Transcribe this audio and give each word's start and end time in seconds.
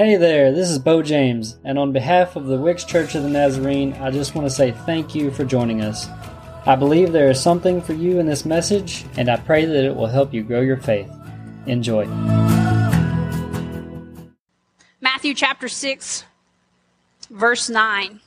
Hey 0.00 0.16
there, 0.16 0.50
this 0.50 0.70
is 0.70 0.78
Bo 0.78 1.02
James, 1.02 1.58
and 1.62 1.78
on 1.78 1.92
behalf 1.92 2.34
of 2.34 2.46
the 2.46 2.56
Wicks 2.56 2.84
Church 2.84 3.14
of 3.14 3.22
the 3.22 3.28
Nazarene, 3.28 3.92
I 4.00 4.10
just 4.10 4.34
want 4.34 4.46
to 4.46 4.50
say 4.50 4.72
thank 4.72 5.14
you 5.14 5.30
for 5.30 5.44
joining 5.44 5.82
us. 5.82 6.08
I 6.64 6.74
believe 6.74 7.12
there 7.12 7.28
is 7.28 7.38
something 7.38 7.82
for 7.82 7.92
you 7.92 8.18
in 8.18 8.24
this 8.24 8.46
message, 8.46 9.04
and 9.18 9.28
I 9.28 9.36
pray 9.36 9.66
that 9.66 9.84
it 9.84 9.94
will 9.94 10.06
help 10.06 10.32
you 10.32 10.42
grow 10.42 10.62
your 10.62 10.78
faith. 10.78 11.12
Enjoy. 11.66 12.06
Matthew 15.02 15.34
chapter 15.34 15.68
6, 15.68 16.24
verse 17.28 17.68
9. 17.68 18.20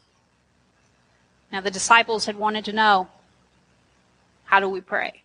Now, 1.51 1.61
the 1.61 1.71
disciples 1.71 2.27
had 2.27 2.35
wanted 2.35 2.65
to 2.65 2.73
know 2.73 3.07
how 4.43 4.59
do 4.59 4.69
we 4.69 4.79
pray? 4.79 5.23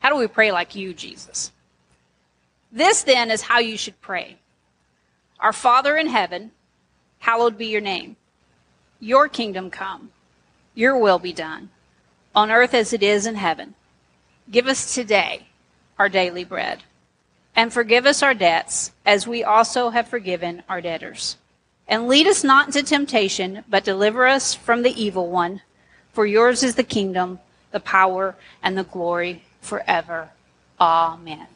How 0.00 0.08
do 0.08 0.16
we 0.16 0.26
pray 0.26 0.50
like 0.50 0.74
you, 0.74 0.92
Jesus? 0.92 1.52
This 2.72 3.04
then 3.04 3.30
is 3.30 3.42
how 3.42 3.60
you 3.60 3.76
should 3.76 4.00
pray 4.00 4.38
Our 5.40 5.52
Father 5.52 5.96
in 5.96 6.08
heaven, 6.08 6.52
hallowed 7.20 7.58
be 7.58 7.66
your 7.66 7.80
name. 7.80 8.16
Your 9.00 9.28
kingdom 9.28 9.70
come, 9.70 10.10
your 10.74 10.98
will 10.98 11.18
be 11.18 11.32
done, 11.32 11.70
on 12.34 12.50
earth 12.50 12.74
as 12.74 12.92
it 12.92 13.02
is 13.02 13.26
in 13.26 13.34
heaven. 13.34 13.74
Give 14.50 14.66
us 14.66 14.94
today 14.94 15.46
our 15.98 16.08
daily 16.08 16.44
bread 16.44 16.82
and 17.56 17.72
forgive 17.72 18.06
us 18.06 18.22
our 18.22 18.34
debts 18.34 18.92
as 19.06 19.26
we 19.26 19.44
also 19.44 19.90
have 19.90 20.08
forgiven 20.08 20.62
our 20.68 20.80
debtors. 20.80 21.36
And 21.86 22.08
lead 22.08 22.26
us 22.26 22.42
not 22.42 22.66
into 22.66 22.82
temptation, 22.82 23.62
but 23.68 23.84
deliver 23.84 24.26
us 24.26 24.54
from 24.54 24.82
the 24.82 25.02
evil 25.02 25.30
one. 25.30 25.60
For 26.12 26.26
yours 26.26 26.62
is 26.62 26.74
the 26.74 26.82
kingdom, 26.82 27.40
the 27.72 27.80
power, 27.80 28.36
and 28.62 28.76
the 28.76 28.84
glory 28.84 29.42
forever. 29.60 30.30
Amen. 30.80 31.46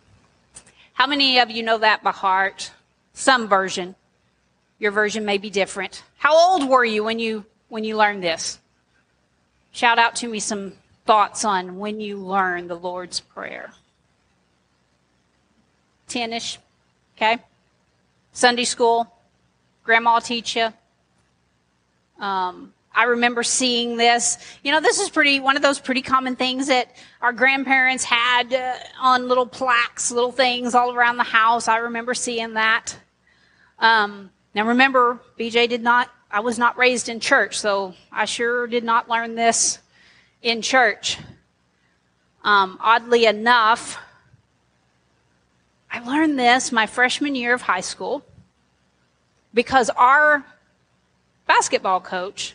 How 0.92 1.06
many 1.06 1.38
of 1.38 1.50
you 1.50 1.62
know 1.62 1.78
that 1.78 2.02
by 2.02 2.10
heart? 2.12 2.72
Some 3.18 3.48
version. 3.48 3.96
Your 4.78 4.92
version 4.92 5.24
may 5.24 5.38
be 5.38 5.50
different. 5.50 6.04
How 6.18 6.36
old 6.36 6.68
were 6.68 6.84
you 6.84 7.02
when 7.02 7.18
you 7.18 7.44
when 7.68 7.82
you 7.82 7.96
learned 7.96 8.22
this? 8.22 8.60
Shout 9.72 9.98
out 9.98 10.14
to 10.16 10.28
me 10.28 10.38
some 10.38 10.74
thoughts 11.04 11.44
on 11.44 11.78
when 11.78 11.98
you 11.98 12.16
learned 12.16 12.70
the 12.70 12.76
Lord's 12.76 13.18
Prayer. 13.18 13.72
10 16.06 16.32
ish. 16.32 16.60
Okay? 17.16 17.38
Sunday 18.32 18.62
school. 18.62 19.12
Grandma 19.82 20.20
teach 20.20 20.54
you. 20.54 20.68
Um, 22.20 22.72
I 22.94 23.02
remember 23.02 23.42
seeing 23.42 23.96
this. 23.96 24.38
You 24.62 24.70
know, 24.70 24.80
this 24.80 25.00
is 25.00 25.10
pretty, 25.10 25.40
one 25.40 25.56
of 25.56 25.62
those 25.62 25.80
pretty 25.80 26.02
common 26.02 26.36
things 26.36 26.68
that 26.68 26.94
our 27.20 27.32
grandparents 27.32 28.04
had 28.04 28.54
uh, 28.54 28.74
on 29.00 29.26
little 29.26 29.46
plaques, 29.46 30.12
little 30.12 30.30
things 30.30 30.76
all 30.76 30.94
around 30.94 31.16
the 31.16 31.24
house. 31.24 31.66
I 31.66 31.78
remember 31.78 32.14
seeing 32.14 32.54
that. 32.54 32.96
Um, 33.78 34.30
now 34.54 34.66
remember, 34.66 35.20
BJ 35.38 35.68
did 35.68 35.82
not, 35.82 36.10
I 36.30 36.40
was 36.40 36.58
not 36.58 36.76
raised 36.76 37.08
in 37.08 37.20
church, 37.20 37.58
so 37.58 37.94
I 38.12 38.24
sure 38.24 38.66
did 38.66 38.84
not 38.84 39.08
learn 39.08 39.34
this 39.34 39.78
in 40.42 40.62
church. 40.62 41.18
Um, 42.44 42.78
oddly 42.80 43.26
enough, 43.26 43.98
I 45.90 46.00
learned 46.00 46.38
this 46.38 46.70
my 46.72 46.86
freshman 46.86 47.34
year 47.34 47.54
of 47.54 47.62
high 47.62 47.80
school 47.80 48.24
because 49.54 49.90
our 49.90 50.44
basketball 51.46 52.00
coach 52.00 52.54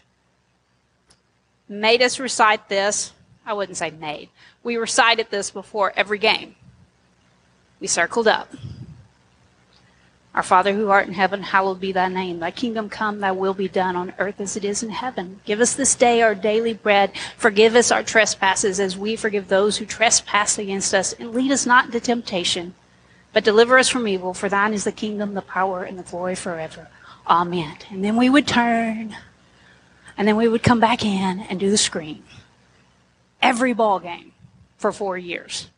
made 1.68 2.02
us 2.02 2.20
recite 2.20 2.70
this. 2.70 3.12
I 3.46 3.54
wouldn't 3.54 3.78
say 3.78 3.92
made. 3.92 4.30
We 4.64 4.78
recited 4.78 5.28
this 5.30 5.52
before 5.52 5.92
every 5.96 6.20
game. 6.20 6.56
We 7.80 7.88
circled 7.88 8.28
up. 8.28 8.50
Our 10.36 10.42
Father 10.42 10.74
who 10.74 10.90
art 10.90 11.08
in 11.08 11.14
heaven, 11.14 11.44
hallowed 11.44 11.80
be 11.80 11.92
thy 11.92 12.08
name. 12.08 12.40
Thy 12.40 12.50
kingdom 12.50 12.90
come, 12.90 13.20
thy 13.20 13.32
will 13.32 13.54
be 13.54 13.68
done 13.68 13.96
on 13.96 14.14
earth 14.18 14.42
as 14.42 14.58
it 14.58 14.66
is 14.66 14.82
in 14.82 14.90
heaven. 14.90 15.42
Give 15.46 15.62
us 15.62 15.76
this 15.76 15.94
day 15.94 16.24
our 16.24 16.34
daily 16.34 16.74
bread. 16.74 17.12
Forgive 17.38 17.76
us 17.76 17.92
our 17.92 18.02
trespasses 18.02 18.80
as 18.80 18.98
we 18.98 19.16
forgive 19.16 19.48
those 19.48 19.78
who 19.78 19.86
trespass 19.86 20.58
against 20.58 20.92
us. 20.92 21.14
And 21.14 21.36
lead 21.36 21.52
us 21.52 21.68
not 21.68 21.86
into 21.86 22.00
temptation, 22.00 22.74
but 23.32 23.44
deliver 23.44 23.78
us 23.78 23.90
from 23.90 24.08
evil. 24.08 24.34
For 24.34 24.50
thine 24.50 24.74
is 24.74 24.86
the 24.86 24.92
kingdom, 24.92 25.36
the 25.36 25.44
power, 25.44 25.84
and 25.84 26.00
the 26.00 26.04
glory 26.04 26.36
forever. 26.36 26.88
Amen. 27.28 27.78
And 27.92 28.04
then 28.04 28.16
we 28.16 28.28
would 28.28 28.48
turn, 28.48 29.16
and 30.18 30.28
then 30.28 30.36
we 30.36 30.48
would 30.48 30.64
come 30.64 30.80
back 30.80 31.06
in 31.06 31.42
and 31.42 31.60
do 31.60 31.70
the 31.70 31.78
screen. 31.78 32.24
Every 33.40 33.74
ball 33.74 34.00
game 34.00 34.32
for 34.78 34.92
four 34.92 35.16
years. 35.16 35.70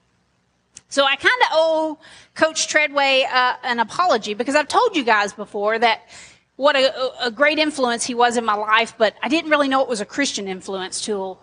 So 0.95 1.03
I 1.03 1.17
kind 1.17 1.41
of 1.41 1.47
owe 1.51 1.97
Coach 2.35 2.69
Treadway 2.69 3.27
uh, 3.29 3.55
an 3.63 3.81
apology 3.81 4.33
because 4.33 4.55
I've 4.55 4.69
told 4.69 4.95
you 4.95 5.03
guys 5.03 5.33
before 5.33 5.77
that 5.77 6.07
what 6.55 6.77
a, 6.77 7.25
a, 7.25 7.31
great 7.31 7.59
influence 7.59 8.05
he 8.05 8.15
was 8.15 8.37
in 8.37 8.45
my 8.45 8.53
life, 8.53 8.93
but 8.97 9.13
I 9.21 9.27
didn't 9.27 9.51
really 9.51 9.67
know 9.67 9.81
it 9.81 9.89
was 9.89 9.99
a 9.99 10.05
Christian 10.05 10.47
influence 10.47 11.01
till 11.01 11.41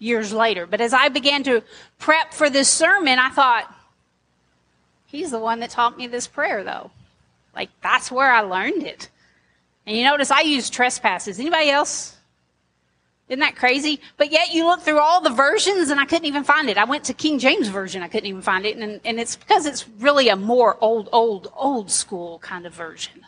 years 0.00 0.32
later. 0.32 0.66
But 0.66 0.80
as 0.80 0.92
I 0.92 1.10
began 1.10 1.44
to 1.44 1.62
prep 2.00 2.34
for 2.34 2.50
this 2.50 2.68
sermon, 2.68 3.20
I 3.20 3.30
thought, 3.30 3.72
he's 5.06 5.30
the 5.30 5.38
one 5.38 5.60
that 5.60 5.70
taught 5.70 5.96
me 5.96 6.08
this 6.08 6.26
prayer, 6.26 6.64
though. 6.64 6.90
Like, 7.54 7.70
that's 7.80 8.10
where 8.10 8.32
I 8.32 8.40
learned 8.40 8.82
it. 8.82 9.10
And 9.86 9.96
you 9.96 10.02
notice 10.02 10.32
I 10.32 10.40
use 10.40 10.70
trespasses. 10.70 11.38
Anybody 11.38 11.70
else? 11.70 12.17
Isn't 13.28 13.40
that 13.40 13.56
crazy? 13.56 14.00
But 14.16 14.32
yet 14.32 14.54
you 14.54 14.66
look 14.66 14.80
through 14.80 15.00
all 15.00 15.20
the 15.20 15.30
versions 15.30 15.90
and 15.90 16.00
I 16.00 16.06
couldn't 16.06 16.24
even 16.24 16.44
find 16.44 16.70
it. 16.70 16.78
I 16.78 16.84
went 16.84 17.04
to 17.04 17.14
King 17.14 17.38
James 17.38 17.68
Version. 17.68 18.02
I 18.02 18.08
couldn't 18.08 18.28
even 18.28 18.40
find 18.40 18.64
it. 18.64 18.76
And, 18.76 19.00
and 19.04 19.20
it's 19.20 19.36
because 19.36 19.66
it's 19.66 19.86
really 20.00 20.30
a 20.30 20.36
more 20.36 20.78
old, 20.80 21.10
old, 21.12 21.52
old 21.54 21.90
school 21.90 22.38
kind 22.38 22.64
of 22.64 22.72
version. 22.72 23.26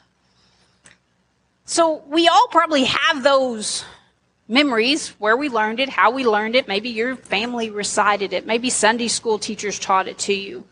So 1.66 2.02
we 2.08 2.28
all 2.28 2.48
probably 2.48 2.84
have 2.84 3.22
those 3.22 3.84
memories 4.48 5.10
where 5.18 5.36
we 5.36 5.48
learned 5.48 5.80
it, 5.80 5.90
how 5.90 6.10
we 6.10 6.24
learned 6.24 6.56
it. 6.56 6.66
Maybe 6.66 6.88
your 6.88 7.14
family 7.14 7.68
recited 7.70 8.32
it. 8.32 8.46
Maybe 8.46 8.70
Sunday 8.70 9.08
school 9.08 9.38
teachers 9.38 9.78
taught 9.78 10.08
it 10.08 10.18
to 10.20 10.32
you. 10.32 10.64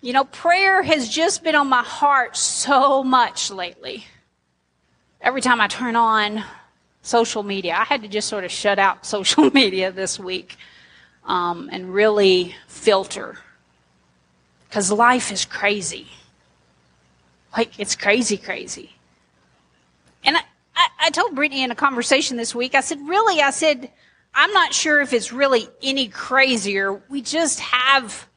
You 0.00 0.12
know, 0.12 0.24
prayer 0.24 0.82
has 0.82 1.08
just 1.08 1.42
been 1.42 1.54
on 1.54 1.68
my 1.68 1.82
heart 1.82 2.36
so 2.36 3.02
much 3.02 3.50
lately. 3.50 4.06
Every 5.20 5.40
time 5.40 5.60
I 5.60 5.68
turn 5.68 5.96
on 5.96 6.44
social 7.08 7.42
media. 7.42 7.74
I 7.74 7.84
had 7.84 8.02
to 8.02 8.08
just 8.08 8.28
sort 8.28 8.44
of 8.44 8.50
shut 8.50 8.78
out 8.78 9.06
social 9.16 9.50
media 9.50 9.90
this 9.90 10.18
week 10.18 10.56
um, 11.24 11.68
and 11.72 11.92
really 11.92 12.54
filter 12.66 13.38
because 14.68 14.92
life 14.92 15.32
is 15.32 15.44
crazy. 15.44 16.06
Like, 17.56 17.80
it's 17.80 17.96
crazy, 17.96 18.36
crazy. 18.36 18.92
And 20.22 20.36
I, 20.36 20.40
I, 20.76 20.88
I 21.06 21.10
told 21.10 21.34
Brittany 21.34 21.62
in 21.62 21.70
a 21.70 21.74
conversation 21.74 22.36
this 22.36 22.54
week, 22.54 22.74
I 22.74 22.80
said, 22.80 22.98
really, 23.08 23.40
I 23.40 23.50
said, 23.50 23.90
I'm 24.34 24.52
not 24.52 24.74
sure 24.74 25.00
if 25.00 25.14
it's 25.14 25.32
really 25.32 25.66
any 25.82 26.08
crazier. 26.08 27.00
We 27.08 27.22
just 27.22 27.60
have 27.60 28.28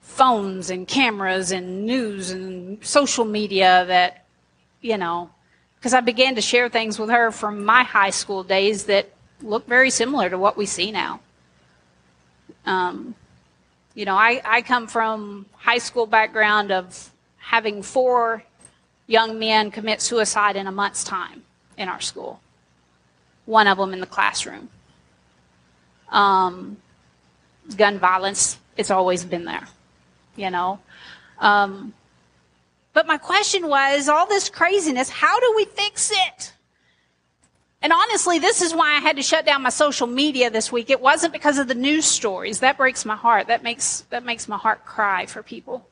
phones 0.00 0.68
and 0.68 0.86
cameras 0.86 1.50
and 1.50 1.86
news 1.86 2.30
and 2.30 2.84
social 2.84 3.24
media 3.24 3.86
that, 3.86 4.26
you 4.82 4.98
know, 4.98 5.30
because 5.88 5.96
I 5.96 6.00
began 6.02 6.34
to 6.34 6.42
share 6.42 6.68
things 6.68 6.98
with 6.98 7.08
her 7.08 7.30
from 7.30 7.64
my 7.64 7.82
high 7.82 8.10
school 8.10 8.44
days 8.44 8.84
that 8.84 9.08
look 9.40 9.66
very 9.66 9.88
similar 9.88 10.28
to 10.28 10.36
what 10.36 10.54
we 10.54 10.66
see 10.66 10.92
now. 10.92 11.20
Um, 12.66 13.14
you 13.94 14.04
know, 14.04 14.14
I, 14.14 14.42
I 14.44 14.60
come 14.60 14.86
from 14.86 15.46
high 15.54 15.78
school 15.78 16.04
background 16.04 16.72
of 16.72 17.10
having 17.38 17.82
four 17.82 18.44
young 19.06 19.38
men 19.38 19.70
commit 19.70 20.02
suicide 20.02 20.56
in 20.56 20.66
a 20.66 20.70
month's 20.70 21.04
time 21.04 21.42
in 21.78 21.88
our 21.88 22.02
school. 22.02 22.42
One 23.46 23.66
of 23.66 23.78
them 23.78 23.94
in 23.94 24.00
the 24.00 24.06
classroom. 24.06 24.68
Um, 26.10 26.76
gun 27.78 27.98
violence, 27.98 28.58
it's 28.76 28.90
always 28.90 29.24
been 29.24 29.46
there, 29.46 29.66
you 30.36 30.50
know. 30.50 30.80
Um, 31.38 31.94
but 32.98 33.06
my 33.06 33.16
question 33.16 33.68
was 33.68 34.08
all 34.08 34.26
this 34.26 34.50
craziness, 34.50 35.08
how 35.08 35.38
do 35.38 35.52
we 35.54 35.66
fix 35.66 36.10
it? 36.10 36.52
And 37.80 37.92
honestly, 37.92 38.40
this 38.40 38.60
is 38.60 38.74
why 38.74 38.96
I 38.96 38.98
had 38.98 39.14
to 39.14 39.22
shut 39.22 39.46
down 39.46 39.62
my 39.62 39.68
social 39.68 40.08
media 40.08 40.50
this 40.50 40.72
week. 40.72 40.90
It 40.90 41.00
wasn't 41.00 41.32
because 41.32 41.58
of 41.58 41.68
the 41.68 41.76
news 41.76 42.06
stories. 42.06 42.58
That 42.58 42.76
breaks 42.76 43.04
my 43.04 43.14
heart. 43.14 43.46
That 43.46 43.62
makes, 43.62 44.00
that 44.10 44.24
makes 44.24 44.48
my 44.48 44.56
heart 44.56 44.84
cry 44.84 45.26
for 45.26 45.44
people. 45.44 45.86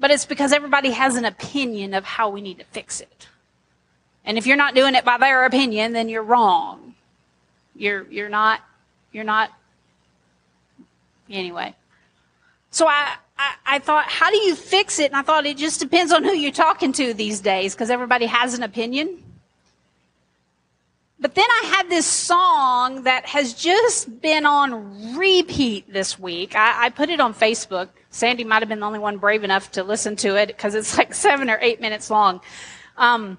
But 0.00 0.10
it's 0.10 0.26
because 0.26 0.52
everybody 0.52 0.90
has 0.90 1.14
an 1.14 1.26
opinion 1.26 1.94
of 1.94 2.04
how 2.04 2.28
we 2.28 2.40
need 2.40 2.58
to 2.58 2.64
fix 2.64 3.00
it. 3.00 3.28
And 4.24 4.36
if 4.36 4.48
you're 4.48 4.56
not 4.56 4.74
doing 4.74 4.96
it 4.96 5.04
by 5.04 5.18
their 5.18 5.44
opinion, 5.44 5.92
then 5.92 6.08
you're 6.08 6.24
wrong. 6.24 6.96
You're, 7.76 8.04
you're 8.10 8.28
not, 8.28 8.62
you're 9.12 9.22
not, 9.22 9.52
anyway. 11.30 11.76
So 12.72 12.88
I, 12.88 13.14
I, 13.38 13.54
I, 13.66 13.78
thought, 13.78 14.06
how 14.06 14.30
do 14.30 14.36
you 14.38 14.54
fix 14.54 14.98
it? 14.98 15.06
And 15.06 15.16
I 15.16 15.22
thought 15.22 15.46
it 15.46 15.56
just 15.56 15.80
depends 15.80 16.12
on 16.12 16.24
who 16.24 16.32
you're 16.32 16.52
talking 16.52 16.92
to 16.94 17.12
these 17.12 17.40
days 17.40 17.74
because 17.74 17.90
everybody 17.90 18.26
has 18.26 18.54
an 18.54 18.62
opinion. 18.62 19.22
But 21.18 21.34
then 21.34 21.46
I 21.48 21.66
had 21.66 21.88
this 21.88 22.06
song 22.06 23.04
that 23.04 23.26
has 23.26 23.54
just 23.54 24.20
been 24.20 24.44
on 24.44 25.16
repeat 25.16 25.90
this 25.90 26.18
week. 26.18 26.54
I, 26.54 26.86
I 26.86 26.90
put 26.90 27.08
it 27.08 27.20
on 27.20 27.32
Facebook. 27.32 27.88
Sandy 28.10 28.44
might 28.44 28.60
have 28.60 28.68
been 28.68 28.80
the 28.80 28.86
only 28.86 28.98
one 28.98 29.16
brave 29.16 29.42
enough 29.42 29.72
to 29.72 29.82
listen 29.82 30.16
to 30.16 30.36
it 30.36 30.48
because 30.48 30.74
it's 30.74 30.96
like 30.96 31.14
seven 31.26 31.48
or 31.48 31.58
eight 31.60 31.80
minutes 31.80 32.10
long. 32.10 32.40
Um, 32.96 33.38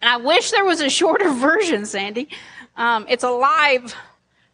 and 0.00 0.10
I 0.10 0.16
wish 0.18 0.50
there 0.50 0.64
was 0.64 0.80
a 0.80 0.90
shorter 0.90 1.30
version, 1.34 1.86
Sandy. 1.86 2.28
Um, 2.76 3.06
it's 3.08 3.24
a 3.24 3.30
live 3.30 3.94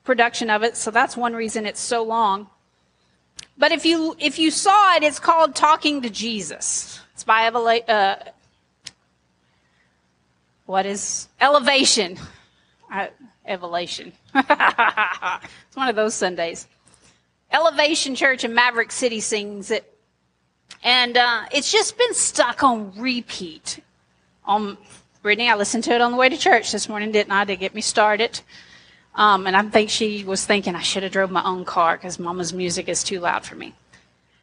production 0.04 0.49
of 0.50 0.62
it, 0.62 0.76
so 0.76 0.90
that's 0.90 1.16
one 1.16 1.34
reason 1.34 1.66
it's 1.66 1.81
so 1.81 2.02
long. 2.02 2.49
But 3.58 3.72
if 3.72 3.84
you 3.84 4.14
if 4.20 4.38
you 4.38 4.52
saw 4.52 4.94
it, 4.94 5.02
it's 5.02 5.19
called 5.19 5.56
Talking 5.56 6.02
to 6.02 6.10
Jesus. 6.10 7.00
It's 7.14 7.25
by 7.25 7.49
uh, 7.49 8.16
what 10.66 10.87
is 10.87 11.28
elevation? 11.40 12.19
Elevation. 13.44 14.12
it's 14.34 15.76
one 15.76 15.88
of 15.88 15.96
those 15.96 16.14
Sundays. 16.14 16.69
Elevation 17.50 18.14
Church 18.14 18.44
in 18.44 18.55
Maverick 18.55 18.93
City 18.93 19.19
sings 19.19 19.72
it, 19.72 19.93
and 20.84 21.16
uh, 21.16 21.44
it's 21.50 21.72
just 21.72 21.99
been 21.99 22.14
stuck 22.14 22.62
on 22.62 22.93
repeat. 22.96 23.81
On 24.44 24.78
Brittany, 25.22 25.50
I 25.50 25.56
listened 25.56 25.84
to 25.84 25.94
it 25.94 26.00
on 26.00 26.12
the 26.12 26.16
way 26.16 26.28
to 26.28 26.37
church 26.37 26.70
this 26.70 26.88
morning, 26.88 27.11
didn't 27.11 27.32
I? 27.32 27.44
To 27.44 27.56
get 27.56 27.75
me 27.75 27.81
started. 27.81 28.40
Um, 29.18 29.46
and 29.46 29.54
I 29.54 29.62
think 29.64 29.90
she 29.90 30.24
was 30.24 30.46
thinking 30.46 30.74
I 30.74 30.80
should 30.80 31.02
have 31.02 31.12
drove 31.12 31.30
my 31.30 31.44
own 31.44 31.66
car 31.66 31.96
because 31.96 32.18
Mama's 32.18 32.54
music 32.54 32.88
is 32.88 33.04
too 33.04 33.20
loud 33.20 33.44
for 33.44 33.56
me. 33.56 33.74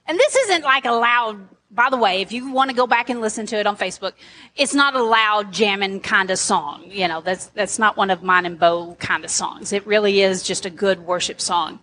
And 0.06 0.20
this 0.20 0.36
isn't 0.36 0.64
like 0.64 0.86
a 0.86 0.92
loud 0.92 1.48
by 1.76 1.90
the 1.90 1.98
way, 1.98 2.22
if 2.22 2.32
you 2.32 2.52
want 2.52 2.70
to 2.70 2.76
go 2.76 2.88
back 2.88 3.10
and 3.10 3.20
listen 3.20 3.46
to 3.48 3.58
it 3.58 3.68
on 3.68 3.76
Facebook, 3.76 4.14
it's 4.56 4.74
not 4.74 4.96
a 4.96 5.04
loud 5.04 5.52
jamming 5.52 6.00
kind 6.00 6.32
of 6.32 6.40
song. 6.40 6.86
You 6.90 7.08
know, 7.08 7.22
that's 7.22 7.48
that's 7.48 7.78
not 7.78 7.98
one 7.98 8.10
of 8.10 8.24
mine 8.24 8.46
and 8.46 8.58
Bo 8.58 8.96
kind 9.00 9.26
of 9.26 9.30
songs. 9.30 9.74
It 9.74 9.86
really 9.86 10.22
is 10.22 10.42
just 10.42 10.66
a 10.66 10.70
good 10.70 11.02
worship 11.02 11.42
song. 11.42 11.80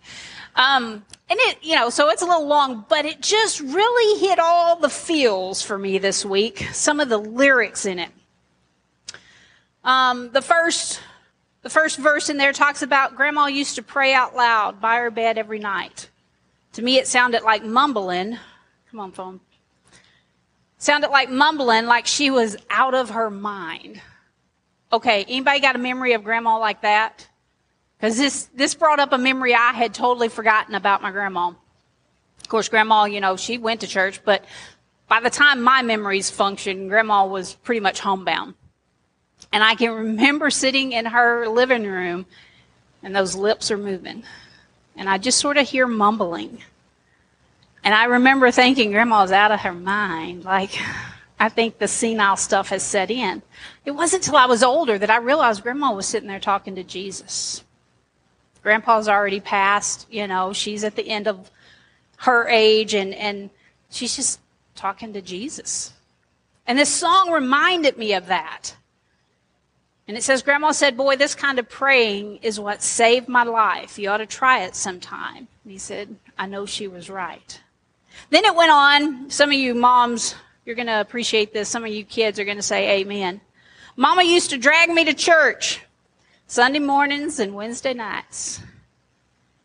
Um, 0.57 1.05
and 1.29 1.39
it, 1.41 1.59
you 1.63 1.77
know, 1.77 1.91
so 1.91 2.11
it's 2.11 2.23
a 2.23 2.27
little 2.27 2.47
long, 2.47 2.85
but 2.89 3.05
it 3.05 3.21
just 3.21 3.61
really 3.61 4.21
hit 4.21 4.39
all 4.39 4.77
the 4.77 4.91
feels 4.91 5.63
for 5.63 5.79
me 5.79 5.99
this 5.99 6.25
week. 6.25 6.67
Some 6.73 7.01
of 7.01 7.09
the 7.09 7.19
lyrics 7.19 7.87
in 7.87 7.99
it. 7.99 8.11
Um, 9.85 10.31
the 10.33 10.43
first, 10.43 11.01
the 11.63 11.71
first 11.71 11.99
verse 11.99 12.29
in 12.29 12.37
there 12.37 12.53
talks 12.53 12.83
about 12.83 13.17
Grandma 13.17 13.47
used 13.47 13.77
to 13.77 13.83
pray 13.83 14.15
out 14.15 14.37
loud 14.37 14.81
by 14.81 14.97
her 14.97 15.11
bed 15.11 15.39
every 15.39 15.59
night. 15.59 16.11
To 16.75 16.83
me, 16.83 16.99
it 16.99 17.07
sounded 17.07 17.43
like 17.43 17.65
mumbling. 17.65 18.39
Come 18.91 19.01
on, 19.01 19.13
phone 19.13 19.41
sounded 20.83 21.11
like 21.11 21.31
mumbling, 21.31 21.87
like 21.87 22.07
she 22.07 22.31
was 22.31 22.57
out 22.69 22.95
of 22.95 23.11
her 23.11 23.31
mind. 23.31 24.01
Okay, 24.93 25.25
anybody 25.25 25.61
got 25.61 25.77
a 25.77 25.79
memory 25.79 26.13
of 26.13 26.25
grandma 26.25 26.59
like 26.59 26.83
that? 26.83 27.29
Because 27.97 28.17
this, 28.17 28.45
this 28.55 28.75
brought 28.75 28.99
up 28.99 29.13
a 29.13 29.19
memory 29.19 29.55
I 29.55 29.73
had 29.73 29.95
totally 29.95 30.29
forgotten 30.29 30.75
about 30.75 31.01
my 31.01 31.13
grandma. 31.13 31.49
Of 32.41 32.49
course, 32.49 32.69
grandma, 32.69 33.05
you 33.05 33.21
know, 33.21 33.37
she 33.37 33.59
went 33.59 33.81
to 33.83 33.87
church, 33.87 34.25
but 34.25 34.45
by 35.09 35.21
the 35.21 35.31
time 35.31 35.63
my 35.63 35.83
memories 35.83 36.31
functioned, 36.31 36.89
grandma 36.89 37.27
was 37.27 37.55
pretty 37.55 37.81
much 37.81 38.01
homebound. 38.01 38.55
And 39.53 39.63
I 39.63 39.75
can 39.75 39.93
remember 39.93 40.51
sitting 40.51 40.93
in 40.93 41.05
her 41.07 41.47
living 41.47 41.85
room 41.85 42.27
and 43.03 43.15
those 43.15 43.35
lips 43.35 43.71
are 43.71 43.79
moving. 43.79 44.25
And 44.97 45.09
I 45.09 45.19
just 45.19 45.39
sort 45.39 45.57
of 45.57 45.69
hear 45.69 45.87
mumbling. 45.87 46.63
And 47.85 47.95
I 47.95 48.05
remember 48.05 48.51
thinking 48.51 48.93
grandma's 48.93 49.33
out 49.33 49.53
of 49.53 49.61
her 49.61 49.73
mind. 49.73 50.45
Like, 50.45 50.79
I 51.39 51.49
think 51.49 51.79
the 51.79 51.89
senile 51.89 52.37
stuff 52.37 52.69
has 52.69 52.83
set 52.83 53.11
in. 53.11 53.43
It 53.85 53.91
wasn't 53.91 54.25
until 54.25 54.39
I 54.39 54.47
was 54.47 54.63
older 54.63 54.99
that 54.99 55.11
I 55.11 55.17
realized 55.17 55.63
grandma 55.63 55.93
was 55.93 56.07
sitting 56.07 56.29
there 56.29 56.39
talking 56.39 56.77
to 56.77 56.85
Jesus. 56.85 57.65
Grandpa's 58.63 59.09
already 59.09 59.41
passed, 59.41 60.07
you 60.09 60.29
know, 60.29 60.53
she's 60.53 60.85
at 60.85 60.95
the 60.95 61.09
end 61.09 61.27
of 61.27 61.51
her 62.19 62.47
age 62.49 62.95
and, 62.95 63.13
and 63.15 63.51
she's 63.91 64.15
just 64.15 64.39
talking 64.77 65.13
to 65.15 65.21
Jesus. 65.21 65.93
And 66.65 66.79
this 66.79 66.89
song 66.89 67.33
reminded 67.33 67.99
me 67.99 68.13
of 68.13 68.27
that. 68.27 68.77
And 70.13 70.19
it 70.19 70.25
says, 70.25 70.43
Grandma 70.43 70.73
said, 70.73 70.95
Boy, 70.95 71.17
this 71.17 71.35
kind 71.35 71.59
of 71.59 71.71
praying 71.71 72.41
is 72.43 72.61
what 72.61 72.83
saved 72.83 73.29
my 73.29 73.45
life. 73.45 73.99
You 73.99 74.11
ought 74.11 74.19
to 74.19 74.27
try 74.27 74.65
it 74.65 74.77
sometime. 74.77 75.49
And 75.65 75.73
he 75.73 75.79
said, 75.79 76.15
I 76.37 76.45
know 76.45 76.67
she 76.67 76.87
was 76.87 77.09
right. 77.09 77.59
Then 78.29 78.45
it 78.45 78.55
went 78.55 78.71
on. 78.71 79.31
Some 79.31 79.49
of 79.49 79.55
you 79.55 79.75
moms, 79.75 80.35
you're 80.67 80.77
going 80.77 80.89
to 80.89 81.01
appreciate 81.01 81.55
this. 81.55 81.71
Some 81.71 81.83
of 81.83 81.91
you 81.91 82.05
kids 82.05 82.39
are 82.39 82.45
going 82.45 82.59
to 82.59 82.63
say 82.63 83.01
amen. 83.01 83.41
Mama 83.97 84.23
used 84.23 84.51
to 84.51 84.59
drag 84.59 84.91
me 84.91 85.03
to 85.07 85.15
church 85.15 85.81
Sunday 86.47 86.79
mornings 86.79 87.41
and 87.41 87.55
Wednesday 87.55 87.95
nights. 87.95 88.61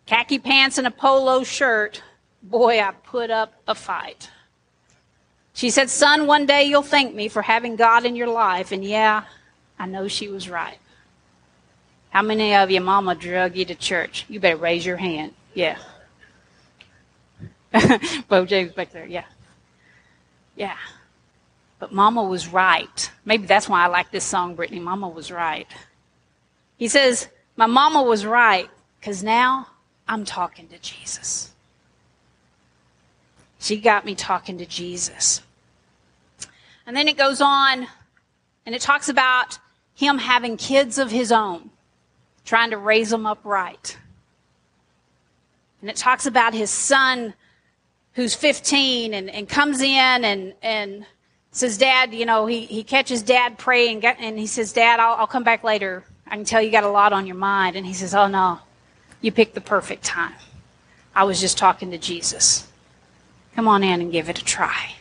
Khaki 0.05 0.39
pants 0.39 0.77
and 0.77 0.87
a 0.87 0.91
polo 0.91 1.43
shirt. 1.43 2.01
Boy, 2.41 2.79
I 2.79 2.91
put 2.91 3.31
up 3.31 3.51
a 3.67 3.75
fight. 3.75 4.29
She 5.51 5.71
said, 5.71 5.89
Son, 5.89 6.25
one 6.25 6.45
day 6.45 6.63
you'll 6.63 6.83
thank 6.83 7.13
me 7.13 7.27
for 7.27 7.41
having 7.41 7.75
God 7.75 8.05
in 8.05 8.15
your 8.15 8.29
life. 8.29 8.71
And 8.71 8.85
yeah, 8.85 9.25
I 9.79 9.85
know 9.85 10.07
she 10.07 10.27
was 10.27 10.49
right. 10.49 10.77
How 12.09 12.21
many 12.21 12.55
of 12.55 12.71
you, 12.71 12.81
Mama 12.81 13.15
drug 13.15 13.55
you 13.55 13.65
to 13.65 13.75
church? 13.75 14.25
You 14.27 14.39
better 14.39 14.57
raise 14.57 14.85
your 14.85 14.97
hand. 14.97 15.33
Yeah. 15.53 15.77
Bo 18.27 18.45
James 18.45 18.71
back 18.73 18.91
there, 18.91 19.05
yeah. 19.05 19.25
Yeah. 20.55 20.77
But 21.79 21.91
Mama 21.91 22.23
was 22.23 22.47
right. 22.47 23.11
Maybe 23.25 23.45
that's 23.45 23.69
why 23.69 23.83
I 23.83 23.87
like 23.87 24.09
this 24.11 24.23
song, 24.23 24.55
Brittany. 24.55 24.79
Mama 24.79 25.09
was 25.09 25.31
right. 25.31 25.67
He 26.77 26.87
says, 26.87 27.27
My 27.55 27.65
mama 27.65 28.01
was 28.03 28.25
right, 28.25 28.69
because 28.99 29.23
now 29.23 29.67
I'm 30.07 30.25
talking 30.25 30.67
to 30.69 30.77
Jesus. 30.79 31.51
She 33.59 33.77
got 33.77 34.05
me 34.05 34.15
talking 34.15 34.57
to 34.59 34.65
Jesus. 34.65 35.41
And 36.85 36.95
then 36.95 37.07
it 37.07 37.17
goes 37.17 37.41
on 37.41 37.87
and 38.65 38.75
it 38.75 38.81
talks 38.81 39.09
about 39.09 39.59
him 39.97 40.19
having 40.19 40.57
kids 40.57 40.99
of 40.99 41.09
his 41.09 41.31
own, 41.31 41.71
trying 42.45 42.69
to 42.69 42.77
raise 42.77 43.09
them 43.09 43.25
up 43.25 43.39
right. 43.43 43.97
And 45.81 45.89
it 45.89 45.95
talks 45.95 46.27
about 46.27 46.53
his 46.53 46.69
son 46.69 47.33
who's 48.13 48.35
15 48.35 49.15
and, 49.15 49.27
and 49.27 49.49
comes 49.49 49.81
in 49.81 50.23
and, 50.23 50.53
and 50.61 51.03
says, 51.51 51.79
Dad, 51.79 52.13
you 52.13 52.27
know, 52.27 52.45
he, 52.45 52.61
he 52.67 52.83
catches 52.83 53.23
Dad 53.23 53.57
praying 53.57 54.05
and 54.05 54.37
he 54.37 54.45
says, 54.45 54.71
Dad, 54.71 54.99
I'll, 54.99 55.15
I'll 55.15 55.27
come 55.27 55.43
back 55.43 55.63
later. 55.63 56.03
I 56.27 56.35
can 56.35 56.45
tell 56.45 56.61
you 56.61 56.69
got 56.69 56.83
a 56.83 56.89
lot 56.89 57.11
on 57.11 57.25
your 57.25 57.35
mind. 57.35 57.75
And 57.75 57.83
he 57.83 57.93
says, 57.93 58.13
Oh, 58.13 58.27
no, 58.27 58.59
you 59.21 59.31
picked 59.31 59.55
the 59.55 59.61
perfect 59.61 60.03
time. 60.03 60.35
I 61.15 61.23
was 61.23 61.41
just 61.41 61.57
talking 61.57 61.89
to 61.89 61.97
Jesus. 61.97 62.67
Come 63.55 63.67
on 63.67 63.83
in 63.83 63.99
and 63.99 64.11
give 64.11 64.29
it 64.29 64.39
a 64.39 64.45
try. 64.45 64.93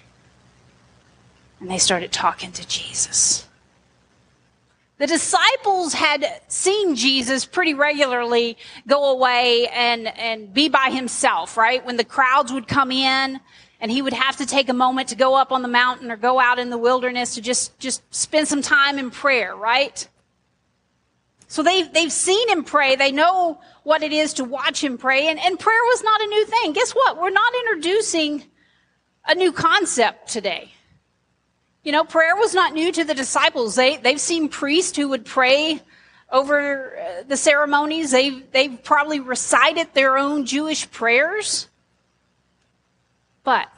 And 1.61 1.71
they 1.71 1.76
started 1.76 2.12
talking 2.12 2.53
to 2.53 2.67
Jesus. 2.67 3.46
The 4.99 5.07
disciples 5.07 5.93
had 5.93 6.41
seen 6.49 6.97
Jesus 6.97 7.45
pretty 7.45 7.75
regularly 7.75 8.57
go 8.87 9.11
away 9.11 9.69
and, 9.69 10.07
and 10.07 10.55
be 10.55 10.71
by 10.71 10.91
himself, 10.91 11.59
right? 11.59 11.85
When 11.85 11.99
the 11.99 12.05
crowds 12.05 12.50
would 12.50 12.67
come 12.67 12.91
in 12.91 13.41
and 13.79 13.91
he 13.91 14.00
would 14.00 14.15
have 14.15 14.37
to 14.38 14.47
take 14.47 14.71
a 14.71 14.75
moment 14.75 15.09
to 15.09 15.15
go 15.15 15.35
up 15.35 15.53
on 15.53 15.61
the 15.61 15.69
mountain 15.69 16.11
or 16.11 16.17
go 16.17 16.41
out 16.41 16.59
in 16.59 16.71
the 16.71 16.79
wilderness 16.79 17.35
to 17.35 17.43
just, 17.43 17.79
just 17.79 18.03
spend 18.15 18.49
some 18.49 18.62
time 18.62 18.99
in 18.99 19.11
prayer, 19.11 19.55
right? 19.55 20.09
So 21.47 21.62
they've, 21.62 21.93
they've 21.93 22.12
seen 22.12 22.49
him 22.49 22.65
pray. 22.65 22.97
They 22.97 23.12
know 23.12 23.61
what 23.83 24.03
it 24.03 24.12
is 24.12 24.33
to 24.35 24.45
watch 24.45 24.83
him 24.83 24.97
pray. 24.97 25.29
And, 25.29 25.38
and 25.38 25.59
prayer 25.59 25.83
was 25.85 26.03
not 26.03 26.23
a 26.23 26.26
new 26.26 26.47
thing. 26.47 26.73
Guess 26.73 26.93
what? 26.93 27.21
We're 27.21 27.31
not 27.31 27.53
introducing 27.55 28.45
a 29.26 29.35
new 29.35 29.53
concept 29.53 30.29
today. 30.29 30.73
You 31.87 31.93
know, 31.93 32.02
prayer 32.02 32.35
was 32.35 32.52
not 32.52 32.75
new 32.75 32.90
to 32.90 33.05
the 33.05 33.14
disciples. 33.14 33.76
They, 33.76 33.97
they've 33.97 34.21
seen 34.21 34.49
priests 34.49 34.97
who 34.97 35.11
would 35.11 35.25
pray 35.25 35.81
over 36.33 36.99
uh, 36.99 37.23
the 37.28 37.37
ceremonies. 37.37 38.11
They've, 38.11 38.43
they've 38.50 38.83
probably 38.83 39.21
recited 39.21 39.95
their 39.95 40.19
own 40.19 40.47
Jewish 40.47 40.90
prayers. 40.90 41.69
But 43.45 43.69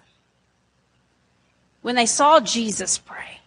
when 1.82 1.96
they 1.96 2.06
saw 2.06 2.40
Jesus 2.40 2.96
pray, 2.96 3.40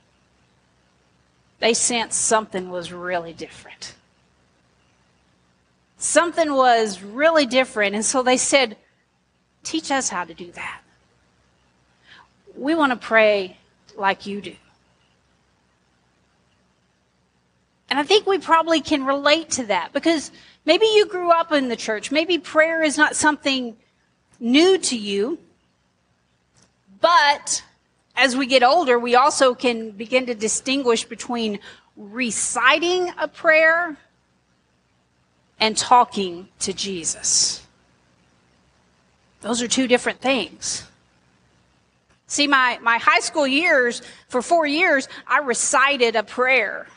they 1.57 1.73
sensed 1.73 2.21
something 2.21 2.69
was 2.69 2.93
really 2.93 3.33
different. 3.33 3.95
Something 5.97 6.53
was 6.53 7.01
really 7.01 7.47
different. 7.47 7.95
And 7.95 8.05
so 8.05 8.21
they 8.21 8.37
said, 8.37 8.77
Teach 9.63 9.89
us 9.89 10.09
how 10.09 10.23
to 10.23 10.35
do 10.35 10.51
that. 10.51 10.81
We 12.55 12.75
want 12.75 12.91
to 12.91 12.95
pray 12.95 13.57
like 13.97 14.25
you 14.25 14.41
do. 14.41 14.55
And 17.89 17.99
I 17.99 18.03
think 18.03 18.25
we 18.25 18.37
probably 18.37 18.79
can 18.79 19.05
relate 19.05 19.51
to 19.51 19.65
that 19.65 19.91
because 19.91 20.31
maybe 20.65 20.85
you 20.85 21.07
grew 21.07 21.29
up 21.31 21.51
in 21.51 21.67
the 21.67 21.75
church. 21.75 22.09
Maybe 22.09 22.37
prayer 22.37 22.81
is 22.81 22.97
not 22.97 23.15
something 23.17 23.75
new 24.39 24.77
to 24.77 24.97
you. 24.97 25.39
But 27.01 27.63
as 28.15 28.37
we 28.37 28.45
get 28.45 28.63
older, 28.63 28.97
we 28.97 29.15
also 29.15 29.53
can 29.53 29.91
begin 29.91 30.25
to 30.27 30.35
distinguish 30.35 31.03
between 31.03 31.59
reciting 31.97 33.11
a 33.17 33.27
prayer 33.27 33.97
and 35.59 35.75
talking 35.75 36.47
to 36.59 36.73
Jesus. 36.73 37.65
Those 39.41 39.61
are 39.61 39.67
two 39.67 39.87
different 39.87 40.21
things. 40.21 40.85
See, 42.31 42.47
my, 42.47 42.79
my 42.81 42.97
high 42.97 43.19
school 43.19 43.45
years, 43.45 44.01
for 44.29 44.41
four 44.41 44.65
years, 44.65 45.09
I 45.27 45.39
recited 45.39 46.15
a 46.15 46.23
prayer. 46.23 46.87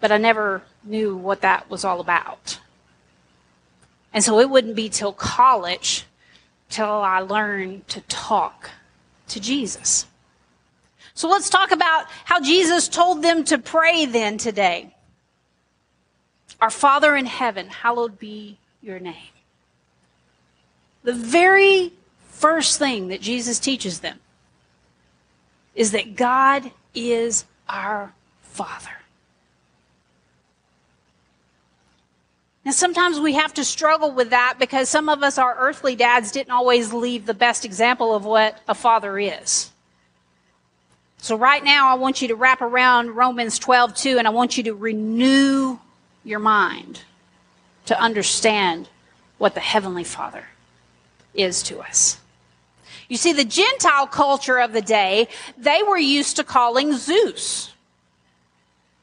But 0.00 0.10
I 0.10 0.18
never 0.18 0.60
knew 0.82 1.16
what 1.16 1.42
that 1.42 1.70
was 1.70 1.84
all 1.84 2.00
about. 2.00 2.58
And 4.12 4.24
so 4.24 4.40
it 4.40 4.50
wouldn't 4.50 4.74
be 4.74 4.88
till 4.88 5.12
college 5.12 6.04
till 6.68 6.84
I 6.84 7.20
learned 7.20 7.86
to 7.90 8.00
talk 8.00 8.70
to 9.28 9.38
Jesus. 9.38 10.06
So 11.14 11.28
let's 11.28 11.48
talk 11.48 11.70
about 11.70 12.06
how 12.24 12.40
Jesus 12.40 12.88
told 12.88 13.22
them 13.22 13.44
to 13.44 13.58
pray 13.58 14.04
then 14.04 14.36
today. 14.36 14.92
Our 16.60 16.70
Father 16.70 17.14
in 17.14 17.26
heaven, 17.26 17.68
hallowed 17.68 18.18
be 18.18 18.58
your 18.82 18.98
name. 18.98 19.14
The 21.04 21.12
very 21.12 21.92
first 22.44 22.78
thing 22.78 23.08
that 23.08 23.22
Jesus 23.22 23.58
teaches 23.58 24.00
them 24.00 24.20
is 25.74 25.92
that 25.92 26.14
God 26.14 26.70
is 26.94 27.46
our 27.70 28.12
Father. 28.42 28.90
Now, 32.62 32.72
sometimes 32.72 33.18
we 33.18 33.32
have 33.32 33.54
to 33.54 33.64
struggle 33.64 34.12
with 34.12 34.28
that 34.28 34.56
because 34.58 34.90
some 34.90 35.08
of 35.08 35.22
us, 35.22 35.38
our 35.38 35.56
earthly 35.58 35.96
dads, 35.96 36.32
didn't 36.32 36.50
always 36.50 36.92
leave 36.92 37.24
the 37.24 37.32
best 37.32 37.64
example 37.64 38.14
of 38.14 38.26
what 38.26 38.60
a 38.68 38.74
father 38.74 39.18
is. 39.18 39.70
So, 41.16 41.38
right 41.38 41.64
now, 41.64 41.88
I 41.88 41.94
want 41.94 42.20
you 42.20 42.28
to 42.28 42.34
wrap 42.34 42.60
around 42.60 43.16
Romans 43.16 43.58
12, 43.58 43.94
2, 43.94 44.18
and 44.18 44.26
I 44.26 44.30
want 44.30 44.58
you 44.58 44.64
to 44.64 44.74
renew 44.74 45.78
your 46.24 46.40
mind 46.40 47.04
to 47.86 47.98
understand 47.98 48.90
what 49.38 49.54
the 49.54 49.60
Heavenly 49.60 50.04
Father 50.04 50.44
is 51.32 51.62
to 51.62 51.80
us. 51.80 52.20
You 53.08 53.16
see, 53.16 53.32
the 53.32 53.44
Gentile 53.44 54.06
culture 54.06 54.58
of 54.58 54.72
the 54.72 54.82
day, 54.82 55.28
they 55.58 55.82
were 55.82 55.98
used 55.98 56.36
to 56.36 56.44
calling 56.44 56.96
Zeus 56.96 57.72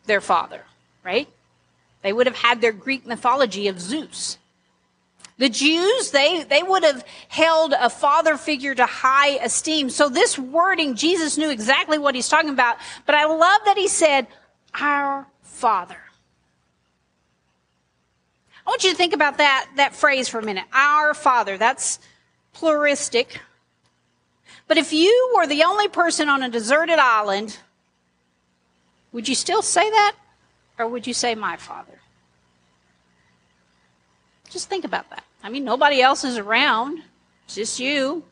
their 0.05 0.21
father, 0.21 0.65
right? 1.03 1.27
They 2.01 2.13
would 2.13 2.27
have 2.27 2.35
had 2.35 2.61
their 2.61 2.71
Greek 2.71 3.05
mythology 3.05 3.67
of 3.67 3.79
Zeus. 3.79 4.37
The 5.37 5.49
Jews, 5.49 6.11
they, 6.11 6.43
they 6.43 6.61
would 6.61 6.83
have 6.83 7.05
held 7.27 7.73
a 7.73 7.89
father 7.89 8.37
figure 8.37 8.75
to 8.75 8.85
high 8.85 9.37
esteem. 9.43 9.89
So 9.89 10.09
this 10.09 10.37
wording, 10.37 10.95
Jesus 10.95 11.37
knew 11.37 11.49
exactly 11.49 11.97
what 11.97 12.13
he's 12.13 12.29
talking 12.29 12.51
about. 12.51 12.77
But 13.05 13.15
I 13.15 13.25
love 13.25 13.61
that 13.65 13.77
he 13.77 13.87
said, 13.87 14.27
our 14.79 15.27
father. 15.41 15.97
I 18.65 18.69
want 18.69 18.83
you 18.83 18.91
to 18.91 18.95
think 18.95 19.13
about 19.13 19.39
that, 19.39 19.67
that 19.77 19.95
phrase 19.95 20.27
for 20.27 20.39
a 20.39 20.43
minute. 20.43 20.65
Our 20.73 21.13
father. 21.13 21.57
That's 21.57 21.99
pluralistic. 22.53 23.41
But 24.71 24.77
if 24.77 24.93
you 24.93 25.33
were 25.35 25.45
the 25.45 25.63
only 25.63 25.89
person 25.89 26.29
on 26.29 26.43
a 26.43 26.49
deserted 26.49 26.97
island, 26.97 27.57
would 29.11 29.27
you 29.27 29.35
still 29.35 29.61
say 29.61 29.89
that? 29.89 30.15
Or 30.79 30.87
would 30.87 31.05
you 31.05 31.13
say 31.13 31.35
my 31.35 31.57
father? 31.57 31.99
Just 34.49 34.69
think 34.69 34.85
about 34.85 35.09
that. 35.09 35.25
I 35.43 35.49
mean, 35.49 35.65
nobody 35.65 36.01
else 36.01 36.23
is 36.23 36.37
around. 36.37 37.01
It's 37.43 37.55
just 37.55 37.81
you. 37.81 38.23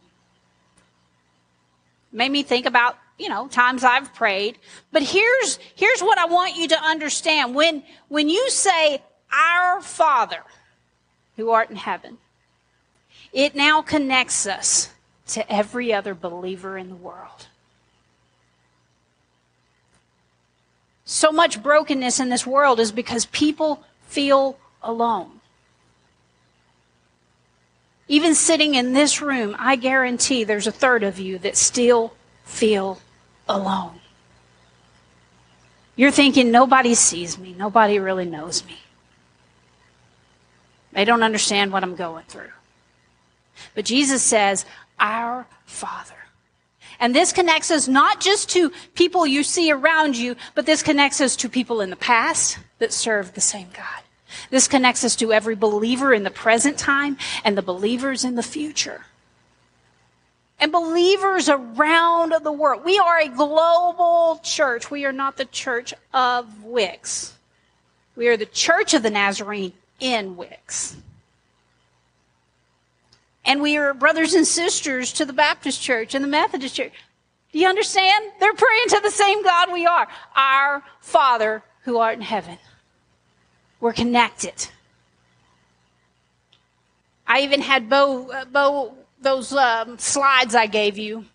Made 2.13 2.31
me 2.31 2.43
think 2.43 2.65
about, 2.65 2.97
you 3.17 3.27
know, 3.27 3.49
times 3.49 3.83
I've 3.83 4.13
prayed. 4.13 4.57
But 4.93 5.03
here's, 5.03 5.59
here's 5.75 5.99
what 5.99 6.17
I 6.17 6.27
want 6.27 6.55
you 6.55 6.69
to 6.69 6.81
understand. 6.81 7.53
When, 7.53 7.83
when 8.07 8.29
you 8.29 8.49
say, 8.49 9.03
our 9.29 9.81
Father 9.81 10.45
who 11.35 11.49
art 11.49 11.69
in 11.69 11.75
heaven, 11.75 12.17
it 13.33 13.55
now 13.55 13.81
connects 13.81 14.47
us 14.47 14.89
to 15.29 15.51
every 15.51 15.93
other 15.93 16.13
believer 16.13 16.77
in 16.77 16.89
the 16.89 16.95
world. 16.95 17.47
So 21.05 21.31
much 21.31 21.63
brokenness 21.63 22.19
in 22.19 22.29
this 22.29 22.45
world 22.45 22.79
is 22.79 22.91
because 22.91 23.25
people 23.27 23.83
feel 24.07 24.57
alone. 24.83 25.39
Even 28.07 28.33
sitting 28.33 28.75
in 28.75 28.93
this 28.93 29.21
room, 29.21 29.55
I 29.59 29.75
guarantee 29.75 30.43
there's 30.43 30.67
a 30.67 30.71
third 30.71 31.03
of 31.03 31.19
you 31.19 31.37
that 31.39 31.57
still 31.57 32.13
feel 32.43 32.99
alone. 33.47 33.99
You're 35.95 36.11
thinking, 36.11 36.49
nobody 36.49 36.95
sees 36.95 37.37
me, 37.37 37.53
nobody 37.57 37.99
really 37.99 38.25
knows 38.25 38.65
me. 38.65 38.77
They 40.93 41.05
don't 41.05 41.23
understand 41.23 41.71
what 41.71 41.83
I'm 41.83 41.95
going 41.95 42.25
through. 42.25 42.51
But 43.75 43.85
Jesus 43.85 44.21
says, 44.23 44.65
our 44.99 45.47
Father. 45.65 46.15
And 46.99 47.15
this 47.15 47.31
connects 47.31 47.71
us 47.71 47.87
not 47.87 48.19
just 48.19 48.49
to 48.49 48.71
people 48.93 49.25
you 49.25 49.43
see 49.43 49.71
around 49.71 50.17
you, 50.17 50.35
but 50.53 50.65
this 50.65 50.83
connects 50.83 51.21
us 51.21 51.35
to 51.37 51.49
people 51.49 51.79
in 51.79 51.89
the 51.89 51.95
past 51.95 52.59
that 52.79 52.91
served 52.91 53.35
the 53.35 53.41
same 53.41 53.69
God. 53.73 54.03
This 54.49 54.67
connects 54.67 55.03
us 55.03 55.15
to 55.17 55.31
every 55.31 55.55
believer 55.55 56.13
in 56.13 56.23
the 56.23 56.29
present 56.29 56.77
time 56.77 57.17
and 57.43 57.57
the 57.57 57.61
believers 57.61 58.25
in 58.25 58.35
the 58.35 58.43
future. 58.43 59.05
And 60.59 60.73
believers 60.73 61.47
around 61.47 62.33
the 62.43 62.51
world. 62.51 62.83
We 62.83 62.99
are 62.99 63.19
a 63.19 63.29
global 63.29 64.41
church. 64.43 64.91
We 64.91 65.05
are 65.05 65.13
not 65.13 65.37
the 65.37 65.45
church 65.45 65.93
of 66.13 66.65
Wicks. 66.65 67.33
We 68.17 68.27
are 68.27 68.35
the 68.35 68.45
church 68.45 68.93
of 68.93 69.03
the 69.03 69.09
Nazarene 69.09 69.71
in 70.01 70.35
Wicks. 70.35 70.97
And 73.49 73.63
we 73.63 73.77
are 73.77 73.95
brothers 73.95 74.35
and 74.35 74.45
sisters 74.45 75.11
to 75.13 75.25
the 75.25 75.33
Baptist 75.33 75.81
church 75.81 76.13
and 76.13 76.23
the 76.23 76.29
Methodist 76.29 76.75
church. 76.75 76.93
Do 77.51 77.57
you 77.57 77.67
understand? 77.67 78.25
They're 78.39 78.53
praying 78.53 78.89
to 78.89 78.99
the 79.01 79.09
same 79.09 79.43
God 79.43 79.73
we 79.73 79.87
are. 79.87 80.07
Our 80.35 80.83
Father 81.01 81.63
who 81.81 81.97
art 81.97 82.13
in 82.13 82.21
heaven. 82.21 82.59
We're 83.79 83.93
connected. 83.93 84.67
I 87.25 87.41
even 87.41 87.61
had 87.61 87.89
Bo, 87.89 88.29
uh, 88.29 88.45
Bo 88.45 88.93
those 89.19 89.51
um, 89.51 89.97
slides 89.97 90.53
I 90.53 90.67
gave 90.67 90.99
you. 90.99 91.25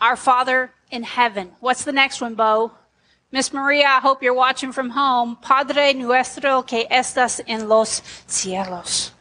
Our 0.00 0.16
Father 0.16 0.72
in 0.90 1.04
heaven. 1.04 1.52
What's 1.60 1.84
the 1.84 1.92
next 1.92 2.20
one, 2.20 2.34
Bo? 2.34 2.72
Miss 3.30 3.52
Maria, 3.52 3.86
I 3.86 4.00
hope 4.00 4.24
you're 4.24 4.34
watching 4.34 4.72
from 4.72 4.90
home. 4.90 5.36
Padre 5.40 5.92
nuestro 5.92 6.62
que 6.62 6.88
estás 6.90 7.40
en 7.46 7.68
los 7.68 8.02
cielos. 8.26 9.12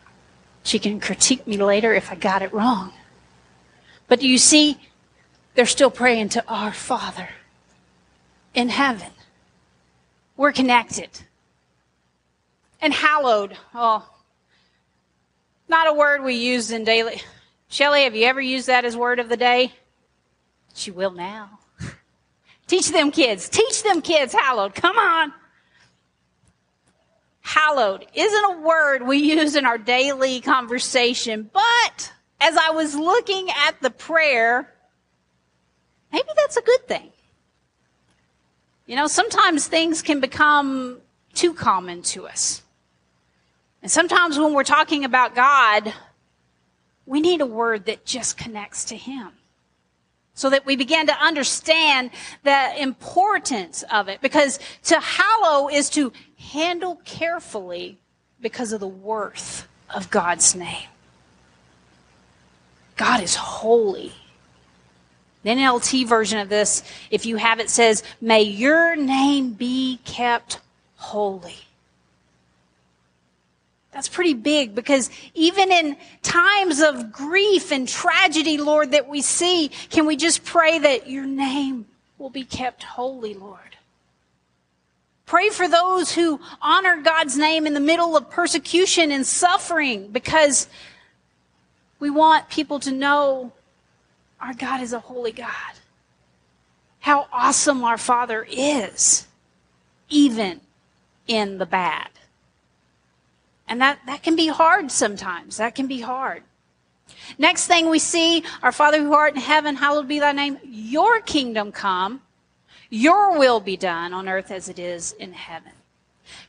She 0.70 0.78
can 0.78 1.00
critique 1.00 1.48
me 1.48 1.58
later 1.58 1.96
if 1.96 2.12
I 2.12 2.16
got 2.16 2.44
it 2.44 2.54
wrong. 2.54 2.94
But 4.08 4.20
do 4.20 4.28
you 4.28 4.38
see, 4.38 4.78
they're 5.56 5.66
still 5.66 5.90
praying 5.90 6.30
to 6.30 6.48
our 6.48 6.72
Father 6.72 7.30
in 8.54 8.70
heaven. 8.70 9.10
We're 10.38 10.52
connected. 10.52 11.10
And 12.84 12.94
hallowed, 12.94 13.58
oh, 13.74 14.08
not 15.68 15.88
a 15.88 15.94
word 15.94 16.24
we 16.24 16.36
use 16.36 16.70
in 16.70 16.84
daily. 16.84 17.24
Shelley, 17.70 18.04
have 18.04 18.16
you 18.16 18.26
ever 18.28 18.40
used 18.40 18.68
that 18.68 18.86
as 18.86 18.96
word 18.96 19.18
of 19.18 19.28
the 19.28 19.38
day? 19.38 19.74
She 20.76 20.92
will 20.92 21.10
now. 21.10 21.62
Teach 22.68 22.92
them 22.92 23.10
kids. 23.10 23.50
Teach 23.50 23.82
them 23.82 24.04
kids 24.04 24.34
hallowed. 24.34 24.76
Come 24.76 25.00
on 25.00 25.34
hallowed 27.50 28.06
isn't 28.14 28.46
a 28.46 28.60
word 28.60 29.02
we 29.02 29.18
use 29.18 29.56
in 29.56 29.66
our 29.66 29.80
daily 29.80 30.40
conversation, 30.40 31.50
but 31.52 32.14
as 32.40 32.56
I 32.56 32.70
was 32.70 32.96
looking 32.96 33.50
at 33.50 33.82
the 33.82 33.90
prayer, 33.90 34.72
maybe 36.12 36.30
that's 36.36 36.58
a 36.58 36.62
good 36.62 36.88
thing. 36.88 37.10
You 38.86 38.96
know, 38.96 39.08
sometimes 39.08 39.68
things 39.68 40.04
can 40.04 40.20
become 40.20 41.00
too 41.34 41.54
common 41.54 42.04
to 42.04 42.28
us. 42.28 42.62
And 43.82 43.92
sometimes 43.92 44.38
when 44.38 44.54
we're 44.54 44.64
talking 44.64 45.04
about 45.04 45.34
God, 45.34 45.92
we 47.08 47.20
need 47.20 47.42
a 47.42 47.48
word 47.48 47.86
that 47.86 48.06
just 48.06 48.38
connects 48.38 48.86
to 48.86 48.96
Him 48.96 49.32
so 50.36 50.50
that 50.52 50.66
we 50.66 50.76
begin 50.76 51.08
to 51.08 51.14
understand 51.14 52.12
the 52.44 52.82
importance 52.82 53.84
of 53.92 54.08
it. 54.08 54.22
Because 54.22 54.60
to 54.84 55.00
hallow 55.00 55.68
is 55.68 55.90
to 55.92 56.14
handle 56.40 57.00
carefully 57.06 57.98
because 58.42 58.72
of 58.72 58.80
the 58.80 58.88
worth 58.88 59.68
of 59.94 60.10
God's 60.10 60.56
name. 60.56 60.88
God 62.96 63.22
is 63.22 63.36
holy. 63.36 64.14
The 65.44 65.52
NLT 65.52 66.06
version 66.06 66.40
of 66.40 66.50
this, 66.50 66.84
if 67.12 67.26
you 67.26 67.38
have 67.38 67.60
it, 67.60 67.70
says, 67.70 68.04
May 68.20 68.42
your 68.42 68.96
name 68.96 69.54
be 69.54 70.00
kept 70.04 70.60
holy. 70.98 71.56
That's 73.92 74.10
pretty 74.10 74.34
big 74.34 74.76
because 74.76 75.10
even 75.34 75.72
in 75.72 75.98
times 76.22 76.82
of 76.82 77.12
grief 77.12 77.72
and 77.72 77.88
tragedy, 77.88 78.58
Lord, 78.58 78.92
that 78.92 79.08
we 79.08 79.22
see, 79.22 79.70
can 79.90 80.06
we 80.06 80.16
just 80.16 80.44
pray 80.44 80.80
that 80.80 81.10
your 81.10 81.26
name 81.26 81.86
will 82.18 82.30
be 82.30 82.44
kept 82.44 82.84
holy, 82.84 83.34
Lord? 83.34 83.69
Pray 85.30 85.50
for 85.50 85.68
those 85.68 86.12
who 86.12 86.42
honor 86.60 87.04
God's 87.04 87.38
name 87.38 87.68
in 87.68 87.76
the 87.76 87.80
middle 87.80 88.18
of 88.18 88.32
persecution 88.32 89.12
and 89.12 89.24
suffering 89.24 90.08
because 90.12 90.68
We 92.00 92.10
want 92.10 92.50
people 92.50 92.80
to 92.80 92.92
know 92.92 93.52
our 94.40 94.54
God 94.54 94.82
is 94.82 94.94
a 94.94 95.00
holy 95.00 95.34
God. 95.34 95.74
How 97.02 97.28
awesome 97.32 97.84
our 97.84 97.98
Father 97.98 98.46
is, 98.50 99.28
even 100.10 100.62
in 101.28 101.58
the 101.58 101.66
bad. 101.66 102.10
And 103.68 103.82
that, 103.82 104.00
that 104.08 104.24
can 104.24 104.36
be 104.36 104.48
hard 104.48 104.92
sometimes. 104.92 105.58
That 105.58 105.76
can 105.76 105.88
be 105.88 106.00
hard. 106.00 106.44
Next 107.38 107.68
thing 107.68 107.90
we 107.90 108.00
see, 108.00 108.44
our 108.64 108.72
Father 108.72 109.02
who 109.02 109.14
art 109.14 109.36
in 109.36 109.42
heaven, 109.42 109.76
hallowed 109.76 110.08
be 110.08 110.20
thy 110.20 110.32
name. 110.32 110.58
Your 110.64 111.20
kingdom 111.20 111.72
come, 111.72 112.22
your 112.90 113.38
will 113.38 113.60
be 113.60 113.78
done 113.78 114.14
on 114.14 114.28
earth 114.28 114.52
as 114.52 114.70
it 114.70 114.80
is 114.80 115.14
in 115.14 115.34
heaven. 115.34 115.72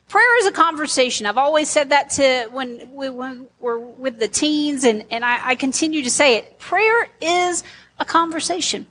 Prayer 0.09 0.39
is 0.41 0.47
a 0.47 0.53
conversation. 0.53 1.25
I've 1.25 1.39
always 1.39 1.71
said 1.71 1.91
that 1.91 2.11
to 2.11 2.49
when, 2.51 2.93
we, 2.93 3.09
we're 3.11 3.79
with 3.79 4.19
the 4.19 4.27
teens, 4.27 4.85
and, 4.85 5.05
and 5.11 5.25
I, 5.25 5.51
I 5.51 5.55
continue 5.55 6.03
to 6.03 6.11
say 6.11 6.37
it. 6.37 6.59
Prayer 6.59 7.09
is 7.21 7.63
a 7.99 8.05
conversation. 8.05 8.87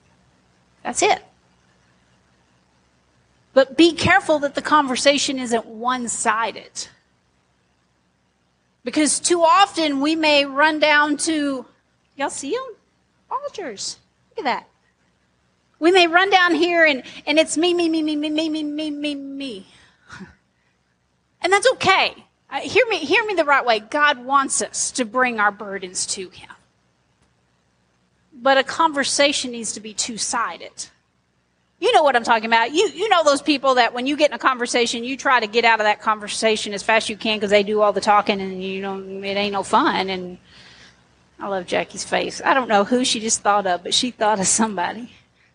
That's 0.81 1.01
it. 1.01 1.21
But 3.53 3.75
be 3.75 3.93
careful 3.93 4.39
that 4.39 4.55
the 4.55 4.61
conversation 4.61 5.39
isn't 5.39 5.65
one 5.65 6.07
sided. 6.07 6.87
Because 8.85 9.19
too 9.19 9.41
often 9.41 9.99
we 9.99 10.15
may 10.15 10.45
run 10.45 10.79
down 10.79 11.17
to, 11.17 11.65
y'all 12.15 12.29
see 12.29 12.51
them? 12.51 12.75
Altars. 13.29 13.97
Look 14.29 14.45
at 14.45 14.45
that. 14.45 14.68
We 15.79 15.91
may 15.91 16.07
run 16.07 16.29
down 16.29 16.53
here 16.53 16.85
and, 16.85 17.03
and 17.25 17.39
it's 17.39 17.57
me, 17.57 17.73
me, 17.73 17.89
me, 17.89 18.03
me, 18.03 18.15
me, 18.15 18.29
me, 18.29 18.49
me, 18.49 18.63
me, 18.63 18.91
me, 18.91 19.15
me. 19.15 19.67
And 21.41 21.53
that's 21.53 21.71
okay. 21.73 22.13
Uh, 22.49 22.59
hear 22.59 22.85
me, 22.87 22.97
hear 22.97 23.23
me 23.25 23.33
the 23.33 23.45
right 23.45 23.65
way. 23.65 23.79
God 23.79 24.25
wants 24.25 24.61
us 24.61 24.91
to 24.91 25.05
bring 25.05 25.39
our 25.39 25.51
burdens 25.51 26.05
to 26.07 26.29
Him. 26.29 26.49
But 28.33 28.57
a 28.57 28.63
conversation 28.63 29.51
needs 29.51 29.73
to 29.73 29.79
be 29.79 29.93
two 29.93 30.17
sided. 30.17 30.87
You 31.79 31.93
know 31.93 32.03
what 32.03 32.15
I'm 32.15 32.23
talking 32.23 32.47
about. 32.47 32.73
You, 32.73 32.89
you 32.89 33.07
know 33.07 33.23
those 33.23 33.41
people 33.41 33.75
that 33.75 33.93
when 33.93 34.05
you 34.05 34.17
get 34.17 34.31
in 34.31 34.35
a 34.35 34.39
conversation, 34.39 35.03
you 35.03 35.15
try 35.15 35.39
to 35.39 35.47
get 35.47 35.63
out 35.63 35.79
of 35.79 35.85
that 35.85 36.01
conversation 36.01 36.73
as 36.73 36.83
fast 36.83 37.05
as 37.05 37.09
you 37.09 37.17
can 37.17 37.37
because 37.37 37.51
they 37.51 37.63
do 37.63 37.81
all 37.81 37.93
the 37.93 38.01
talking 38.01 38.41
and 38.41 38.61
you 38.61 38.81
know, 38.81 38.99
it 38.99 39.37
ain't 39.37 39.53
no 39.53 39.63
fun. 39.63 40.09
And 40.09 40.37
I 41.39 41.47
love 41.47 41.65
Jackie's 41.65 42.03
face. 42.03 42.41
I 42.43 42.53
don't 42.53 42.67
know 42.67 42.83
who 42.83 43.05
she 43.05 43.21
just 43.21 43.41
thought 43.41 43.65
of, 43.65 43.83
but 43.83 43.93
she 43.93 44.11
thought 44.11 44.41
of 44.41 44.47
somebody. 44.47 45.09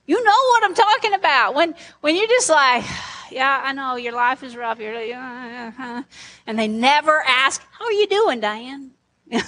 You 0.06 0.22
know 0.22 0.30
what 0.30 0.64
I'm 0.64 0.74
talking 0.74 1.14
about. 1.14 1.54
When, 1.54 1.74
when 2.00 2.14
you're 2.16 2.26
just 2.26 2.50
like, 2.50 2.84
yeah, 3.30 3.62
I 3.64 3.72
know 3.72 3.96
your 3.96 4.12
life 4.12 4.42
is 4.42 4.56
rough. 4.56 4.78
You're 4.78 4.94
like, 4.94 5.14
uh, 5.14 6.02
and 6.46 6.58
they 6.58 6.68
never 6.68 7.22
ask, 7.26 7.62
how 7.78 7.86
are 7.86 7.92
you 7.92 8.06
doing, 8.06 8.40
Diane? 8.40 8.90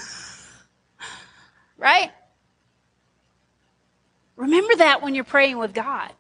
right? 1.79 2.11
Remember 4.37 4.77
that 4.77 5.03
when 5.03 5.15
you're 5.15 5.25
praying 5.25 5.59
with 5.59 5.75
God. 5.75 6.13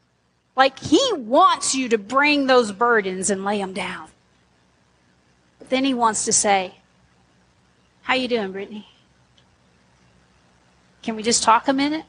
Like 0.54 0.78
he 0.78 1.00
wants 1.14 1.74
you 1.74 1.88
to 1.90 1.98
bring 1.98 2.46
those 2.46 2.72
burdens 2.72 3.30
and 3.30 3.44
lay 3.44 3.58
them 3.58 3.74
down. 3.74 4.08
But 5.58 5.70
then 5.70 5.84
he 5.84 5.94
wants 5.94 6.24
to 6.24 6.32
say, 6.32 6.74
how 8.02 8.14
you 8.14 8.28
doing, 8.28 8.52
Brittany? 8.52 8.88
Can 11.02 11.16
we 11.16 11.22
just 11.22 11.42
talk 11.42 11.68
a 11.68 11.72
minute? 11.72 12.04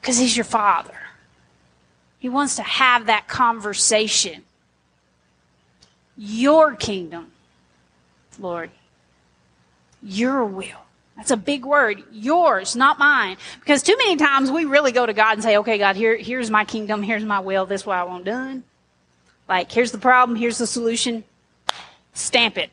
Because 0.00 0.18
he's 0.18 0.36
your 0.36 0.44
father. 0.44 0.94
He 2.18 2.28
wants 2.28 2.56
to 2.56 2.62
have 2.62 3.06
that 3.06 3.28
conversation. 3.28 4.44
Your 6.16 6.74
kingdom, 6.74 7.30
Lord. 8.38 8.70
Your 10.02 10.44
will. 10.44 10.80
That's 11.16 11.30
a 11.32 11.36
big 11.36 11.64
word. 11.64 12.02
Yours, 12.12 12.76
not 12.76 12.98
mine. 12.98 13.36
Because 13.58 13.82
too 13.82 13.96
many 13.98 14.16
times 14.16 14.50
we 14.50 14.64
really 14.64 14.92
go 14.92 15.04
to 15.04 15.12
God 15.12 15.34
and 15.34 15.42
say, 15.42 15.56
okay, 15.58 15.78
God, 15.78 15.96
here, 15.96 16.16
here's 16.16 16.50
my 16.50 16.64
kingdom, 16.64 17.02
here's 17.02 17.24
my 17.24 17.40
will, 17.40 17.66
this 17.66 17.82
is 17.82 17.86
what 17.86 17.98
I 17.98 18.04
want 18.04 18.24
done. 18.24 18.62
Like, 19.48 19.72
here's 19.72 19.90
the 19.90 19.98
problem, 19.98 20.36
here's 20.36 20.58
the 20.58 20.66
solution. 20.66 21.24
Stamp 22.14 22.56
it. 22.58 22.70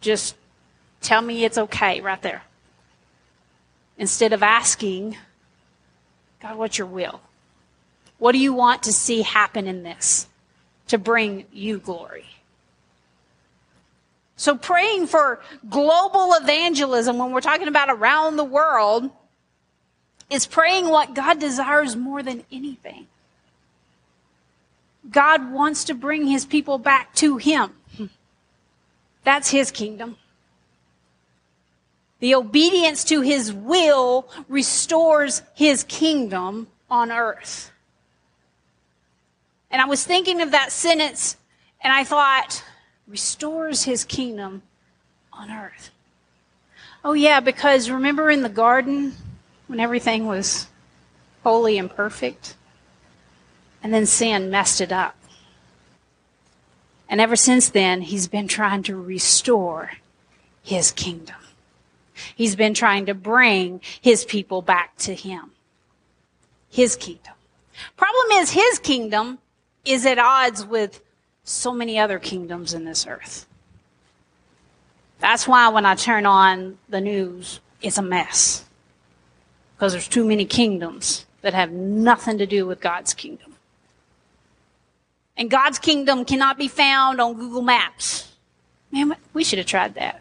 Just 0.00 0.34
tell 1.00 1.22
me 1.22 1.44
it's 1.44 1.58
okay 1.58 2.00
right 2.00 2.20
there. 2.20 2.42
Instead 3.96 4.32
of 4.32 4.42
asking, 4.42 5.16
God, 6.42 6.58
what's 6.58 6.76
your 6.76 6.88
will? 6.88 7.20
What 8.18 8.32
do 8.32 8.38
you 8.38 8.52
want 8.52 8.82
to 8.82 8.92
see 8.92 9.22
happen 9.22 9.68
in 9.68 9.84
this 9.84 10.26
to 10.88 10.98
bring 10.98 11.46
you 11.52 11.78
glory? 11.78 12.26
So 14.36 14.56
praying 14.56 15.06
for 15.06 15.40
global 15.70 16.32
evangelism 16.34 17.16
when 17.16 17.30
we're 17.30 17.40
talking 17.40 17.68
about 17.68 17.90
around 17.90 18.36
the 18.36 18.44
world 18.44 19.10
is 20.30 20.46
praying 20.46 20.88
what 20.88 21.14
God 21.14 21.38
desires 21.38 21.94
more 21.94 22.24
than 22.24 22.42
anything. 22.50 23.06
God 25.08 25.52
wants 25.52 25.84
to 25.84 25.94
bring 25.94 26.26
his 26.26 26.44
people 26.44 26.78
back 26.78 27.14
to 27.16 27.36
him. 27.36 27.72
That's 29.24 29.50
his 29.50 29.70
kingdom. 29.70 30.16
The 32.22 32.36
obedience 32.36 33.02
to 33.06 33.20
his 33.22 33.52
will 33.52 34.28
restores 34.48 35.42
his 35.54 35.82
kingdom 35.82 36.68
on 36.88 37.10
earth. 37.10 37.72
And 39.72 39.82
I 39.82 39.86
was 39.86 40.04
thinking 40.04 40.40
of 40.40 40.52
that 40.52 40.70
sentence 40.70 41.36
and 41.80 41.92
I 41.92 42.04
thought, 42.04 42.62
restores 43.08 43.82
his 43.82 44.04
kingdom 44.04 44.62
on 45.32 45.50
earth. 45.50 45.90
Oh, 47.04 47.14
yeah, 47.14 47.40
because 47.40 47.90
remember 47.90 48.30
in 48.30 48.44
the 48.44 48.48
garden 48.48 49.16
when 49.66 49.80
everything 49.80 50.28
was 50.28 50.68
holy 51.42 51.76
and 51.76 51.90
perfect? 51.90 52.54
And 53.82 53.92
then 53.92 54.06
sin 54.06 54.48
messed 54.48 54.80
it 54.80 54.92
up. 54.92 55.16
And 57.08 57.20
ever 57.20 57.34
since 57.34 57.68
then, 57.68 58.02
he's 58.02 58.28
been 58.28 58.46
trying 58.46 58.84
to 58.84 58.94
restore 58.94 59.94
his 60.62 60.92
kingdom. 60.92 61.34
He's 62.34 62.56
been 62.56 62.74
trying 62.74 63.06
to 63.06 63.14
bring 63.14 63.80
his 64.00 64.24
people 64.24 64.62
back 64.62 64.96
to 64.98 65.14
him. 65.14 65.50
His 66.70 66.96
kingdom. 66.96 67.34
Problem 67.96 68.38
is, 68.38 68.50
his 68.50 68.78
kingdom 68.78 69.38
is 69.84 70.06
at 70.06 70.18
odds 70.18 70.64
with 70.64 71.00
so 71.44 71.72
many 71.72 71.98
other 71.98 72.18
kingdoms 72.18 72.74
in 72.74 72.84
this 72.84 73.06
earth. 73.06 73.46
That's 75.18 75.46
why 75.46 75.68
when 75.68 75.86
I 75.86 75.94
turn 75.94 76.26
on 76.26 76.78
the 76.88 77.00
news, 77.00 77.60
it's 77.80 77.98
a 77.98 78.02
mess. 78.02 78.64
Because 79.76 79.92
there's 79.92 80.08
too 80.08 80.24
many 80.24 80.44
kingdoms 80.44 81.26
that 81.42 81.54
have 81.54 81.70
nothing 81.70 82.38
to 82.38 82.46
do 82.46 82.66
with 82.66 82.80
God's 82.80 83.14
kingdom. 83.14 83.54
And 85.36 85.50
God's 85.50 85.78
kingdom 85.78 86.24
cannot 86.24 86.58
be 86.58 86.68
found 86.68 87.20
on 87.20 87.34
Google 87.34 87.62
Maps. 87.62 88.32
Man, 88.90 89.16
we 89.32 89.44
should 89.44 89.58
have 89.58 89.66
tried 89.66 89.94
that. 89.94 90.20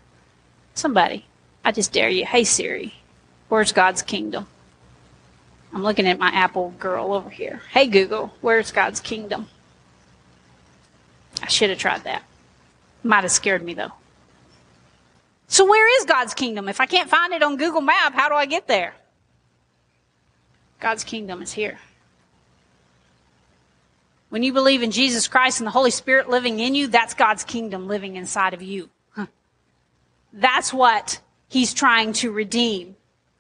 Somebody, 0.74 1.26
I 1.64 1.72
just 1.72 1.94
dare 1.94 2.10
you. 2.10 2.26
Hey 2.26 2.44
Siri, 2.44 2.94
where's 3.50 3.72
God's 3.72 4.02
kingdom? 4.02 4.48
I'm 5.74 5.84
looking 5.84 6.08
at 6.08 6.20
my 6.20 6.30
Apple 6.30 6.74
girl 6.80 7.14
over 7.14 7.30
here. 7.30 7.62
Hey 7.70 7.88
Google, 7.88 8.34
where's 8.42 8.72
God's 8.72 9.00
kingdom? 9.00 9.48
I 11.42 11.48
should 11.48 11.70
have 11.70 11.80
tried 11.80 12.04
that. 12.04 12.24
Might 13.04 13.24
have 13.24 13.32
scared 13.32 13.64
me 13.64 13.74
though. 13.74 13.94
So 15.48 15.66
where 15.66 16.00
is 16.00 16.06
God's 16.06 16.34
kingdom? 16.34 16.70
If 16.70 16.80
I 16.80 16.86
can't 16.86 17.10
find 17.10 17.34
it 17.34 17.44
on 17.44 17.58
Google 17.58 17.82
Map, 17.82 18.14
how 18.14 18.30
do 18.30 18.36
I 18.36 18.46
get 18.46 18.68
there? 18.68 18.94
God's 20.80 21.04
kingdom 21.04 21.42
is 21.42 21.52
here. 21.54 21.78
When 24.30 24.44
you 24.44 24.54
believe 24.54 24.82
in 24.82 24.92
Jesus 24.92 25.28
Christ 25.28 25.60
and 25.60 25.68
the 25.68 25.72
Holy 25.72 25.92
Spirit 25.92 26.30
living 26.30 26.60
in 26.60 26.74
you, 26.74 26.88
that's 26.88 27.14
God's 27.14 27.44
kingdom 27.44 27.88
living 27.88 28.16
inside 28.16 28.54
of 28.54 28.62
you. 28.62 28.90
That's 30.34 30.74
what 30.74 31.20
he's 31.52 31.74
trying 31.74 32.14
to 32.14 32.32
redeem. 32.32 32.96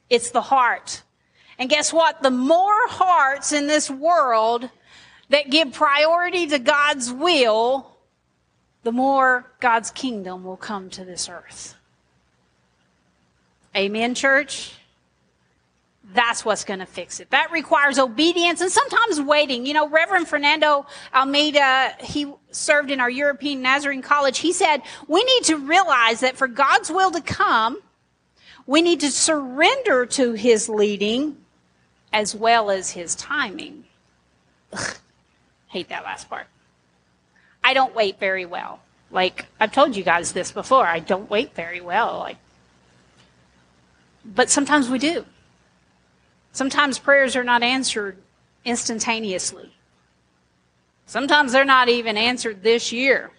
It's 0.09 0.31
the 0.31 0.41
heart. 0.41 1.01
And 1.57 1.69
guess 1.69 1.93
what? 1.93 2.21
The 2.21 2.29
more 2.29 2.87
hearts 2.87 3.53
in 3.53 3.67
this 3.67 3.89
world 3.89 4.69
that 5.29 5.49
give 5.49 5.71
priority 5.71 6.45
to 6.47 6.59
God's 6.59 7.11
will, 7.11 7.95
the 8.83 8.91
more 8.91 9.49
God's 9.61 9.91
kingdom 9.91 10.43
will 10.43 10.57
come 10.57 10.89
to 10.89 11.05
this 11.05 11.29
earth. 11.29 11.75
Amen, 13.73 14.13
church? 14.13 14.73
That's 16.13 16.43
what's 16.43 16.65
going 16.65 16.79
to 16.79 16.85
fix 16.85 17.21
it. 17.21 17.29
That 17.29 17.51
requires 17.51 17.97
obedience 17.97 18.59
and 18.59 18.69
sometimes 18.69 19.21
waiting. 19.21 19.65
You 19.65 19.73
know, 19.73 19.87
Reverend 19.87 20.27
Fernando 20.27 20.85
Almeida, 21.13 21.95
he 22.01 22.33
served 22.49 22.91
in 22.91 22.99
our 22.99 23.09
European 23.09 23.61
Nazarene 23.61 24.01
College. 24.01 24.39
He 24.39 24.51
said, 24.51 24.81
we 25.07 25.23
need 25.23 25.43
to 25.45 25.55
realize 25.55 26.19
that 26.19 26.35
for 26.35 26.49
God's 26.49 26.91
will 26.91 27.11
to 27.11 27.21
come, 27.21 27.81
we 28.65 28.81
need 28.81 28.99
to 29.01 29.11
surrender 29.11 30.05
to 30.05 30.33
his 30.33 30.69
leading 30.69 31.37
as 32.13 32.35
well 32.35 32.69
as 32.69 32.91
his 32.91 33.15
timing. 33.15 33.85
Ugh, 34.73 34.95
hate 35.67 35.89
that 35.89 36.03
last 36.03 36.29
part. 36.29 36.47
I 37.63 37.73
don't 37.73 37.95
wait 37.95 38.19
very 38.19 38.45
well. 38.45 38.79
Like 39.11 39.45
I've 39.59 39.71
told 39.71 39.95
you 39.95 40.03
guys 40.03 40.33
this 40.33 40.51
before, 40.51 40.85
I 40.85 40.99
don't 40.99 41.29
wait 41.29 41.53
very 41.55 41.81
well. 41.81 42.19
Like 42.19 42.37
But 44.23 44.49
sometimes 44.49 44.89
we 44.89 44.99
do. 44.99 45.25
Sometimes 46.53 46.99
prayers 46.99 47.35
are 47.35 47.43
not 47.43 47.63
answered 47.63 48.17
instantaneously. 48.65 49.71
Sometimes 51.05 51.51
they're 51.51 51.65
not 51.65 51.89
even 51.89 52.17
answered 52.17 52.63
this 52.63 52.91
year. 52.91 53.31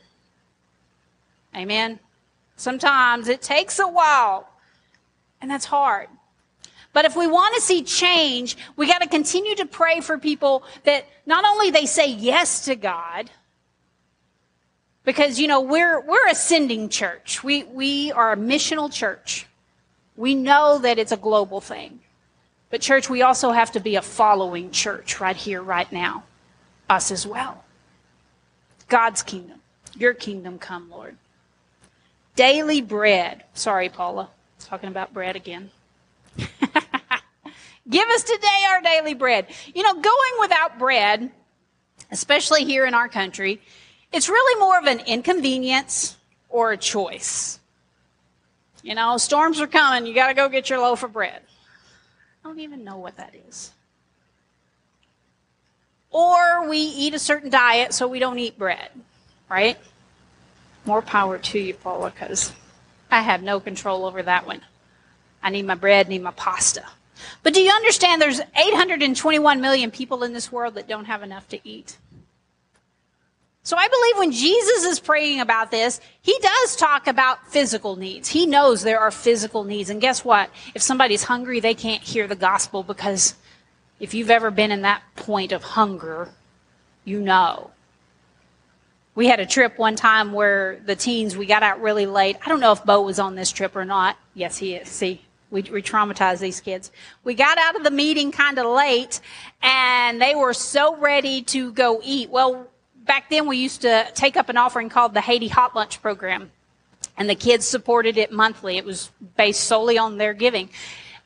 Amen. 1.54 1.98
Sometimes 2.56 3.28
it 3.28 3.42
takes 3.42 3.78
a 3.78 3.88
while, 3.88 4.48
and 5.42 5.50
that's 5.50 5.66
hard. 5.66 6.08
But 6.92 7.04
if 7.04 7.16
we 7.16 7.26
want 7.26 7.54
to 7.56 7.60
see 7.60 7.82
change, 7.82 8.56
we 8.76 8.86
got 8.86 9.02
to 9.02 9.08
continue 9.08 9.54
to 9.56 9.66
pray 9.66 10.00
for 10.00 10.18
people 10.18 10.62
that 10.84 11.06
not 11.26 11.44
only 11.44 11.70
they 11.70 11.86
say 11.86 12.10
yes 12.10 12.66
to 12.66 12.76
God, 12.76 13.30
because 15.04 15.40
you 15.40 15.48
know 15.48 15.60
we're 15.60 16.00
we're 16.00 16.28
a 16.28 16.34
sending 16.34 16.88
church. 16.88 17.42
We 17.42 17.64
we 17.64 18.12
are 18.12 18.32
a 18.32 18.36
missional 18.36 18.92
church. 18.92 19.46
We 20.16 20.34
know 20.34 20.78
that 20.78 20.98
it's 20.98 21.12
a 21.12 21.16
global 21.16 21.60
thing. 21.60 22.00
But 22.70 22.80
church, 22.80 23.10
we 23.10 23.22
also 23.22 23.50
have 23.50 23.72
to 23.72 23.80
be 23.80 23.96
a 23.96 24.02
following 24.02 24.70
church 24.70 25.20
right 25.20 25.36
here 25.36 25.62
right 25.62 25.90
now. 25.90 26.24
Us 26.88 27.10
as 27.10 27.26
well. 27.26 27.64
God's 28.88 29.22
kingdom. 29.22 29.60
Your 29.96 30.14
kingdom 30.14 30.58
come, 30.58 30.90
Lord. 30.90 31.16
Daily 32.36 32.80
bread. 32.80 33.44
Sorry, 33.54 33.88
Paula. 33.88 34.30
Talking 34.66 34.88
about 34.88 35.12
bread 35.12 35.36
again. 35.36 35.70
Give 37.90 38.08
us 38.08 38.22
today 38.22 38.64
our 38.68 38.80
daily 38.80 39.14
bread. 39.14 39.46
You 39.74 39.82
know, 39.82 39.94
going 39.94 40.32
without 40.40 40.78
bread, 40.78 41.30
especially 42.10 42.64
here 42.64 42.86
in 42.86 42.94
our 42.94 43.08
country, 43.08 43.60
it's 44.12 44.28
really 44.28 44.60
more 44.60 44.78
of 44.78 44.84
an 44.84 45.00
inconvenience 45.00 46.16
or 46.48 46.72
a 46.72 46.76
choice. 46.76 47.58
You 48.82 48.94
know, 48.94 49.16
storms 49.16 49.60
are 49.60 49.66
coming, 49.66 50.06
you 50.06 50.14
got 50.14 50.28
to 50.28 50.34
go 50.34 50.48
get 50.48 50.70
your 50.70 50.78
loaf 50.80 51.02
of 51.02 51.12
bread. 51.12 51.40
I 52.44 52.48
don't 52.48 52.60
even 52.60 52.84
know 52.84 52.96
what 52.96 53.16
that 53.16 53.34
is. 53.48 53.72
Or 56.10 56.68
we 56.68 56.78
eat 56.78 57.14
a 57.14 57.18
certain 57.18 57.48
diet 57.48 57.94
so 57.94 58.06
we 58.06 58.18
don't 58.18 58.38
eat 58.38 58.58
bread, 58.58 58.90
right? 59.48 59.78
More 60.84 61.00
power 61.00 61.38
to 61.38 61.58
you, 61.58 61.74
Paula, 61.74 62.10
because 62.10 62.52
I 63.12 63.20
have 63.20 63.42
no 63.42 63.60
control 63.60 64.06
over 64.06 64.22
that 64.22 64.46
one. 64.46 64.62
I 65.42 65.50
need 65.50 65.66
my 65.66 65.74
bread, 65.74 66.08
need 66.08 66.22
my 66.22 66.30
pasta. 66.32 66.84
But 67.42 67.54
do 67.54 67.60
you 67.60 67.70
understand 67.70 68.20
there's 68.20 68.40
821 68.56 69.60
million 69.60 69.90
people 69.90 70.24
in 70.24 70.32
this 70.32 70.50
world 70.50 70.74
that 70.74 70.88
don't 70.88 71.04
have 71.04 71.22
enough 71.22 71.46
to 71.48 71.60
eat? 71.62 71.98
So 73.64 73.76
I 73.76 73.86
believe 73.86 74.18
when 74.18 74.32
Jesus 74.32 74.84
is 74.84 74.98
praying 74.98 75.40
about 75.40 75.70
this, 75.70 76.00
he 76.22 76.36
does 76.40 76.74
talk 76.74 77.06
about 77.06 77.46
physical 77.48 77.96
needs. 77.96 78.28
He 78.28 78.46
knows 78.46 78.82
there 78.82 78.98
are 78.98 79.12
physical 79.12 79.62
needs. 79.62 79.90
And 79.90 80.00
guess 80.00 80.24
what? 80.24 80.50
If 80.74 80.82
somebody's 80.82 81.24
hungry, 81.24 81.60
they 81.60 81.74
can't 81.74 82.02
hear 82.02 82.26
the 82.26 82.34
gospel 82.34 82.82
because 82.82 83.34
if 84.00 84.14
you've 84.14 84.30
ever 84.30 84.50
been 84.50 84.72
in 84.72 84.82
that 84.82 85.02
point 85.14 85.52
of 85.52 85.62
hunger, 85.62 86.30
you 87.04 87.20
know. 87.20 87.71
We 89.14 89.26
had 89.26 89.40
a 89.40 89.46
trip 89.46 89.78
one 89.78 89.94
time 89.94 90.32
where 90.32 90.80
the 90.86 90.96
teens, 90.96 91.36
we 91.36 91.44
got 91.44 91.62
out 91.62 91.82
really 91.82 92.06
late. 92.06 92.36
I 92.44 92.48
don't 92.48 92.60
know 92.60 92.72
if 92.72 92.84
Bo 92.84 93.02
was 93.02 93.18
on 93.18 93.34
this 93.34 93.52
trip 93.52 93.76
or 93.76 93.84
not. 93.84 94.16
Yes, 94.34 94.56
he 94.56 94.74
is. 94.74 94.88
See, 94.88 95.20
we 95.50 95.62
re-traumatized 95.62 96.38
these 96.38 96.60
kids. 96.60 96.90
We 97.22 97.34
got 97.34 97.58
out 97.58 97.76
of 97.76 97.84
the 97.84 97.90
meeting 97.90 98.32
kind 98.32 98.58
of 98.58 98.66
late 98.66 99.20
and 99.62 100.20
they 100.20 100.34
were 100.34 100.54
so 100.54 100.96
ready 100.96 101.42
to 101.42 101.72
go 101.72 102.00
eat. 102.02 102.30
Well, 102.30 102.66
back 103.04 103.28
then 103.28 103.46
we 103.46 103.58
used 103.58 103.82
to 103.82 104.10
take 104.14 104.38
up 104.38 104.48
an 104.48 104.56
offering 104.56 104.88
called 104.88 105.12
the 105.12 105.20
Haiti 105.20 105.48
Hot 105.48 105.76
Lunch 105.76 106.00
Program. 106.00 106.50
And 107.18 107.28
the 107.28 107.34
kids 107.34 107.68
supported 107.68 108.16
it 108.16 108.32
monthly. 108.32 108.78
It 108.78 108.86
was 108.86 109.10
based 109.36 109.64
solely 109.64 109.98
on 109.98 110.16
their 110.16 110.32
giving. 110.32 110.70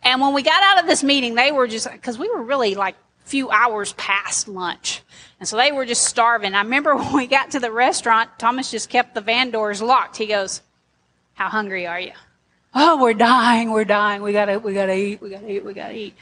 And 0.02 0.20
when 0.20 0.34
we 0.34 0.42
got 0.42 0.60
out 0.60 0.80
of 0.80 0.88
this 0.88 1.04
meeting, 1.04 1.36
they 1.36 1.52
were 1.52 1.68
just, 1.68 1.86
cause 2.02 2.18
we 2.18 2.28
were 2.28 2.42
really 2.42 2.74
like 2.74 2.96
few 3.26 3.50
hours 3.50 3.92
past 3.94 4.48
lunch. 4.48 5.02
And 5.38 5.48
so 5.48 5.56
they 5.56 5.72
were 5.72 5.84
just 5.84 6.04
starving. 6.04 6.54
I 6.54 6.62
remember 6.62 6.96
when 6.96 7.12
we 7.12 7.26
got 7.26 7.50
to 7.50 7.60
the 7.60 7.70
restaurant, 7.70 8.30
Thomas 8.38 8.70
just 8.70 8.88
kept 8.88 9.14
the 9.14 9.20
van 9.20 9.50
doors 9.50 9.82
locked. 9.82 10.16
He 10.16 10.26
goes, 10.26 10.62
how 11.34 11.48
hungry 11.48 11.86
are 11.86 12.00
you? 12.00 12.12
Oh, 12.74 13.02
we're 13.02 13.14
dying, 13.14 13.70
we're 13.70 13.84
dying. 13.84 14.22
We 14.22 14.32
gotta, 14.32 14.58
we 14.58 14.74
gotta 14.74 14.94
eat, 14.94 15.20
we 15.20 15.30
gotta 15.30 15.50
eat, 15.50 15.64
we 15.64 15.74
gotta 15.74 15.94
eat. 15.94 16.14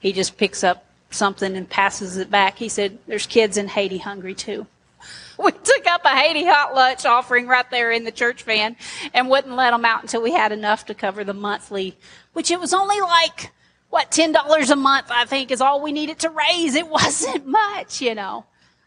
He 0.00 0.12
just 0.12 0.36
picks 0.36 0.62
up 0.62 0.84
something 1.10 1.56
and 1.56 1.68
passes 1.68 2.16
it 2.16 2.30
back. 2.30 2.58
He 2.58 2.68
said, 2.68 2.98
there's 3.06 3.26
kids 3.26 3.56
in 3.56 3.68
Haiti 3.68 3.98
hungry 3.98 4.34
too. 4.34 4.66
We 5.42 5.52
took 5.52 5.86
up 5.86 6.04
a 6.04 6.10
Haiti 6.10 6.44
hot 6.44 6.74
lunch 6.74 7.06
offering 7.06 7.46
right 7.46 7.64
there 7.70 7.90
in 7.90 8.04
the 8.04 8.12
church 8.12 8.42
van 8.42 8.76
and 9.14 9.30
wouldn't 9.30 9.56
let 9.56 9.70
them 9.70 9.86
out 9.86 10.02
until 10.02 10.20
we 10.20 10.32
had 10.32 10.52
enough 10.52 10.84
to 10.84 10.94
cover 10.94 11.24
the 11.24 11.32
monthly, 11.32 11.96
which 12.34 12.50
it 12.50 12.60
was 12.60 12.74
only 12.74 13.00
like, 13.00 13.50
what, 13.90 14.10
$10 14.10 14.70
a 14.70 14.76
month, 14.76 15.08
I 15.10 15.26
think 15.26 15.50
is 15.50 15.60
all 15.60 15.82
we 15.82 15.92
needed 15.92 16.20
to 16.20 16.30
raise. 16.30 16.74
It 16.74 16.88
wasn't 16.88 17.46
much, 17.46 18.00
you 18.00 18.14
know. 18.14 18.46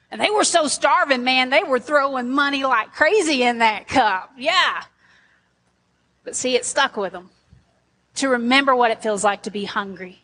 And 0.09 0.21
they 0.21 0.29
were 0.29 0.43
so 0.43 0.67
starving, 0.67 1.23
man, 1.23 1.49
they 1.49 1.63
were 1.63 1.79
throwing 1.79 2.29
money 2.29 2.63
like 2.63 2.93
crazy 2.93 3.43
in 3.43 3.59
that 3.59 3.87
cup. 3.87 4.31
Yeah. 4.37 4.83
But 6.23 6.35
see, 6.35 6.55
it 6.55 6.65
stuck 6.65 6.95
with 6.97 7.13
them 7.13 7.29
to 8.15 8.29
remember 8.29 8.75
what 8.75 8.91
it 8.91 9.01
feels 9.01 9.23
like 9.23 9.43
to 9.43 9.51
be 9.51 9.65
hungry. 9.65 10.21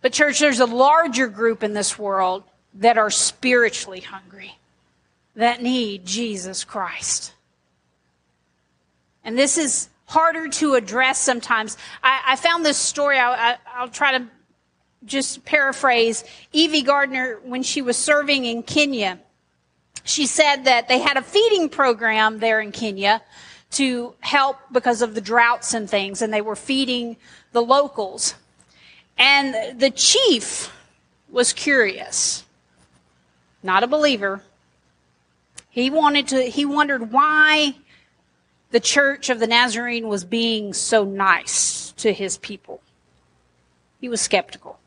But 0.00 0.12
church, 0.12 0.38
there's 0.38 0.60
a 0.60 0.66
larger 0.66 1.26
group 1.26 1.62
in 1.62 1.74
this 1.74 1.98
world 1.98 2.44
that 2.74 2.96
are 2.96 3.10
spiritually 3.10 4.00
hungry, 4.00 4.56
that 5.34 5.62
need 5.62 6.06
Jesus 6.06 6.62
Christ. 6.62 7.32
And 9.24 9.36
this 9.36 9.58
is 9.58 9.88
harder 10.06 10.48
to 10.48 10.74
address 10.74 11.20
sometimes. 11.20 11.76
I, 12.02 12.22
I 12.28 12.36
found 12.36 12.64
this 12.64 12.78
story, 12.78 13.18
I, 13.18 13.58
will 13.80 13.88
try 13.88 14.18
to 14.18 14.26
just 15.04 15.44
paraphrase. 15.44 16.24
Evie 16.52 16.82
Gardner, 16.82 17.40
when 17.44 17.62
she 17.62 17.82
was 17.82 17.96
serving 17.96 18.44
in 18.44 18.62
Kenya, 18.62 19.18
she 20.04 20.26
said 20.26 20.64
that 20.64 20.88
they 20.88 20.98
had 20.98 21.16
a 21.16 21.22
feeding 21.22 21.68
program 21.68 22.38
there 22.38 22.60
in 22.60 22.72
Kenya 22.72 23.22
to 23.72 24.14
help 24.20 24.58
because 24.72 25.02
of 25.02 25.14
the 25.14 25.20
droughts 25.20 25.74
and 25.74 25.90
things, 25.90 26.22
and 26.22 26.32
they 26.32 26.40
were 26.40 26.56
feeding 26.56 27.16
the 27.52 27.60
locals. 27.60 28.34
And 29.18 29.80
the 29.80 29.90
chief 29.90 30.72
was 31.28 31.52
curious, 31.52 32.44
not 33.62 33.82
a 33.82 33.86
believer. 33.86 34.42
He 35.68 35.90
wanted 35.90 36.28
to, 36.28 36.42
he 36.42 36.64
wondered 36.64 37.12
why 37.12 37.74
the 38.70 38.80
church 38.80 39.30
of 39.30 39.38
the 39.38 39.46
Nazarene 39.46 40.08
was 40.08 40.24
being 40.24 40.72
so 40.72 41.04
nice 41.04 41.92
to 41.92 42.12
his 42.12 42.36
people. 42.38 42.80
He 44.00 44.08
was 44.08 44.20
skeptical. 44.20 44.78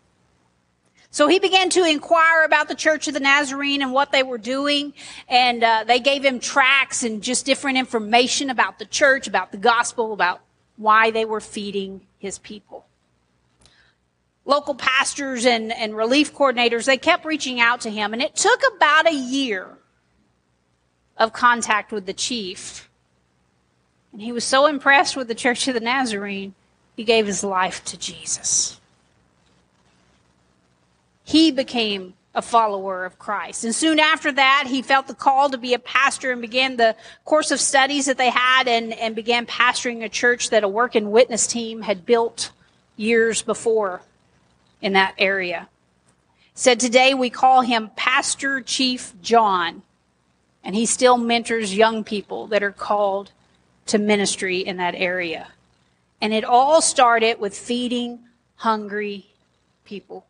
So 1.11 1.27
he 1.27 1.39
began 1.39 1.69
to 1.71 1.83
inquire 1.83 2.43
about 2.43 2.67
the 2.67 2.75
Church 2.75 3.07
of 3.07 3.15
the 3.15 3.19
Nazarene 3.19 3.81
and 3.81 3.91
what 3.91 4.11
they 4.11 4.21
were 4.21 4.37
doing. 4.37 4.93
And 5.27 5.63
uh, 5.63 5.83
they 5.87 5.99
gave 5.99 6.23
him 6.23 6.39
tracts 6.39 7.03
and 7.03 7.23
just 7.23 7.45
different 7.45 7.77
information 7.77 8.49
about 8.49 8.77
the 8.77 8.85
church, 8.85 9.27
about 9.27 9.51
the 9.51 9.57
gospel, 9.57 10.13
about 10.13 10.41
why 10.77 11.09
they 11.09 11.25
were 11.25 11.41
feeding 11.41 12.01
his 12.19 12.37
people. 12.37 12.85
Local 14.45 14.75
pastors 14.75 15.45
and, 15.45 15.73
and 15.73 15.95
relief 15.95 16.33
coordinators, 16.33 16.85
they 16.85 16.97
kept 16.97 17.25
reaching 17.25 17.59
out 17.59 17.81
to 17.81 17.89
him. 17.89 18.13
And 18.13 18.21
it 18.21 18.35
took 18.35 18.61
about 18.75 19.07
a 19.07 19.13
year 19.13 19.77
of 21.17 21.33
contact 21.33 21.91
with 21.91 22.05
the 22.05 22.13
chief. 22.13 22.88
And 24.11 24.21
he 24.21 24.31
was 24.31 24.43
so 24.43 24.65
impressed 24.65 25.15
with 25.15 25.27
the 25.27 25.35
Church 25.35 25.67
of 25.67 25.73
the 25.73 25.79
Nazarene, 25.79 26.53
he 26.95 27.03
gave 27.03 27.27
his 27.27 27.43
life 27.43 27.83
to 27.85 27.97
Jesus 27.97 28.79
he 31.29 31.51
became 31.51 32.15
a 32.33 32.41
follower 32.41 33.05
of 33.05 33.19
Christ. 33.19 33.63
And 33.63 33.75
soon 33.75 33.99
after 33.99 34.31
that, 34.31 34.65
he 34.65 34.81
felt 34.81 35.05
the 35.05 35.13
call 35.13 35.51
to 35.51 35.59
be 35.59 35.75
a 35.75 35.79
pastor 35.79 36.31
and 36.31 36.41
began 36.41 36.75
the 36.75 36.95
course 37.23 37.51
of 37.51 37.59
studies 37.59 38.07
that 38.07 38.17
they 38.17 38.31
had 38.31 38.67
and, 38.67 38.93
and 38.93 39.15
began 39.15 39.45
pastoring 39.45 40.03
a 40.03 40.09
church 40.09 40.49
that 40.49 40.63
a 40.63 40.67
work 40.67 40.95
and 40.95 41.11
witness 41.11 41.45
team 41.45 41.83
had 41.83 42.03
built 42.03 42.49
years 42.97 43.43
before 43.43 44.01
in 44.81 44.93
that 44.93 45.13
area. 45.19 45.69
Said 46.55 46.79
today 46.79 47.13
we 47.13 47.29
call 47.29 47.61
him 47.61 47.91
Pastor 47.95 48.59
Chief 48.61 49.13
John, 49.21 49.83
and 50.63 50.75
he 50.75 50.87
still 50.87 51.17
mentors 51.17 51.75
young 51.75 52.03
people 52.03 52.47
that 52.47 52.63
are 52.63 52.71
called 52.71 53.31
to 53.89 53.97
ministry 53.97 54.57
in 54.59 54.77
that 54.77 54.95
area. 54.95 55.47
And 56.21 56.33
it 56.33 56.43
all 56.43 56.81
started 56.81 57.39
with 57.39 57.57
feeding 57.57 58.19
hungry 58.55 59.27
people. 59.85 60.25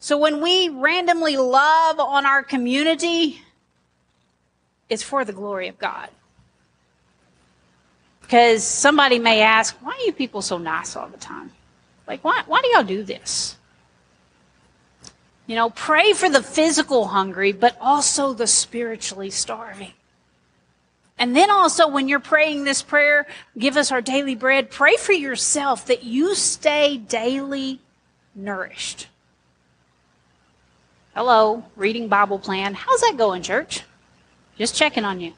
So 0.00 0.16
when 0.16 0.40
we 0.40 0.68
randomly 0.68 1.36
love 1.36 1.98
on 1.98 2.24
our 2.24 2.42
community, 2.42 3.42
it's 4.88 5.02
for 5.02 5.24
the 5.24 5.32
glory 5.32 5.68
of 5.68 5.78
God. 5.78 6.08
Because 8.22 8.62
somebody 8.62 9.18
may 9.18 9.40
ask, 9.40 9.76
why 9.82 9.92
are 9.92 10.06
you 10.06 10.12
people 10.12 10.42
so 10.42 10.58
nice 10.58 10.96
all 10.96 11.08
the 11.08 11.18
time? 11.18 11.50
Like, 12.06 12.22
why, 12.22 12.42
why 12.46 12.60
do 12.62 12.68
y'all 12.68 12.84
do 12.84 13.02
this? 13.02 13.56
You 15.46 15.56
know, 15.56 15.70
pray 15.70 16.12
for 16.12 16.28
the 16.28 16.42
physical 16.42 17.06
hungry, 17.06 17.52
but 17.52 17.76
also 17.80 18.34
the 18.34 18.46
spiritually 18.46 19.30
starving. 19.30 19.92
And 21.18 21.34
then 21.34 21.50
also, 21.50 21.88
when 21.88 22.08
you're 22.08 22.20
praying 22.20 22.64
this 22.64 22.80
prayer, 22.80 23.26
give 23.58 23.76
us 23.76 23.90
our 23.90 24.00
daily 24.00 24.36
bread, 24.36 24.70
pray 24.70 24.96
for 24.96 25.12
yourself 25.12 25.86
that 25.86 26.04
you 26.04 26.34
stay 26.34 26.96
daily 26.96 27.80
nourished. 28.34 29.08
Hello, 31.14 31.64
reading 31.74 32.06
Bible 32.06 32.38
plan. 32.38 32.74
How's 32.74 33.00
that 33.00 33.16
going, 33.18 33.42
church? 33.42 33.82
Just 34.56 34.76
checking 34.76 35.04
on 35.04 35.20
you. 35.20 35.32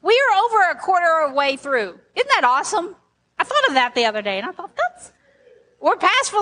We 0.00 0.14
are 0.14 0.44
over 0.44 0.70
a 0.70 0.80
quarter 0.80 1.24
of 1.24 1.30
the 1.30 1.36
way 1.36 1.56
through. 1.56 1.98
Isn't 2.14 2.28
that 2.28 2.44
awesome? 2.44 2.94
I 3.38 3.44
thought 3.44 3.68
of 3.68 3.74
that 3.74 3.96
the 3.96 4.04
other 4.04 4.22
day 4.22 4.38
and 4.38 4.48
I 4.48 4.52
thought 4.52 4.70
that's, 4.76 5.10
we're 5.80 5.96
past, 5.96 6.32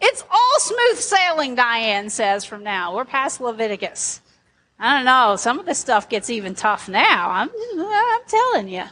it's 0.00 0.24
all 0.28 0.58
smooth 0.58 0.98
sailing, 0.98 1.54
Diane 1.54 2.10
says 2.10 2.44
from 2.44 2.64
now. 2.64 2.96
We're 2.96 3.04
past 3.04 3.40
Leviticus. 3.40 4.20
I 4.80 4.96
don't 4.96 5.04
know. 5.04 5.36
Some 5.36 5.58
of 5.60 5.66
this 5.66 5.78
stuff 5.78 6.08
gets 6.08 6.30
even 6.30 6.54
tough 6.54 6.88
now. 6.88 7.30
I'm, 7.30 7.50
I'm 7.78 8.20
telling 8.26 8.68
you. 8.68 8.84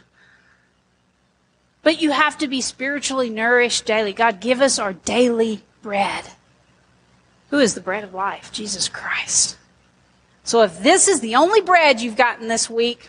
But 1.83 2.03
you 2.03 2.11
have 2.11 2.37
to 2.38 2.46
be 2.46 2.61
spiritually 2.61 3.31
nourished 3.31 3.87
daily. 3.87 4.12
God, 4.12 4.40
give 4.40 4.61
us 4.61 4.79
our 4.79 4.92
daily 4.92 5.62
bread. 5.81 6.24
Who 7.48 7.59
is 7.59 7.74
the 7.74 7.81
bread 7.81 8.05
of 8.05 8.12
life? 8.12 8.53
Jesus 8.53 8.88
Christ. 8.88 9.57
So 10.44 10.62
if 10.62 10.83
this 10.83 11.09
is 11.09 11.20
the 11.20 11.37
only 11.37 11.62
bread 11.62 12.03
you've 12.03 12.16
gotten 12.16 12.48
this 12.48 12.68
week, 12.68 13.09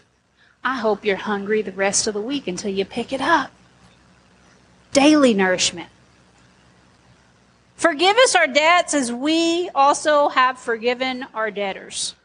I 0.63 0.77
hope 0.77 1.03
you're 1.03 1.17
hungry 1.17 1.61
the 1.61 1.73
rest 1.73 2.07
of 2.07 2.13
the 2.13 2.21
week 2.21 2.47
until 2.47 2.71
you 2.71 2.85
pick 2.85 3.11
it 3.11 3.21
up. 3.21 3.51
Daily 4.93 5.33
nourishment. 5.33 5.89
Forgive 7.75 8.15
us 8.17 8.35
our 8.35 8.47
debts 8.47 8.93
as 8.93 9.11
we 9.11 9.69
also 9.75 10.29
have 10.29 10.57
forgiven 10.57 11.25
our 11.33 11.51
debtors. 11.51 12.15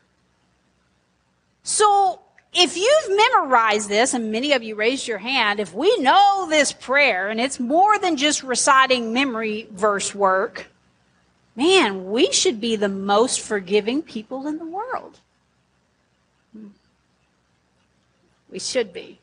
So, 1.65 2.21
if 2.53 2.77
you've 2.77 3.17
memorized 3.17 3.89
this, 3.89 4.15
and 4.15 4.31
many 4.31 4.53
of 4.53 4.63
you 4.63 4.77
raised 4.77 5.09
your 5.09 5.19
hand, 5.19 5.59
if 5.59 5.75
we 5.75 5.97
know 5.99 6.47
this 6.49 6.73
prayer, 6.73 7.29
and 7.29 7.41
it's 7.41 7.59
more 7.59 7.99
than 7.99 8.17
just 8.17 8.45
reciting 8.45 9.13
memory 9.13 9.67
verse 9.73 10.15
work, 10.15 10.67
man, 11.57 12.11
we 12.11 12.31
should 12.31 12.61
be 12.61 12.77
the 12.77 12.89
most 12.89 13.41
forgiving 13.41 14.03
people 14.03 14.47
in 14.47 14.59
the 14.59 14.67
world. 14.67 15.19
We 18.51 18.61
should 18.61 18.93
be. 18.93 19.19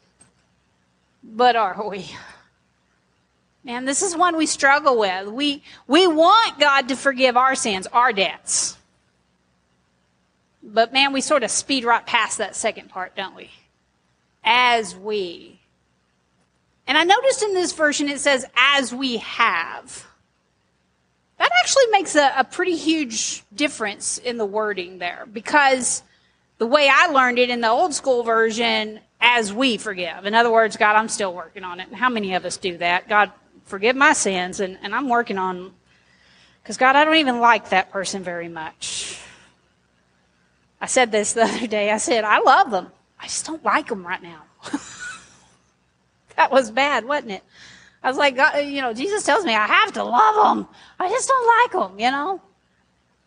But 1.24 1.56
are 1.56 1.88
we? 1.88 2.12
Man, 3.64 3.86
this 3.86 4.02
is 4.02 4.16
one 4.16 4.36
we 4.36 4.48
struggle 4.48 4.98
with. 4.98 5.28
We, 5.28 5.64
we 5.88 6.08
want 6.08 6.60
God 6.60 6.90
to 6.90 6.96
forgive 6.96 7.38
our 7.38 7.54
sins, 7.54 7.86
our 7.94 8.12
debts. 8.12 8.78
But 10.74 10.94
man, 10.94 11.14
we 11.14 11.22
sort 11.22 11.44
of 11.44 11.52
speed 11.52 11.84
right 11.84 12.06
past 12.06 12.38
that 12.38 12.56
second 12.56 12.90
part, 12.90 13.16
don't 13.16 13.36
we? 13.36 13.52
As 14.44 14.96
we. 14.96 15.60
And 16.88 16.98
I 16.98 17.04
noticed 17.04 17.44
in 17.44 17.54
this 17.54 17.74
version 17.74 18.10
it 18.10 18.20
says, 18.20 18.46
as 18.56 18.94
we 18.94 19.18
have. 19.18 20.06
That 21.38 21.52
actually 21.62 21.88
makes 21.88 22.16
a, 22.16 22.32
a 22.38 22.44
pretty 22.44 22.76
huge 22.76 23.44
difference 23.54 24.18
in 24.20 24.38
the 24.38 24.46
wording 24.46 25.00
there 25.00 25.28
because 25.32 26.04
the 26.60 26.68
way 26.68 26.88
I 26.92 27.08
learned 27.08 27.40
it 27.40 27.50
in 27.50 27.62
the 27.62 27.70
old 27.70 27.94
school 27.94 28.22
version, 28.22 29.00
as 29.20 29.52
we 29.52 29.78
forgive. 29.78 30.26
In 30.26 30.36
other 30.36 30.52
words, 30.52 30.78
God, 30.78 30.96
I'm 30.96 31.10
still 31.10 31.34
working 31.34 31.64
on 31.64 31.80
it. 31.80 31.88
And 31.88 31.96
How 31.96 32.10
many 32.10 32.36
of 32.36 32.46
us 32.46 32.58
do 32.58 32.78
that? 32.78 33.10
God, 33.10 33.32
forgive 33.66 33.96
my 33.96 34.14
sins, 34.14 34.60
and, 34.60 34.78
and 34.84 34.94
I'm 34.94 35.10
working 35.10 35.40
on, 35.40 35.72
because 36.62 36.78
God, 36.78 36.96
I 36.96 37.04
don't 37.04 37.16
even 37.16 37.40
like 37.40 37.70
that 37.70 37.92
person 37.92 38.24
very 38.24 38.48
much. 38.48 39.20
I 40.82 40.88
said 40.88 41.12
this 41.12 41.34
the 41.34 41.44
other 41.44 41.68
day. 41.68 41.92
I 41.92 41.98
said, 41.98 42.24
I 42.24 42.40
love 42.40 42.72
them. 42.72 42.88
I 43.20 43.26
just 43.26 43.46
don't 43.46 43.64
like 43.64 43.88
them 43.88 44.06
right 44.06 44.22
now. 44.22 44.42
that 46.36 46.52
was 46.52 46.72
bad, 46.72 47.06
wasn't 47.06 47.34
it? 47.34 47.44
I 48.04 48.10
was 48.10 48.18
like, 48.18 48.36
God, 48.36 48.58
you 48.66 48.82
know, 48.82 48.94
Jesus 48.94 49.24
tells 49.24 49.46
me 49.46 49.54
I 49.54 49.68
have 49.68 49.94
to 49.94 50.04
love 50.04 50.58
them. 50.58 50.68
I 51.00 51.08
just 51.08 51.30
don't 51.30 51.48
like 51.48 51.90
them, 51.90 52.00
you 52.00 52.10
know? 52.10 52.42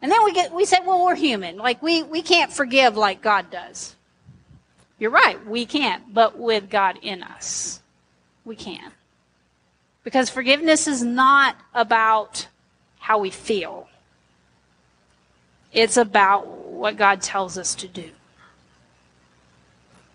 And 0.02 0.10
then 0.10 0.24
we 0.24 0.32
get, 0.32 0.52
we 0.52 0.64
say, 0.64 0.78
well, 0.84 1.04
we're 1.04 1.14
human. 1.14 1.56
Like, 1.56 1.80
we, 1.80 2.02
we 2.02 2.22
can't 2.22 2.52
forgive 2.52 2.96
like 2.96 3.22
God 3.22 3.50
does. 3.52 3.94
You're 4.98 5.12
right, 5.12 5.44
we 5.46 5.64
can't, 5.64 6.12
but 6.12 6.38
with 6.38 6.68
God 6.68 6.98
in 7.02 7.22
us, 7.22 7.80
we 8.44 8.56
can. 8.56 8.90
Because 10.02 10.28
forgiveness 10.28 10.88
is 10.88 11.02
not 11.02 11.56
about 11.72 12.48
how 12.98 13.18
we 13.18 13.30
feel. 13.30 13.88
It's 15.74 15.96
about 15.96 16.46
what 16.46 16.96
God 16.96 17.20
tells 17.20 17.58
us 17.58 17.74
to 17.74 17.88
do. 17.88 18.10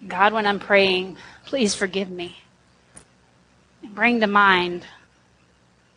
God, 0.08 0.32
when 0.32 0.48
I'm 0.48 0.60
praying, 0.60 1.18
please 1.46 1.76
forgive 1.76 2.10
me. 2.10 2.38
Bring 3.84 4.22
to 4.22 4.28
mind 4.28 4.86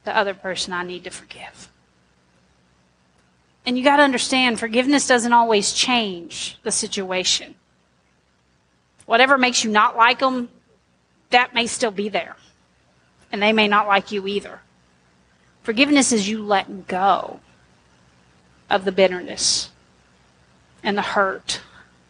the 0.03 0.17
other 0.17 0.35
person 0.35 0.73
I 0.73 0.83
need 0.83 1.05
to 1.05 1.11
forgive. 1.11 1.71
And 3.65 3.79
you 3.79 3.85
got 3.85 3.99
to 3.99 4.03
understand, 4.03 4.59
forgiveness 4.59 5.07
doesn't 5.07 5.33
always 5.33 5.73
change 5.73 6.59
the 6.65 6.73
situation. 6.73 7.55
Whatever 9.07 9.39
makes 9.39 9.63
you 9.63 9.71
not 9.71 9.97
like 9.97 10.19
them, 10.19 10.49
that 11.31 11.55
may 11.55 11.69
still 11.69 11.93
be 11.93 12.09
there. 12.09 12.37
And 13.31 13.41
they 13.41 13.53
may 13.53 13.69
not 13.69 13.87
like 13.87 14.11
you 14.11 14.27
either. 14.27 14.61
Forgiveness 15.63 16.11
is 16.11 16.29
you 16.29 16.43
letting 16.43 16.85
go 16.89 17.39
of 18.73 18.85
the 18.85 18.93
bitterness 18.93 19.71
and 20.83 20.97
the 20.99 21.03
hurt 21.03 21.61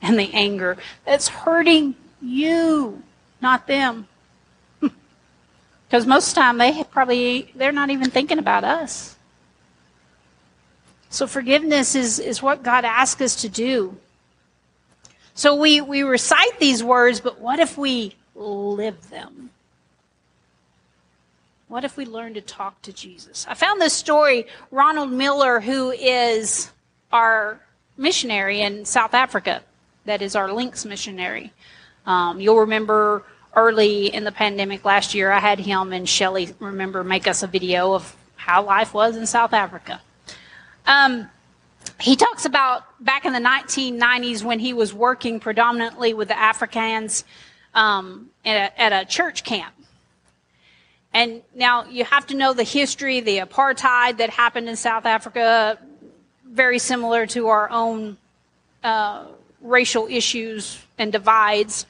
and 0.01 0.19
the 0.19 0.33
anger 0.33 0.79
that's 1.05 1.29
hurting 1.29 1.95
you, 2.23 3.03
not 3.41 3.67
them. 3.67 4.09
Because 5.89 6.07
most 6.07 6.29
of 6.29 6.35
the 6.37 6.41
time 6.41 6.57
they 6.57 6.83
probably 6.85 7.53
they're 7.55 7.71
not 7.71 7.91
even 7.91 8.09
thinking 8.09 8.39
about 8.39 8.65
us. 8.65 9.15
So 11.11 11.27
forgiveness 11.27 11.95
is, 11.95 12.19
is 12.19 12.43
what 12.43 12.63
God 12.63 12.87
asks 12.87 13.21
us 13.21 13.37
to 13.43 13.51
do. 13.51 13.99
So 15.35 15.55
we, 15.55 15.83
we 15.83 16.03
recite 16.03 16.59
these 16.59 16.83
words, 16.83 17.21
but 17.21 17.39
what 17.39 17.59
if 17.59 17.77
we 17.77 18.15
live 18.35 19.11
them? 19.11 19.51
What 21.73 21.85
if 21.85 21.97
we 21.97 22.05
learn 22.05 22.35
to 22.35 22.43
talk 22.43 22.83
to 22.83 22.93
Jesus? 22.93 23.47
I 23.49 23.55
found 23.55 23.81
this 23.81 23.95
story, 23.95 24.47
Ronald 24.71 25.11
Miller, 25.11 25.59
who 25.59 25.91
is 25.91 26.71
our 27.11 27.63
missionary 27.97 28.61
in 28.61 28.85
South 28.85 29.15
Africa, 29.15 29.63
that 30.05 30.21
is 30.21 30.37
our 30.37 30.53
Links 30.53 30.85
missionary. 30.85 31.51
Um, 32.05 32.39
you'll 32.41 32.59
remember 32.59 33.25
early 33.57 34.13
in 34.13 34.25
the 34.25 34.33
pandemic 34.33 34.85
last 34.85 35.15
year, 35.15 35.33
I 35.33 35.39
had 35.39 35.59
him 35.59 35.95
and 35.95 36.07
Shelly, 36.07 36.55
remember, 36.59 37.03
make 37.03 37.27
us 37.27 37.43
a 37.43 37.47
video 37.47 37.95
of 37.95 38.15
how 38.37 38.65
life 38.65 38.93
was 38.93 39.17
in 39.17 39.25
South 39.27 39.55
Africa. 39.55 40.03
Um, 40.87 41.31
he 41.99 42.17
talks 42.17 42.45
about 42.45 42.83
back 43.03 43.25
in 43.25 43.33
the 43.33 43.39
1990s 43.39 44.45
when 44.45 44.59
he 44.59 44.75
was 44.75 44.93
working 44.93 45.41
predominantly 45.41 46.13
with 46.13 46.29
the 46.29 46.35
Afrikaans 46.35 47.25
um, 47.73 48.29
at, 48.45 48.57
a, 48.57 48.79
at 48.79 48.93
a 48.93 49.07
church 49.07 49.43
camp. 49.43 49.73
And 51.15 51.43
now 51.55 51.85
you 51.85 52.05
have 52.05 52.27
to 52.29 52.37
know 52.37 52.53
the 52.55 52.65
history, 52.65 53.21
the 53.21 53.39
apartheid 53.39 54.17
that 54.19 54.31
happened 54.31 54.69
in 54.69 54.77
South 54.77 55.05
Africa, 55.05 55.79
very 56.47 56.79
similar 56.79 57.27
to 57.27 57.49
our 57.49 57.69
own 57.71 58.17
uh, 58.83 59.27
racial 59.61 60.07
issues 60.07 60.79
and 60.99 61.13
divides 61.13 61.87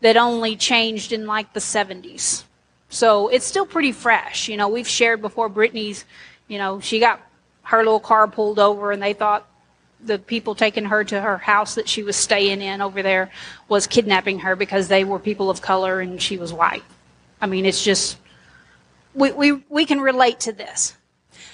that 0.00 0.16
only 0.16 0.56
changed 0.56 1.12
in 1.12 1.26
like 1.26 1.52
the 1.52 1.60
70s. 1.60 2.44
So 2.88 3.28
it's 3.28 3.44
still 3.44 3.66
pretty 3.66 3.92
fresh. 3.92 4.48
You 4.48 4.56
know, 4.56 4.68
we've 4.68 4.88
shared 4.88 5.20
before 5.20 5.48
Brittany's, 5.48 6.04
you 6.46 6.58
know, 6.58 6.80
she 6.80 7.00
got 7.00 7.20
her 7.62 7.78
little 7.78 8.00
car 8.00 8.26
pulled 8.28 8.58
over 8.58 8.92
and 8.92 9.02
they 9.02 9.12
thought 9.12 9.46
the 10.00 10.18
people 10.18 10.54
taking 10.54 10.86
her 10.86 11.04
to 11.04 11.20
her 11.20 11.38
house 11.38 11.74
that 11.74 11.88
she 11.88 12.02
was 12.02 12.16
staying 12.16 12.62
in 12.62 12.80
over 12.80 13.02
there 13.02 13.30
was 13.68 13.86
kidnapping 13.86 14.38
her 14.38 14.56
because 14.56 14.88
they 14.88 15.04
were 15.04 15.18
people 15.18 15.50
of 15.50 15.60
color 15.60 16.00
and 16.00 16.22
she 16.22 16.38
was 16.38 16.52
white. 16.52 16.84
I 17.40 17.46
mean, 17.46 17.66
it's 17.66 17.84
just 17.84 18.16
we, 19.18 19.32
we, 19.32 19.64
we 19.68 19.84
can 19.84 20.00
relate 20.00 20.40
to 20.40 20.52
this. 20.52 20.94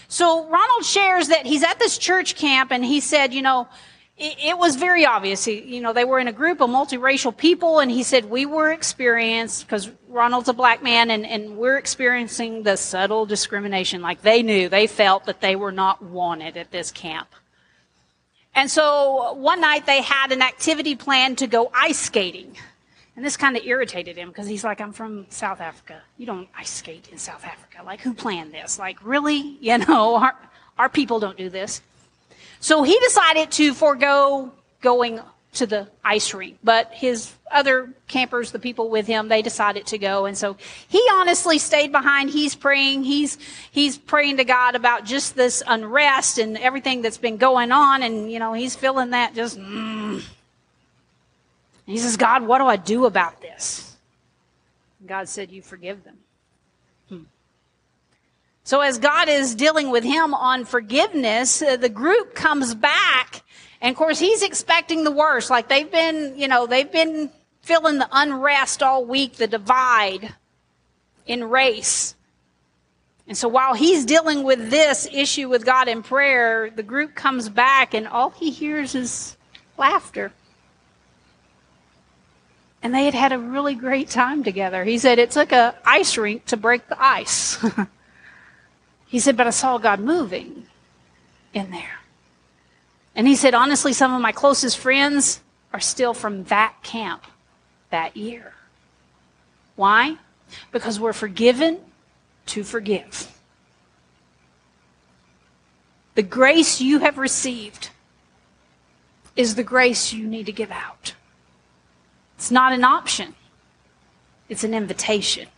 So 0.08 0.46
Ronald 0.48 0.84
shares 0.84 1.28
that 1.28 1.46
he's 1.46 1.64
at 1.64 1.78
this 1.78 1.98
church 1.98 2.36
camp 2.36 2.70
and 2.70 2.84
he 2.84 3.00
said, 3.00 3.34
you 3.34 3.42
know, 3.42 3.68
it, 4.16 4.36
it 4.38 4.58
was 4.58 4.76
very 4.76 5.04
obvious. 5.04 5.44
He, 5.44 5.60
you 5.62 5.80
know, 5.80 5.92
they 5.92 6.04
were 6.04 6.20
in 6.20 6.28
a 6.28 6.32
group 6.32 6.60
of 6.60 6.70
multiracial 6.70 7.36
people 7.36 7.80
and 7.80 7.90
he 7.90 8.02
said, 8.02 8.26
we 8.26 8.46
were 8.46 8.70
experienced, 8.70 9.66
because 9.66 9.90
Ronald's 10.08 10.48
a 10.48 10.52
black 10.52 10.82
man 10.82 11.10
and, 11.10 11.26
and 11.26 11.56
we're 11.56 11.78
experiencing 11.78 12.62
the 12.62 12.76
subtle 12.76 13.26
discrimination. 13.26 14.02
Like 14.02 14.22
they 14.22 14.42
knew, 14.42 14.68
they 14.68 14.86
felt 14.86 15.24
that 15.24 15.40
they 15.40 15.56
were 15.56 15.72
not 15.72 16.02
wanted 16.02 16.56
at 16.56 16.70
this 16.70 16.92
camp. 16.92 17.28
And 18.54 18.70
so 18.70 19.32
one 19.32 19.60
night 19.60 19.84
they 19.86 20.00
had 20.00 20.30
an 20.30 20.42
activity 20.42 20.94
planned 20.94 21.38
to 21.38 21.48
go 21.48 21.72
ice 21.74 21.98
skating. 21.98 22.56
And 23.16 23.24
this 23.24 23.36
kind 23.36 23.56
of 23.56 23.64
irritated 23.64 24.16
him 24.16 24.28
because 24.28 24.46
he's 24.46 24.64
like, 24.64 24.80
I'm 24.80 24.92
from 24.92 25.26
South 25.30 25.60
Africa. 25.60 26.02
You 26.18 26.26
don't 26.26 26.48
ice 26.56 26.70
skate 26.70 27.08
in 27.12 27.18
South 27.18 27.44
Africa. 27.44 27.82
Like, 27.84 28.00
who 28.00 28.12
planned 28.12 28.52
this? 28.52 28.78
Like, 28.78 28.98
really? 29.04 29.58
You 29.64 29.78
know, 29.78 30.16
our, 30.16 30.34
our 30.78 30.88
people 30.88 31.20
don't 31.20 31.38
do 31.38 31.48
this. 31.48 31.80
So 32.60 32.82
he 32.82 32.98
decided 32.98 33.50
to 33.52 33.72
forego 33.72 34.52
going 34.80 35.20
to 35.54 35.66
the 35.66 35.88
ice 36.04 36.34
rink. 36.34 36.58
But 36.62 36.92
his 36.92 37.32
other 37.50 37.90
campers, 38.08 38.52
the 38.52 38.58
people 38.58 38.90
with 38.90 39.06
him, 39.06 39.28
they 39.28 39.42
decided 39.42 39.86
to 39.86 39.98
go. 39.98 40.26
And 40.26 40.36
so 40.36 40.56
he 40.88 41.02
honestly 41.12 41.58
stayed 41.58 41.92
behind. 41.92 42.30
He's 42.30 42.54
praying. 42.54 43.04
He's, 43.04 43.38
he's 43.70 43.96
praying 43.96 44.38
to 44.38 44.44
God 44.44 44.74
about 44.74 45.04
just 45.04 45.34
this 45.36 45.62
unrest 45.66 46.38
and 46.38 46.58
everything 46.58 47.02
that's 47.02 47.18
been 47.18 47.36
going 47.36 47.72
on. 47.72 48.02
And, 48.02 48.30
you 48.30 48.38
know, 48.38 48.52
he's 48.52 48.76
feeling 48.76 49.10
that 49.10 49.34
just, 49.34 49.58
mm. 49.58 50.22
He 51.86 51.98
says, 51.98 52.16
God, 52.16 52.42
what 52.42 52.58
do 52.58 52.66
I 52.66 52.76
do 52.76 53.04
about 53.04 53.40
this? 53.40 53.96
And 55.00 55.08
God 55.08 55.28
said, 55.28 55.50
you 55.50 55.62
forgive 55.62 56.02
them. 56.04 56.16
Hmm. 57.08 57.22
So 58.62 58.80
as 58.80 58.98
God 58.98 59.28
is 59.28 59.54
dealing 59.54 59.90
with 59.90 60.04
him 60.04 60.32
on 60.32 60.64
forgiveness, 60.64 61.60
uh, 61.60 61.76
the 61.76 61.88
group 61.90 62.34
comes 62.34 62.74
back 62.74 63.42
and 63.84 63.92
of 63.92 63.98
course, 63.98 64.18
he's 64.18 64.42
expecting 64.42 65.04
the 65.04 65.10
worst. 65.10 65.50
Like 65.50 65.68
they've 65.68 65.90
been, 65.90 66.38
you 66.38 66.48
know, 66.48 66.66
they've 66.66 66.90
been 66.90 67.28
feeling 67.60 67.98
the 67.98 68.08
unrest 68.10 68.82
all 68.82 69.04
week, 69.04 69.34
the 69.34 69.46
divide 69.46 70.34
in 71.26 71.44
race. 71.44 72.14
And 73.28 73.36
so 73.36 73.46
while 73.46 73.74
he's 73.74 74.06
dealing 74.06 74.42
with 74.42 74.70
this 74.70 75.06
issue 75.12 75.50
with 75.50 75.66
God 75.66 75.88
in 75.88 76.02
prayer, 76.02 76.70
the 76.70 76.82
group 76.82 77.14
comes 77.14 77.50
back 77.50 77.92
and 77.92 78.08
all 78.08 78.30
he 78.30 78.50
hears 78.50 78.94
is 78.94 79.36
laughter. 79.76 80.32
And 82.84 82.94
they 82.94 83.06
had 83.06 83.14
had 83.14 83.32
a 83.32 83.38
really 83.38 83.74
great 83.74 84.10
time 84.10 84.44
together. 84.44 84.84
He 84.84 84.98
said 84.98 85.18
it 85.18 85.30
took 85.30 85.52
a 85.52 85.74
ice 85.86 86.18
rink 86.18 86.44
to 86.46 86.58
break 86.58 86.86
the 86.86 87.02
ice. 87.02 87.56
he 89.06 89.18
said, 89.18 89.38
but 89.38 89.46
I 89.46 89.50
saw 89.50 89.78
God 89.78 90.00
moving 90.00 90.66
in 91.54 91.70
there. 91.70 92.00
And 93.16 93.26
he 93.26 93.36
said, 93.36 93.54
honestly, 93.54 93.94
some 93.94 94.12
of 94.12 94.20
my 94.20 94.32
closest 94.32 94.76
friends 94.76 95.40
are 95.72 95.80
still 95.80 96.12
from 96.12 96.44
that 96.44 96.74
camp 96.82 97.24
that 97.88 98.18
year. 98.18 98.52
Why? 99.76 100.18
Because 100.70 101.00
we're 101.00 101.14
forgiven 101.14 101.78
to 102.46 102.64
forgive. 102.64 103.32
The 106.16 106.22
grace 106.22 106.82
you 106.82 106.98
have 106.98 107.16
received 107.16 107.88
is 109.36 109.54
the 109.54 109.64
grace 109.64 110.12
you 110.12 110.26
need 110.26 110.46
to 110.46 110.52
give 110.52 110.70
out. 110.70 111.14
It's 112.36 112.50
not 112.50 112.72
an 112.72 112.84
option. 112.84 113.34
It's 114.48 114.64
an 114.64 114.74
invitation. 114.74 115.48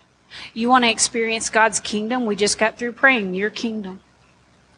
You 0.54 0.68
want 0.68 0.84
to 0.84 0.90
experience 0.90 1.50
God's 1.50 1.80
kingdom? 1.80 2.26
We 2.26 2.36
just 2.36 2.58
got 2.58 2.78
through 2.78 2.92
praying, 2.92 3.34
Your 3.34 3.50
kingdom 3.50 4.00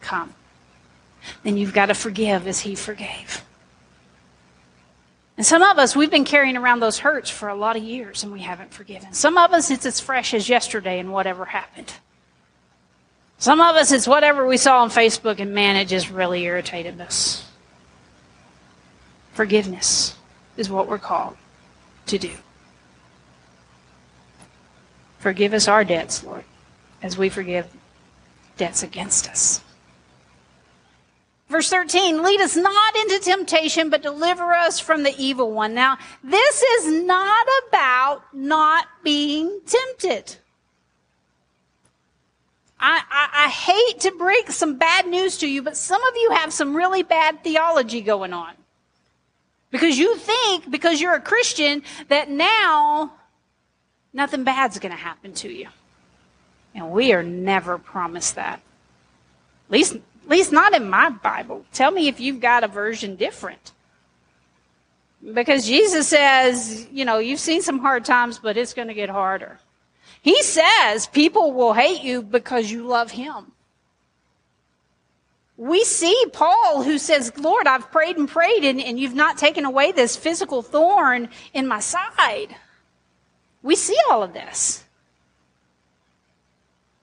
come 0.01 0.35
then 1.43 1.57
you've 1.57 1.75
got 1.75 1.87
to 1.87 1.95
forgive 1.95 2.47
as 2.47 2.61
he 2.61 2.75
forgave. 2.75 3.45
And 5.37 5.47
some 5.47 5.63
of 5.63 5.79
us, 5.79 5.95
we've 5.95 6.11
been 6.11 6.25
carrying 6.25 6.57
around 6.57 6.81
those 6.81 6.99
hurts 6.99 7.31
for 7.31 7.49
a 7.49 7.55
lot 7.55 7.77
of 7.77 7.83
years 7.83 8.25
and 8.25 8.33
we 8.33 8.41
haven't 8.41 8.73
forgiven. 8.73 9.13
Some 9.13 9.39
of 9.39 9.53
us, 9.53 9.71
it's 9.71 9.87
as 9.87 10.01
fresh 10.01 10.35
as 10.35 10.49
yesterday 10.49 10.99
and 10.99 11.13
whatever 11.13 11.45
happened. 11.45 11.93
Some 13.39 13.61
of 13.61 13.77
us, 13.77 13.93
it's 13.93 14.09
whatever 14.09 14.47
we 14.47 14.57
saw 14.57 14.83
on 14.83 14.91
Facebook 14.91 15.39
and 15.39 15.55
man, 15.55 15.77
it 15.77 15.87
just 15.87 16.11
really 16.11 16.43
irritated 16.43 17.01
us. 17.01 17.49
Forgiveness 19.33 20.17
is 20.57 20.69
what 20.69 20.89
we're 20.89 20.99
called 20.99 21.37
to 22.09 22.19
do. 22.19 22.33
Forgive 25.19 25.53
us 25.53 25.69
our 25.69 25.85
debts, 25.85 26.23
Lord, 26.23 26.45
as 27.03 27.19
we 27.19 27.29
forgive 27.29 27.67
debts 28.57 28.83
against 28.83 29.29
us. 29.29 29.61
Verse 31.49 31.71
13, 31.71 32.23
lead 32.23 32.41
us 32.41 32.57
not 32.57 32.97
into 32.97 33.21
temptation, 33.21 33.89
but 33.89 34.03
deliver 34.03 34.53
us 34.53 34.79
from 34.79 35.03
the 35.03 35.15
evil 35.17 35.51
one. 35.51 35.73
Now, 35.73 35.97
this 36.23 36.63
is 36.63 37.03
not 37.05 37.47
about 37.69 38.23
not 38.35 38.87
being 39.03 39.61
tempted. 39.67 40.37
I, 42.79 43.03
I, 43.11 43.47
I, 43.47 43.49
hate 43.49 44.01
to 44.01 44.13
break 44.13 44.51
some 44.51 44.77
bad 44.77 45.09
news 45.09 45.39
to 45.39 45.49
you, 45.49 45.63
but 45.63 45.77
some 45.77 46.01
of 46.05 46.15
you 46.15 46.31
have 46.35 46.53
some 46.53 46.77
really 46.77 47.03
bad 47.03 47.43
theology 47.43 48.03
going 48.03 48.33
on. 48.33 48.55
Because 49.71 49.99
you 49.99 50.17
think, 50.17 50.71
because 50.71 51.01
you're 51.01 51.15
a 51.15 51.21
Christian, 51.21 51.83
that 52.09 52.31
now 52.31 53.13
nothing 54.13 54.45
bad's 54.45 54.79
going 54.79 54.93
to 54.93 54.99
happen 54.99 55.33
to 55.35 55.49
you. 55.49 55.69
And 56.75 56.91
we 56.91 57.13
are 57.13 57.23
never 57.23 57.79
promised 57.79 58.37
that. 58.37 58.61
At 59.67 59.73
least 59.73 59.97
at 60.29 60.33
least 60.33 60.53
not 60.53 60.75
in 60.75 60.91
my 60.91 61.09
Bible. 61.09 61.65
Tell 61.73 61.91
me 61.91 62.07
if 62.07 62.21
you've 62.21 62.41
got 62.41 62.63
a 62.63 62.69
version 62.69 63.17
different. 63.17 63.73
Because 65.33 65.67
Jesus 65.67 66.07
says, 66.07 66.87
you 66.93 67.07
know, 67.07 67.17
you've 67.17 67.41
seen 67.41 67.63
some 67.63 67.79
hard 67.79 68.05
times, 68.05 68.39
but 68.39 68.59
it's 68.59 68.75
going 68.75 68.89
to 68.89 68.95
get 68.95 69.09
harder. 69.09 69.59
He 70.21 70.43
says 70.43 71.07
people 71.07 71.53
will 71.53 71.73
hate 71.73 72.03
you 72.03 72.21
because 72.21 72.71
you 72.71 72.87
love 72.87 73.11
him. 73.11 73.53
We 75.59 75.83
see 75.83 76.17
Paul 76.33 76.85
who 76.85 76.99
says, 76.99 77.33
Lord, 77.37 77.67
I've 77.67 77.91
prayed 77.91 78.17
and 78.17 78.29
prayed 78.29 78.65
and, 78.65 78.81
and 78.81 78.99
you've 78.99 79.17
not 79.17 79.37
taken 79.37 79.65
away 79.65 79.91
this 79.91 80.17
physical 80.17 80.63
thorn 80.63 81.29
in 81.53 81.67
my 81.67 81.81
side. 81.81 82.55
We 83.61 83.75
see 83.75 83.97
all 84.09 84.23
of 84.23 84.33
this. 84.33 84.85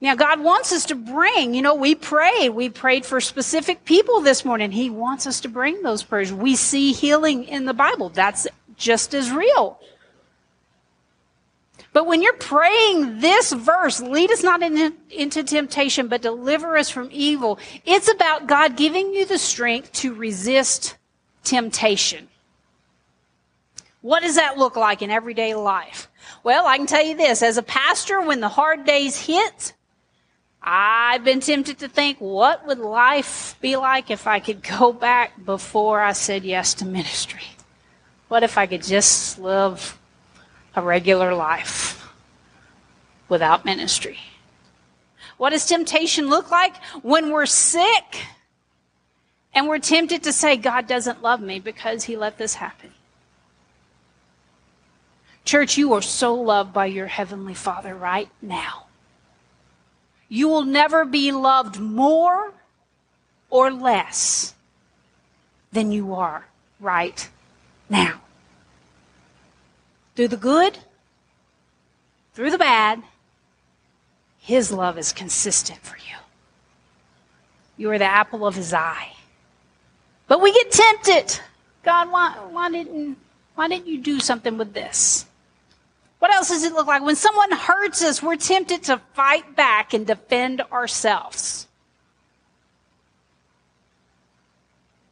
Now, 0.00 0.14
God 0.14 0.40
wants 0.40 0.72
us 0.72 0.86
to 0.86 0.94
bring, 0.94 1.54
you 1.54 1.60
know, 1.60 1.74
we 1.74 1.94
pray. 1.94 2.48
We 2.48 2.70
prayed 2.70 3.04
for 3.04 3.20
specific 3.20 3.84
people 3.84 4.22
this 4.22 4.42
morning. 4.42 4.70
He 4.70 4.88
wants 4.88 5.26
us 5.26 5.40
to 5.40 5.48
bring 5.48 5.82
those 5.82 6.02
prayers. 6.02 6.32
We 6.32 6.56
see 6.56 6.92
healing 6.92 7.44
in 7.44 7.66
the 7.66 7.74
Bible. 7.74 8.08
That's 8.08 8.46
just 8.76 9.14
as 9.14 9.30
real. 9.30 9.78
But 11.92 12.06
when 12.06 12.22
you're 12.22 12.34
praying 12.34 13.20
this 13.20 13.52
verse, 13.52 14.00
lead 14.00 14.30
us 14.30 14.42
not 14.42 14.62
in, 14.62 14.94
into 15.10 15.42
temptation, 15.42 16.08
but 16.08 16.22
deliver 16.22 16.76
us 16.76 16.90
from 16.90 17.08
evil, 17.10 17.58
it's 17.84 18.10
about 18.10 18.46
God 18.46 18.76
giving 18.76 19.14
you 19.14 19.24
the 19.24 19.38
strength 19.38 19.92
to 19.94 20.12
resist 20.12 20.96
temptation. 21.42 22.28
What 24.02 24.22
does 24.22 24.36
that 24.36 24.58
look 24.58 24.76
like 24.76 25.02
in 25.02 25.10
everyday 25.10 25.54
life? 25.54 26.08
Well, 26.44 26.66
I 26.66 26.76
can 26.76 26.86
tell 26.86 27.04
you 27.04 27.16
this. 27.16 27.42
As 27.42 27.56
a 27.56 27.62
pastor, 27.62 28.20
when 28.20 28.40
the 28.40 28.48
hard 28.48 28.84
days 28.84 29.18
hit, 29.18 29.72
I've 30.62 31.24
been 31.24 31.40
tempted 31.40 31.78
to 31.78 31.88
think, 31.88 32.18
what 32.18 32.66
would 32.66 32.78
life 32.78 33.56
be 33.60 33.76
like 33.76 34.10
if 34.10 34.26
I 34.26 34.40
could 34.40 34.62
go 34.62 34.92
back 34.92 35.44
before 35.44 36.00
I 36.00 36.12
said 36.12 36.44
yes 36.44 36.74
to 36.74 36.84
ministry? 36.84 37.44
What 38.28 38.42
if 38.42 38.58
I 38.58 38.66
could 38.66 38.82
just 38.82 39.38
live 39.38 39.98
a 40.76 40.82
regular 40.82 41.34
life 41.34 42.08
without 43.28 43.64
ministry? 43.64 44.18
What 45.38 45.50
does 45.50 45.66
temptation 45.66 46.28
look 46.28 46.50
like 46.50 46.76
when 47.02 47.30
we're 47.30 47.46
sick 47.46 48.20
and 49.52 49.66
we're 49.66 49.78
tempted 49.78 50.22
to 50.22 50.32
say, 50.32 50.56
God 50.56 50.86
doesn't 50.86 51.22
love 51.22 51.40
me 51.40 51.58
because 51.58 52.04
he 52.04 52.16
let 52.16 52.38
this 52.38 52.54
happen? 52.54 52.92
Church, 55.44 55.76
you 55.76 55.92
are 55.92 56.02
so 56.02 56.34
loved 56.34 56.72
by 56.72 56.86
your 56.86 57.06
Heavenly 57.06 57.54
Father 57.54 57.94
right 57.94 58.28
now. 58.42 58.86
You 60.28 60.48
will 60.48 60.64
never 60.64 61.04
be 61.04 61.30
loved 61.30 61.78
more 61.78 62.52
or 63.48 63.70
less 63.70 64.54
than 65.72 65.92
you 65.92 66.14
are 66.14 66.48
right 66.80 67.28
now. 67.88 68.20
Through 70.16 70.28
the 70.28 70.36
good, 70.36 70.78
through 72.34 72.50
the 72.50 72.58
bad, 72.58 73.02
His 74.38 74.72
love 74.72 74.98
is 74.98 75.12
consistent 75.12 75.78
for 75.80 75.96
you. 75.96 76.16
You 77.76 77.90
are 77.92 77.98
the 77.98 78.04
apple 78.04 78.46
of 78.46 78.56
His 78.56 78.74
eye. 78.74 79.12
But 80.26 80.42
we 80.42 80.52
get 80.52 80.70
tempted. 80.70 81.40
God, 81.84 82.10
why, 82.10 82.30
why 82.50 82.70
didn't, 82.70 83.16
why 83.54 83.68
didn't 83.68 83.86
you 83.86 83.98
do 83.98 84.18
something 84.18 84.58
with 84.58 84.74
this? 84.74 85.24
What 86.18 86.34
else 86.34 86.48
does 86.48 86.64
it 86.64 86.72
look 86.72 86.88
like? 86.88 87.02
When 87.02 87.16
someone 87.16 87.52
hurts 87.52 88.02
us, 88.02 88.22
we're 88.22 88.36
tempted 88.36 88.82
to 88.84 89.00
fight 89.14 89.54
back 89.56 89.94
and 89.94 90.06
defend 90.06 90.60
ourselves. 90.72 91.55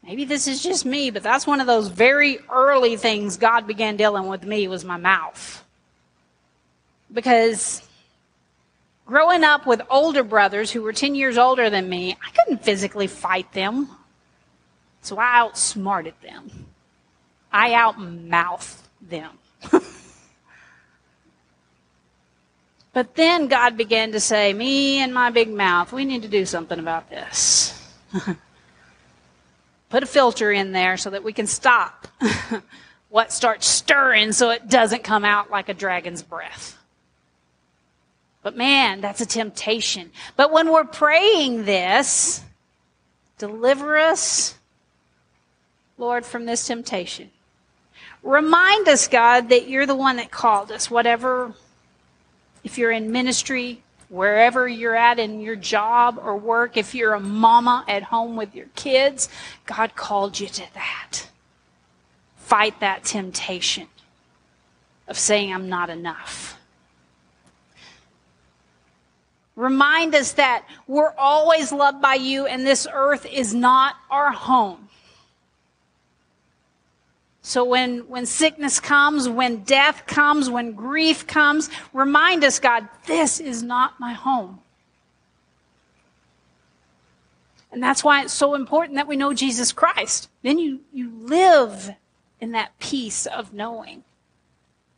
Maybe 0.04 0.26
this 0.26 0.46
is 0.46 0.62
just 0.62 0.84
me, 0.84 1.10
but 1.10 1.22
that's 1.22 1.46
one 1.46 1.60
of 1.60 1.66
those 1.66 1.88
very 1.88 2.38
early 2.50 2.96
things 2.96 3.38
God 3.38 3.66
began 3.66 3.96
dealing 3.96 4.26
with 4.26 4.44
me 4.44 4.68
was 4.68 4.84
my 4.84 4.98
mouth. 4.98 5.64
Because 7.10 7.80
growing 9.06 9.44
up 9.44 9.66
with 9.66 9.80
older 9.88 10.22
brothers 10.22 10.70
who 10.70 10.82
were 10.82 10.92
10 10.92 11.14
years 11.14 11.38
older 11.38 11.70
than 11.70 11.88
me, 11.88 12.16
I 12.22 12.30
couldn't 12.32 12.62
physically 12.62 13.06
fight 13.06 13.50
them. 13.52 13.88
So 15.00 15.18
I 15.18 15.38
outsmarted 15.38 16.14
them. 16.22 16.66
I 17.50 17.74
outmouthed 17.74 18.76
them. 19.00 19.38
But 22.94 23.16
then 23.16 23.48
God 23.48 23.76
began 23.76 24.12
to 24.12 24.20
say, 24.20 24.52
Me 24.52 24.98
and 24.98 25.12
my 25.12 25.28
big 25.28 25.50
mouth, 25.50 25.92
we 25.92 26.04
need 26.04 26.22
to 26.22 26.28
do 26.28 26.46
something 26.46 26.78
about 26.78 27.10
this. 27.10 27.76
Put 29.94 30.02
a 30.02 30.06
filter 30.06 30.50
in 30.50 30.72
there 30.72 30.96
so 30.96 31.10
that 31.10 31.22
we 31.22 31.32
can 31.32 31.46
stop 31.46 32.08
what 33.10 33.32
starts 33.32 33.68
stirring 33.68 34.32
so 34.32 34.50
it 34.50 34.68
doesn't 34.68 35.04
come 35.04 35.24
out 35.24 35.52
like 35.52 35.68
a 35.68 35.72
dragon's 35.72 36.20
breath. 36.20 36.76
But 38.42 38.56
man, 38.56 39.00
that's 39.00 39.20
a 39.20 39.26
temptation. 39.26 40.10
But 40.34 40.50
when 40.50 40.72
we're 40.72 40.82
praying 40.82 41.64
this, 41.64 42.42
deliver 43.38 43.96
us, 43.96 44.58
Lord, 45.96 46.26
from 46.26 46.44
this 46.44 46.66
temptation. 46.66 47.30
Remind 48.24 48.88
us, 48.88 49.06
God, 49.06 49.48
that 49.50 49.68
you're 49.68 49.86
the 49.86 49.94
one 49.94 50.16
that 50.16 50.32
called 50.32 50.72
us, 50.72 50.90
whatever, 50.90 51.54
if 52.64 52.78
you're 52.78 52.90
in 52.90 53.12
ministry, 53.12 53.83
wherever 54.08 54.68
you're 54.68 54.94
at 54.94 55.18
in 55.18 55.40
your 55.40 55.56
job 55.56 56.18
or 56.22 56.36
work, 56.36 56.76
if 56.76 56.94
you're 56.94 57.14
a 57.14 57.20
mama 57.20 57.84
at 57.88 58.02
home 58.02 58.36
with 58.36 58.54
your 58.54 58.68
kids, 58.74 59.28
God 59.66 59.94
called 59.94 60.38
you 60.38 60.46
to 60.46 60.74
that. 60.74 61.28
Fight 62.36 62.80
that 62.80 63.04
temptation 63.04 63.88
of 65.08 65.18
saying, 65.18 65.52
I'm 65.52 65.68
not 65.68 65.90
enough. 65.90 66.58
Remind 69.56 70.14
us 70.14 70.32
that 70.32 70.66
we're 70.86 71.14
always 71.16 71.70
loved 71.70 72.02
by 72.02 72.14
you 72.14 72.46
and 72.46 72.66
this 72.66 72.86
earth 72.92 73.24
is 73.26 73.54
not 73.54 73.96
our 74.10 74.32
home. 74.32 74.88
So 77.46 77.62
when, 77.62 78.08
when 78.08 78.24
sickness 78.24 78.80
comes, 78.80 79.28
when 79.28 79.64
death 79.64 80.06
comes, 80.06 80.48
when 80.48 80.72
grief 80.72 81.26
comes, 81.26 81.68
remind 81.92 82.42
us, 82.42 82.58
God, 82.58 82.88
this 83.06 83.38
is 83.38 83.62
not 83.62 84.00
my 84.00 84.14
home. 84.14 84.60
And 87.70 87.82
that's 87.82 88.02
why 88.02 88.22
it's 88.22 88.32
so 88.32 88.54
important 88.54 88.96
that 88.96 89.06
we 89.06 89.16
know 89.16 89.34
Jesus 89.34 89.72
Christ. 89.72 90.30
Then 90.40 90.58
you, 90.58 90.80
you 90.90 91.10
live 91.10 91.90
in 92.40 92.52
that 92.52 92.78
peace 92.78 93.26
of 93.26 93.52
knowing. 93.52 94.04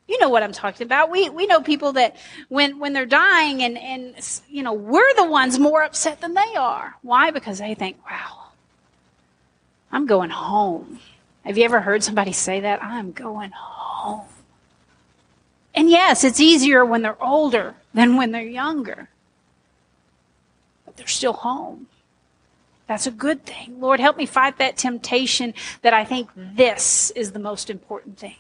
You 0.07 0.21
know 0.21 0.29
what 0.29 0.45
I'm 0.45 0.53
talking 0.53 0.85
about. 0.85 1.11
We, 1.11 1.29
we 1.29 1.47
know 1.47 1.61
people 1.61 1.95
that 1.95 2.15
when, 2.49 2.79
when 2.79 2.93
they're 2.93 3.07
dying 3.07 3.65
and, 3.65 3.77
and, 3.77 4.41
you 4.49 4.63
know, 4.63 4.73
we're 4.73 5.15
the 5.17 5.29
ones 5.29 5.59
more 5.59 5.83
upset 5.83 6.21
than 6.21 6.35
they 6.35 6.55
are. 6.57 6.95
Why? 7.03 7.33
Because 7.33 7.59
they 7.59 7.75
think, 7.75 7.97
wow, 8.09 8.51
I'm 9.91 10.07
going 10.07 10.31
home. 10.31 11.01
Have 11.47 11.57
you 11.57 11.65
ever 11.65 11.81
heard 11.81 12.03
somebody 12.03 12.33
say 12.33 12.61
that? 12.61 12.83
I'm 12.83 13.13
going 13.13 13.53
home. 13.53 14.27
And 15.77 15.89
yes, 15.89 16.25
it's 16.25 16.41
easier 16.41 16.85
when 16.85 17.03
they're 17.03 17.23
older 17.23 17.77
than 17.95 18.17
when 18.17 18.33
they're 18.33 18.43
younger. 18.43 19.09
But 20.85 20.97
they're 20.97 21.07
still 21.07 21.35
home. 21.35 21.87
That's 22.89 23.07
a 23.07 23.13
good 23.13 23.45
thing. 23.45 23.81
Lord, 23.81 24.01
help 24.01 24.17
me 24.17 24.27
fight 24.27 24.59
that 24.59 24.77
temptation 24.77 25.55
that 25.83 25.95
I 25.95 26.05
think 26.05 26.31
this 26.35 27.13
is 27.13 27.31
the 27.31 27.39
most 27.39 27.71
important 27.71 28.19
thing. 28.19 28.37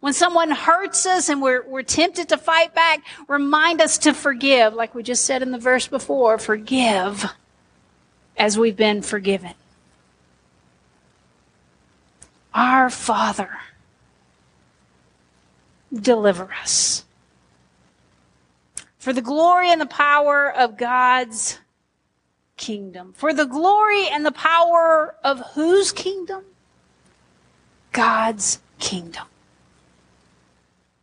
When 0.00 0.14
someone 0.14 0.50
hurts 0.50 1.04
us 1.04 1.28
and 1.28 1.42
we're, 1.42 1.66
we're 1.66 1.82
tempted 1.82 2.30
to 2.30 2.38
fight 2.38 2.74
back, 2.74 3.02
remind 3.26 3.82
us 3.82 3.98
to 3.98 4.14
forgive, 4.14 4.72
like 4.72 4.94
we 4.94 5.02
just 5.02 5.26
said 5.26 5.42
in 5.42 5.50
the 5.50 5.58
verse 5.58 5.86
before, 5.86 6.38
forgive 6.38 7.26
as 8.38 8.56
we've 8.56 8.76
been 8.76 9.02
forgiven. 9.02 9.52
Our 12.54 12.90
Father, 12.90 13.50
deliver 15.92 16.52
us. 16.62 17.04
For 18.98 19.12
the 19.12 19.22
glory 19.22 19.70
and 19.70 19.80
the 19.80 19.86
power 19.86 20.52
of 20.52 20.76
God's 20.76 21.58
kingdom. 22.56 23.14
For 23.16 23.32
the 23.32 23.46
glory 23.46 24.08
and 24.08 24.26
the 24.26 24.32
power 24.32 25.14
of 25.24 25.40
whose 25.54 25.92
kingdom? 25.92 26.44
God's 27.92 28.60
kingdom. 28.78 29.24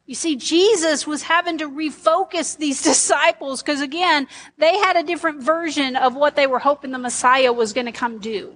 You 0.06 0.14
see, 0.14 0.36
Jesus 0.36 1.08
was 1.08 1.24
having 1.24 1.58
to 1.58 1.70
refocus 1.70 2.58
these 2.58 2.82
disciples 2.84 3.62
because 3.64 3.82
again, 3.82 4.28
they 4.58 4.78
had 4.78 4.98
a 4.98 5.04
different 5.04 5.41
version 5.41 5.96
of 5.96 6.16
what 6.16 6.36
they 6.36 6.46
were 6.48 6.60
hoping 6.60 6.91
the 6.91 7.00
Messiah 7.00 7.52
was 7.52 7.74
going 7.74 7.88
to 7.88 7.91
come 7.91 8.20
do. 8.20 8.56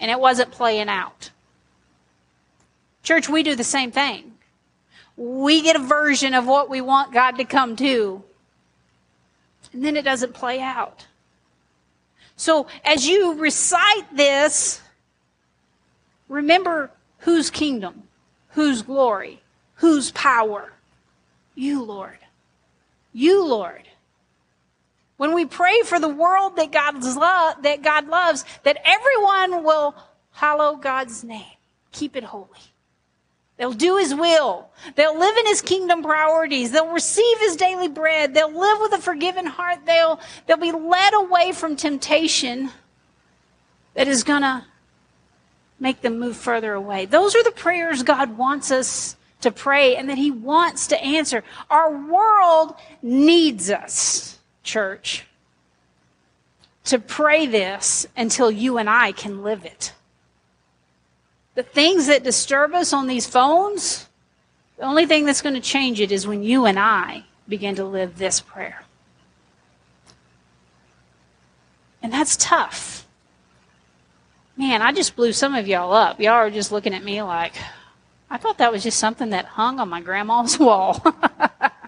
And 0.00 0.10
it 0.10 0.18
wasn't 0.18 0.52
playing 0.52 0.88
out. 0.88 1.30
Church, 3.08 3.26
we 3.26 3.42
do 3.42 3.56
the 3.56 3.64
same 3.64 3.90
thing. 3.90 4.34
We 5.16 5.62
get 5.62 5.76
a 5.76 5.78
version 5.78 6.34
of 6.34 6.46
what 6.46 6.68
we 6.68 6.82
want 6.82 7.10
God 7.10 7.38
to 7.38 7.44
come 7.44 7.74
to. 7.76 8.22
And 9.72 9.82
then 9.82 9.96
it 9.96 10.04
doesn't 10.04 10.34
play 10.34 10.60
out. 10.60 11.06
So 12.36 12.66
as 12.84 13.08
you 13.08 13.32
recite 13.32 14.14
this, 14.14 14.82
remember 16.28 16.90
whose 17.20 17.48
kingdom, 17.48 18.02
whose 18.50 18.82
glory, 18.82 19.40
whose 19.76 20.10
power 20.10 20.74
you, 21.54 21.82
Lord. 21.82 22.18
You, 23.14 23.42
Lord. 23.42 23.84
When 25.16 25.32
we 25.32 25.46
pray 25.46 25.80
for 25.80 25.98
the 25.98 26.10
world 26.10 26.56
that, 26.56 26.72
God's 26.72 27.16
lo- 27.16 27.54
that 27.62 27.80
God 27.80 28.06
loves, 28.08 28.44
that 28.64 28.76
everyone 28.84 29.64
will 29.64 29.94
hallow 30.32 30.76
God's 30.76 31.24
name. 31.24 31.56
Keep 31.90 32.14
it 32.14 32.24
holy. 32.24 32.68
They'll 33.58 33.72
do 33.72 33.98
His 33.98 34.14
will. 34.14 34.70
They'll 34.94 35.18
live 35.18 35.36
in 35.36 35.46
His 35.46 35.60
kingdom 35.60 36.02
priorities. 36.02 36.70
They'll 36.70 36.92
receive 36.92 37.38
His 37.40 37.56
daily 37.56 37.88
bread. 37.88 38.32
They'll 38.32 38.56
live 38.56 38.78
with 38.80 38.92
a 38.92 38.98
forgiven 38.98 39.46
heart. 39.46 39.80
They'll, 39.84 40.20
they'll 40.46 40.56
be 40.56 40.72
led 40.72 41.12
away 41.14 41.52
from 41.52 41.76
temptation 41.76 42.70
that 43.94 44.06
is 44.06 44.22
gonna 44.22 44.66
make 45.80 46.00
them 46.02 46.18
move 46.18 46.36
further 46.36 46.72
away. 46.72 47.06
Those 47.06 47.34
are 47.34 47.42
the 47.42 47.50
prayers 47.50 48.02
God 48.02 48.38
wants 48.38 48.70
us 48.70 49.16
to 49.40 49.50
pray 49.50 49.96
and 49.96 50.08
that 50.08 50.18
He 50.18 50.30
wants 50.30 50.86
to 50.88 51.02
answer. 51.02 51.44
Our 51.70 51.90
world 51.90 52.74
needs 53.02 53.70
us, 53.70 54.38
church, 54.62 55.26
to 56.84 56.98
pray 56.98 57.46
this 57.46 58.06
until 58.16 58.50
you 58.50 58.78
and 58.78 58.88
I 58.88 59.12
can 59.12 59.42
live 59.42 59.64
it. 59.64 59.92
The 61.58 61.64
things 61.64 62.06
that 62.06 62.22
disturb 62.22 62.72
us 62.72 62.92
on 62.92 63.08
these 63.08 63.26
phones, 63.26 64.08
the 64.76 64.84
only 64.84 65.06
thing 65.06 65.24
that's 65.24 65.42
going 65.42 65.56
to 65.56 65.60
change 65.60 66.00
it 66.00 66.12
is 66.12 66.24
when 66.24 66.44
you 66.44 66.66
and 66.66 66.78
I 66.78 67.24
begin 67.48 67.74
to 67.74 67.84
live 67.84 68.16
this 68.16 68.38
prayer. 68.38 68.84
And 72.00 72.12
that's 72.12 72.36
tough. 72.36 73.08
Man, 74.56 74.82
I 74.82 74.92
just 74.92 75.16
blew 75.16 75.32
some 75.32 75.56
of 75.56 75.66
y'all 75.66 75.92
up. 75.92 76.20
Y'all 76.20 76.34
are 76.34 76.48
just 76.48 76.70
looking 76.70 76.94
at 76.94 77.02
me 77.02 77.22
like, 77.22 77.54
I 78.30 78.36
thought 78.36 78.58
that 78.58 78.70
was 78.70 78.84
just 78.84 79.00
something 79.00 79.30
that 79.30 79.46
hung 79.46 79.80
on 79.80 79.88
my 79.88 80.00
grandma's 80.00 80.56
wall. 80.60 81.04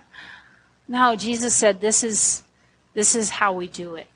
no, 0.89 1.15
Jesus 1.15 1.55
said 1.55 1.81
this 1.81 2.03
is 2.03 2.43
this 2.95 3.15
is 3.15 3.31
how 3.31 3.53
we 3.53 3.69
do 3.69 3.95
it. 3.95 4.09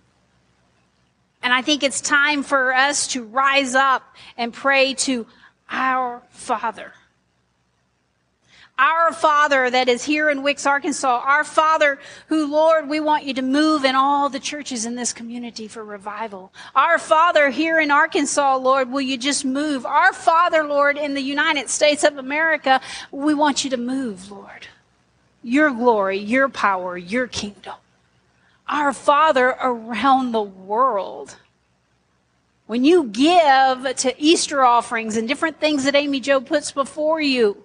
And 1.45 1.53
I 1.53 1.63
think 1.63 1.85
it's 1.85 2.01
time 2.01 2.43
for 2.43 2.75
us 2.75 3.07
to 3.09 3.23
rise 3.23 3.77
up 3.77 4.03
and 4.37 4.53
pray 4.53 4.95
to 4.95 5.27
our 5.71 6.23
Father. 6.31 6.93
Our 8.77 9.13
Father 9.13 9.71
that 9.71 9.89
is 9.89 10.03
here 10.03 10.29
in 10.31 10.41
Wickes, 10.41 10.67
Arkansas. 10.67 11.23
Our 11.25 11.45
Father 11.45 12.01
who, 12.27 12.51
Lord, 12.51 12.89
we 12.89 12.99
want 12.99 13.25
you 13.25 13.33
to 13.35 13.43
move 13.43 13.85
in 13.85 13.95
all 13.95 14.29
the 14.29 14.41
churches 14.41 14.85
in 14.85 14.97
this 14.97 15.13
community 15.13 15.69
for 15.69 15.85
revival. 15.85 16.53
Our 16.75 16.99
Father 16.99 17.51
here 17.51 17.79
in 17.79 17.93
Arkansas, 17.93 18.57
Lord, 18.57 18.91
will 18.91 19.01
you 19.01 19.17
just 19.17 19.45
move? 19.45 19.87
Our 19.87 20.13
Father, 20.13 20.65
Lord, 20.65 20.99
in 20.99 21.15
the 21.15 21.21
United 21.21 21.71
States 21.71 22.03
of 22.03 22.19
America, 22.19 22.81
we 23.13 23.33
want 23.33 23.63
you 23.63 23.71
to 23.71 23.77
move, 23.77 24.29
Lord. 24.29 24.67
Your 25.45 25.71
glory, 25.71 26.19
your 26.19 26.49
power, 26.49 26.97
your 26.97 27.29
kingdom. 27.29 27.75
Our 28.67 28.93
Father 28.93 29.51
around 29.61 30.33
the 30.33 30.43
world. 30.43 31.37
When 32.67 32.85
you 32.85 33.05
give 33.05 33.97
to 33.97 34.15
Easter 34.19 34.65
offerings 34.65 35.17
and 35.17 35.29
different 35.29 35.61
things 35.61 35.85
that 35.85 35.95
Amy 35.95 36.21
Joe 36.21 36.41
puts 36.41 36.73
before 36.73 37.21
you, 37.21 37.65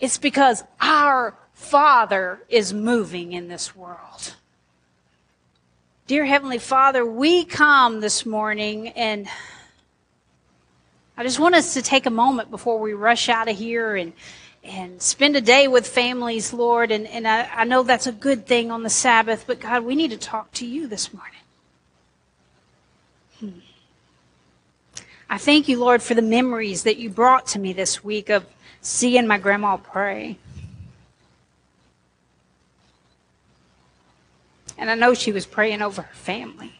it's 0.00 0.18
because 0.18 0.64
our 0.80 1.36
Father 1.54 2.40
is 2.48 2.72
moving 2.72 3.32
in 3.32 3.48
this 3.48 3.76
world. 3.76 4.34
Dear 6.06 6.24
Heavenly 6.24 6.58
Father, 6.58 7.06
we 7.06 7.44
come 7.44 8.00
this 8.00 8.26
morning 8.26 8.88
and 8.88 9.28
I 11.16 11.22
just 11.22 11.38
want 11.38 11.54
us 11.54 11.74
to 11.74 11.82
take 11.82 12.06
a 12.06 12.10
moment 12.10 12.50
before 12.50 12.80
we 12.80 12.94
rush 12.94 13.28
out 13.28 13.48
of 13.48 13.56
here 13.56 13.94
and 13.94 14.12
and 14.62 15.00
spend 15.00 15.36
a 15.36 15.40
day 15.40 15.68
with 15.68 15.86
families, 15.86 16.52
Lord. 16.52 16.90
And, 16.90 17.06
and 17.06 17.26
I, 17.26 17.48
I 17.54 17.64
know 17.64 17.82
that's 17.82 18.06
a 18.06 18.12
good 18.12 18.46
thing 18.46 18.70
on 18.70 18.82
the 18.82 18.90
Sabbath, 18.90 19.44
but 19.46 19.60
God, 19.60 19.84
we 19.84 19.94
need 19.94 20.10
to 20.10 20.18
talk 20.18 20.52
to 20.52 20.66
you 20.66 20.86
this 20.86 21.14
morning. 21.14 21.39
I 25.32 25.38
thank 25.38 25.68
you, 25.68 25.78
Lord, 25.78 26.02
for 26.02 26.14
the 26.14 26.22
memories 26.22 26.82
that 26.82 26.96
you 26.96 27.08
brought 27.08 27.46
to 27.48 27.60
me 27.60 27.72
this 27.72 28.02
week 28.02 28.30
of 28.30 28.44
seeing 28.80 29.28
my 29.28 29.38
grandma 29.38 29.76
pray. 29.76 30.36
And 34.76 34.90
I 34.90 34.96
know 34.96 35.14
she 35.14 35.30
was 35.30 35.46
praying 35.46 35.82
over 35.82 36.02
her 36.02 36.14
family. 36.14 36.74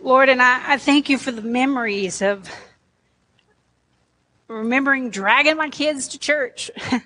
Lord, 0.00 0.28
and 0.28 0.42
I, 0.42 0.72
I 0.72 0.78
thank 0.78 1.08
you 1.08 1.16
for 1.16 1.30
the 1.30 1.42
memories 1.42 2.22
of 2.22 2.50
remembering 4.48 5.10
dragging 5.10 5.56
my 5.56 5.70
kids 5.70 6.08
to 6.08 6.18
church. 6.18 6.72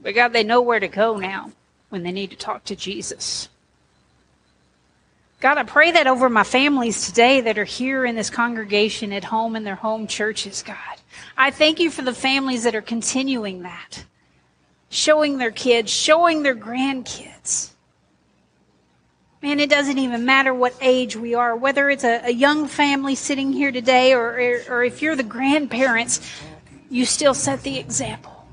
but 0.00 0.14
God, 0.14 0.32
they 0.32 0.44
know 0.44 0.60
where 0.60 0.78
to 0.78 0.86
go 0.86 1.16
now 1.16 1.50
when 1.88 2.04
they 2.04 2.12
need 2.12 2.30
to 2.30 2.36
talk 2.36 2.62
to 2.66 2.76
Jesus. 2.76 3.48
God, 5.42 5.58
I 5.58 5.64
pray 5.64 5.90
that 5.90 6.06
over 6.06 6.30
my 6.30 6.44
families 6.44 7.04
today 7.04 7.40
that 7.40 7.58
are 7.58 7.64
here 7.64 8.04
in 8.04 8.14
this 8.14 8.30
congregation 8.30 9.12
at 9.12 9.24
home 9.24 9.56
in 9.56 9.64
their 9.64 9.74
home 9.74 10.06
churches, 10.06 10.62
God. 10.62 10.76
I 11.36 11.50
thank 11.50 11.80
you 11.80 11.90
for 11.90 12.02
the 12.02 12.14
families 12.14 12.62
that 12.62 12.76
are 12.76 12.80
continuing 12.80 13.62
that, 13.62 14.04
showing 14.88 15.38
their 15.38 15.50
kids, 15.50 15.90
showing 15.90 16.44
their 16.44 16.54
grandkids. 16.54 17.70
Man, 19.42 19.58
it 19.58 19.68
doesn't 19.68 19.98
even 19.98 20.24
matter 20.24 20.54
what 20.54 20.76
age 20.80 21.16
we 21.16 21.34
are, 21.34 21.56
whether 21.56 21.90
it's 21.90 22.04
a, 22.04 22.26
a 22.26 22.32
young 22.32 22.68
family 22.68 23.16
sitting 23.16 23.52
here 23.52 23.72
today 23.72 24.14
or, 24.14 24.38
or, 24.38 24.62
or 24.68 24.84
if 24.84 25.02
you're 25.02 25.16
the 25.16 25.24
grandparents, 25.24 26.20
you 26.88 27.04
still 27.04 27.34
set 27.34 27.62
the 27.64 27.78
example 27.78 28.46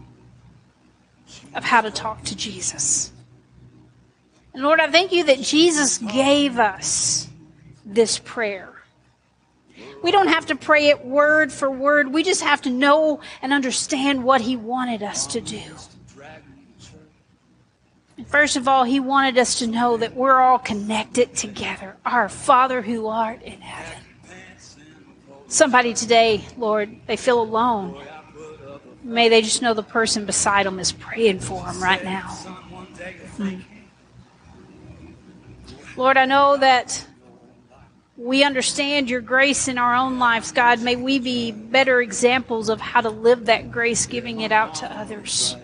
of 1.53 1.63
how 1.63 1.81
to 1.81 1.91
talk 1.91 2.23
to 2.23 2.35
Jesus. 2.35 3.11
Lord, 4.59 4.81
I 4.81 4.91
thank 4.91 5.13
you 5.13 5.23
that 5.23 5.39
Jesus 5.39 5.99
gave 5.99 6.59
us 6.59 7.29
this 7.85 8.19
prayer. 8.19 8.73
We 10.03 10.11
don't 10.11 10.27
have 10.27 10.47
to 10.47 10.55
pray 10.55 10.87
it 10.87 11.05
word 11.05 11.51
for 11.51 11.71
word. 11.71 12.13
We 12.13 12.23
just 12.23 12.43
have 12.43 12.61
to 12.63 12.69
know 12.69 13.21
and 13.41 13.53
understand 13.53 14.23
what 14.23 14.41
He 14.41 14.57
wanted 14.57 15.01
us 15.01 15.27
to 15.27 15.41
do. 15.41 15.61
First 18.27 18.57
of 18.57 18.67
all, 18.67 18.83
He 18.83 18.99
wanted 18.99 19.37
us 19.37 19.59
to 19.59 19.67
know 19.67 19.95
that 19.95 20.13
we're 20.13 20.39
all 20.39 20.59
connected 20.59 21.35
together. 21.35 21.95
Our 22.05 22.27
Father 22.27 22.81
who 22.81 23.07
art 23.07 23.41
in 23.41 23.61
heaven. 23.61 24.03
Somebody 25.47 25.93
today, 25.93 26.43
Lord, 26.57 26.95
they 27.07 27.15
feel 27.15 27.41
alone. 27.41 28.01
May 29.03 29.29
they 29.29 29.41
just 29.41 29.61
know 29.61 29.73
the 29.73 29.83
person 29.83 30.25
beside 30.25 30.65
them 30.65 30.79
is 30.79 30.91
praying 30.91 31.39
for 31.39 31.63
them 31.63 31.81
right 31.81 32.03
now. 32.03 32.27
Hmm. 33.37 33.61
Lord, 35.99 36.15
I 36.15 36.23
know 36.23 36.55
that 36.55 37.05
we 38.15 38.45
understand 38.45 39.09
your 39.09 39.19
grace 39.19 39.67
in 39.67 39.77
our 39.77 39.93
own 39.93 40.17
lives, 40.17 40.53
God. 40.53 40.81
May 40.81 40.95
we 40.95 41.19
be 41.19 41.51
better 41.51 41.99
examples 41.99 42.69
of 42.69 42.79
how 42.79 43.01
to 43.01 43.09
live 43.09 43.47
that 43.47 43.69
grace, 43.69 44.05
giving 44.05 44.39
it 44.39 44.53
out 44.53 44.75
to 44.75 44.89
others. 44.89 45.57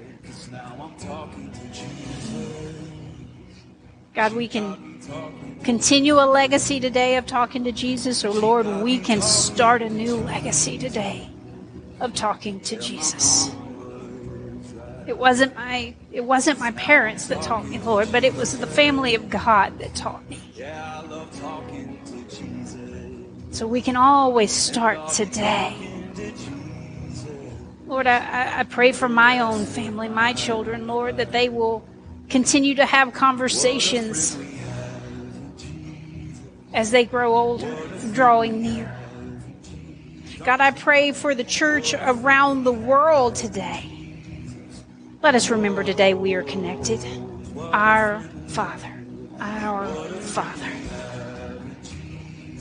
God, 4.14 4.34
we 4.34 4.50
can 4.50 5.00
continue 5.64 6.16
a 6.16 6.28
legacy 6.28 6.82
today 6.82 7.16
of 7.16 7.26
talking 7.26 7.64
to 7.64 7.72
Jesus, 7.72 8.26
or 8.26 8.32
Lord, 8.32 8.68
we 8.84 9.00
can 9.00 9.22
start 9.22 9.82
a 9.82 9.90
new 9.90 10.18
legacy 10.18 10.78
today 10.78 11.30
of 12.02 12.14
talking 12.14 12.60
to 12.60 12.76
Jesus. 12.76 13.56
It 15.08 15.18
wasn't 15.18 15.56
my 15.56 15.94
it 16.12 16.24
wasn't 16.24 16.60
my 16.60 16.72
parents 16.72 17.28
that 17.28 17.42
taught 17.42 17.68
me, 17.68 17.78
Lord, 17.80 18.12
but 18.12 18.24
it 18.24 18.34
was 18.34 18.58
the 18.58 18.68
family 18.68 19.16
of 19.16 19.30
God 19.30 19.78
that 19.80 19.94
taught 19.96 20.28
me. 20.30 20.40
So 23.52 23.68
we 23.68 23.82
can 23.82 23.96
always 23.96 24.52
start 24.52 25.14
today. 25.14 25.76
Lord, 27.88 28.08
I, 28.08 28.60
I 28.60 28.64
pray 28.64 28.92
for 28.92 29.08
my 29.08 29.40
own 29.40 29.66
family, 29.66 30.10
my 30.10 30.34
children, 30.34 30.88
Lord, 30.88 31.18
that 31.18 31.32
they 31.32 31.50
will 31.50 31.88
continue 32.30 32.76
to 32.76 32.86
have 32.86 33.14
conversations 33.14 34.38
as 36.74 36.90
they 36.90 37.06
grow 37.06 37.36
older, 37.36 37.74
drawing 38.12 38.62
near. 38.62 38.94
God, 40.44 40.62
I 40.62 40.72
pray 40.72 41.12
for 41.12 41.36
the 41.36 41.44
church 41.44 41.94
around 41.94 42.64
the 42.64 42.74
world 42.74 43.36
today. 43.36 43.95
Let 45.26 45.34
us 45.34 45.50
remember 45.50 45.84
today 45.84 46.14
we 46.14 46.36
are 46.36 46.44
connected. 46.44 47.00
Our 47.58 48.22
Father, 48.46 48.94
our 49.40 49.88
Father. 49.88 50.72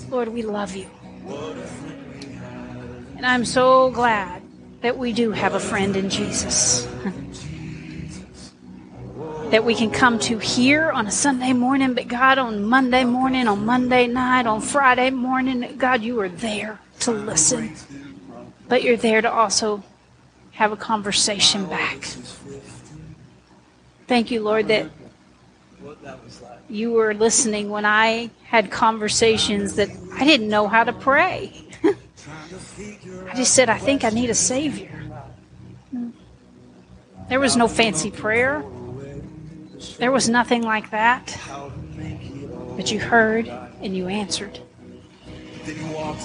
Lord, 0.08 0.28
we 0.28 0.40
love 0.40 0.74
you. 0.74 0.86
And 3.18 3.26
I'm 3.26 3.44
so 3.44 3.90
glad 3.90 4.40
that 4.80 4.96
we 4.96 5.12
do 5.12 5.30
have 5.32 5.52
a 5.52 5.60
friend 5.60 5.94
in 5.94 6.08
Jesus. 6.08 6.84
that 9.50 9.62
we 9.62 9.74
can 9.74 9.90
come 9.90 10.18
to 10.20 10.38
here 10.38 10.90
on 10.90 11.06
a 11.06 11.10
Sunday 11.10 11.52
morning, 11.52 11.92
but 11.92 12.08
God, 12.08 12.38
on 12.38 12.64
Monday 12.64 13.04
morning, 13.04 13.46
on 13.46 13.66
Monday 13.66 14.06
night, 14.06 14.46
on 14.46 14.62
Friday 14.62 15.10
morning, 15.10 15.76
God, 15.76 16.00
you 16.00 16.18
are 16.18 16.30
there 16.30 16.80
to 17.00 17.10
listen. 17.10 17.74
But 18.68 18.82
you're 18.82 18.96
there 18.96 19.20
to 19.20 19.30
also 19.30 19.82
have 20.54 20.72
a 20.72 20.76
conversation 20.76 21.66
back. 21.66 22.08
Thank 24.06 24.30
you, 24.30 24.40
Lord, 24.40 24.68
that 24.68 24.90
you 26.68 26.92
were 26.92 27.14
listening 27.14 27.70
when 27.70 27.84
I 27.84 28.30
had 28.44 28.70
conversations 28.70 29.74
that 29.76 29.90
I 30.14 30.24
didn't 30.24 30.48
know 30.48 30.68
how 30.68 30.84
to 30.84 30.92
pray. 30.92 31.52
I 31.84 33.34
just 33.34 33.54
said, 33.54 33.68
I 33.68 33.78
think 33.78 34.04
I 34.04 34.10
need 34.10 34.30
a 34.30 34.34
Savior. 34.34 34.90
There 37.28 37.40
was 37.40 37.56
no 37.56 37.68
fancy 37.68 38.10
prayer, 38.10 38.64
there 39.98 40.12
was 40.12 40.28
nothing 40.28 40.62
like 40.62 40.90
that. 40.90 41.38
But 42.76 42.90
you 42.90 43.00
heard 43.00 43.48
and 43.80 43.96
you 43.96 44.08
answered, 44.08 44.60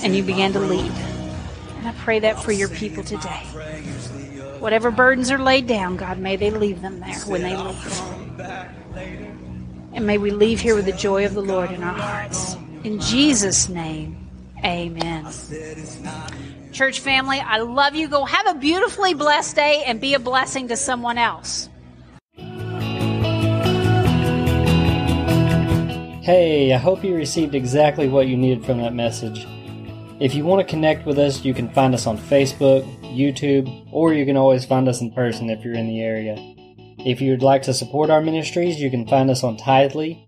and 0.03 0.15
you 0.15 0.23
began 0.23 0.53
to 0.53 0.59
lead. 0.59 0.91
And 1.77 1.87
I 1.87 1.93
pray 1.93 2.19
that 2.19 2.43
for 2.43 2.51
your 2.51 2.69
people 2.69 3.03
today. 3.03 3.43
Whatever 4.59 4.91
burdens 4.91 5.31
are 5.31 5.39
laid 5.39 5.67
down, 5.67 5.95
God, 5.95 6.19
may 6.19 6.35
they 6.35 6.51
leave 6.51 6.81
them 6.81 6.99
there 6.99 7.15
when 7.25 7.41
they 7.43 7.55
leave. 7.55 8.09
And 9.93 10.05
may 10.05 10.17
we 10.17 10.31
leave 10.31 10.59
here 10.59 10.75
with 10.75 10.85
the 10.85 10.91
joy 10.91 11.25
of 11.25 11.33
the 11.33 11.41
Lord 11.41 11.71
in 11.71 11.81
our 11.83 11.93
hearts. 11.93 12.55
In 12.83 12.99
Jesus' 12.99 13.69
name, 13.69 14.29
amen. 14.63 15.27
Church 16.71 16.99
family, 16.99 17.39
I 17.39 17.57
love 17.57 17.95
you. 17.95 18.07
Go 18.07 18.25
have 18.25 18.47
a 18.47 18.53
beautifully 18.53 19.13
blessed 19.13 19.55
day 19.55 19.83
and 19.85 19.99
be 19.99 20.13
a 20.13 20.19
blessing 20.19 20.67
to 20.67 20.77
someone 20.77 21.17
else. 21.17 21.69
Hey, 26.21 26.73
I 26.73 26.77
hope 26.77 27.03
you 27.03 27.15
received 27.15 27.55
exactly 27.55 28.07
what 28.07 28.27
you 28.27 28.37
needed 28.37 28.63
from 28.63 28.77
that 28.77 28.93
message. 28.93 29.47
If 30.19 30.35
you 30.35 30.43
want 30.43 30.59
to 30.59 30.69
connect 30.69 31.05
with 31.05 31.17
us, 31.17 31.45
you 31.45 31.53
can 31.53 31.69
find 31.69 31.93
us 31.93 32.05
on 32.05 32.17
Facebook, 32.17 32.83
YouTube, 33.03 33.87
or 33.93 34.13
you 34.13 34.25
can 34.25 34.35
always 34.35 34.65
find 34.65 34.89
us 34.89 34.99
in 34.99 35.13
person 35.13 35.49
if 35.49 35.63
you're 35.63 35.73
in 35.73 35.87
the 35.87 36.01
area. 36.01 36.35
If 37.05 37.21
you'd 37.21 37.41
like 37.41 37.61
to 37.63 37.73
support 37.73 38.09
our 38.09 38.19
ministries, 38.19 38.81
you 38.81 38.89
can 38.89 39.07
find 39.07 39.29
us 39.29 39.45
on 39.45 39.57
Tithely. 39.57 40.19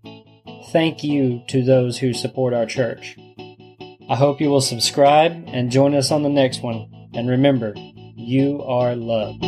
Thank 0.70 1.04
you 1.04 1.42
to 1.48 1.62
those 1.62 1.98
who 1.98 2.14
support 2.14 2.54
our 2.54 2.64
church. 2.64 3.18
I 4.08 4.16
hope 4.16 4.40
you 4.40 4.48
will 4.48 4.62
subscribe 4.62 5.44
and 5.48 5.70
join 5.70 5.94
us 5.94 6.10
on 6.10 6.22
the 6.22 6.30
next 6.30 6.62
one. 6.62 7.10
And 7.12 7.28
remember, 7.28 7.74
you 8.16 8.62
are 8.62 8.96
loved. 8.96 9.44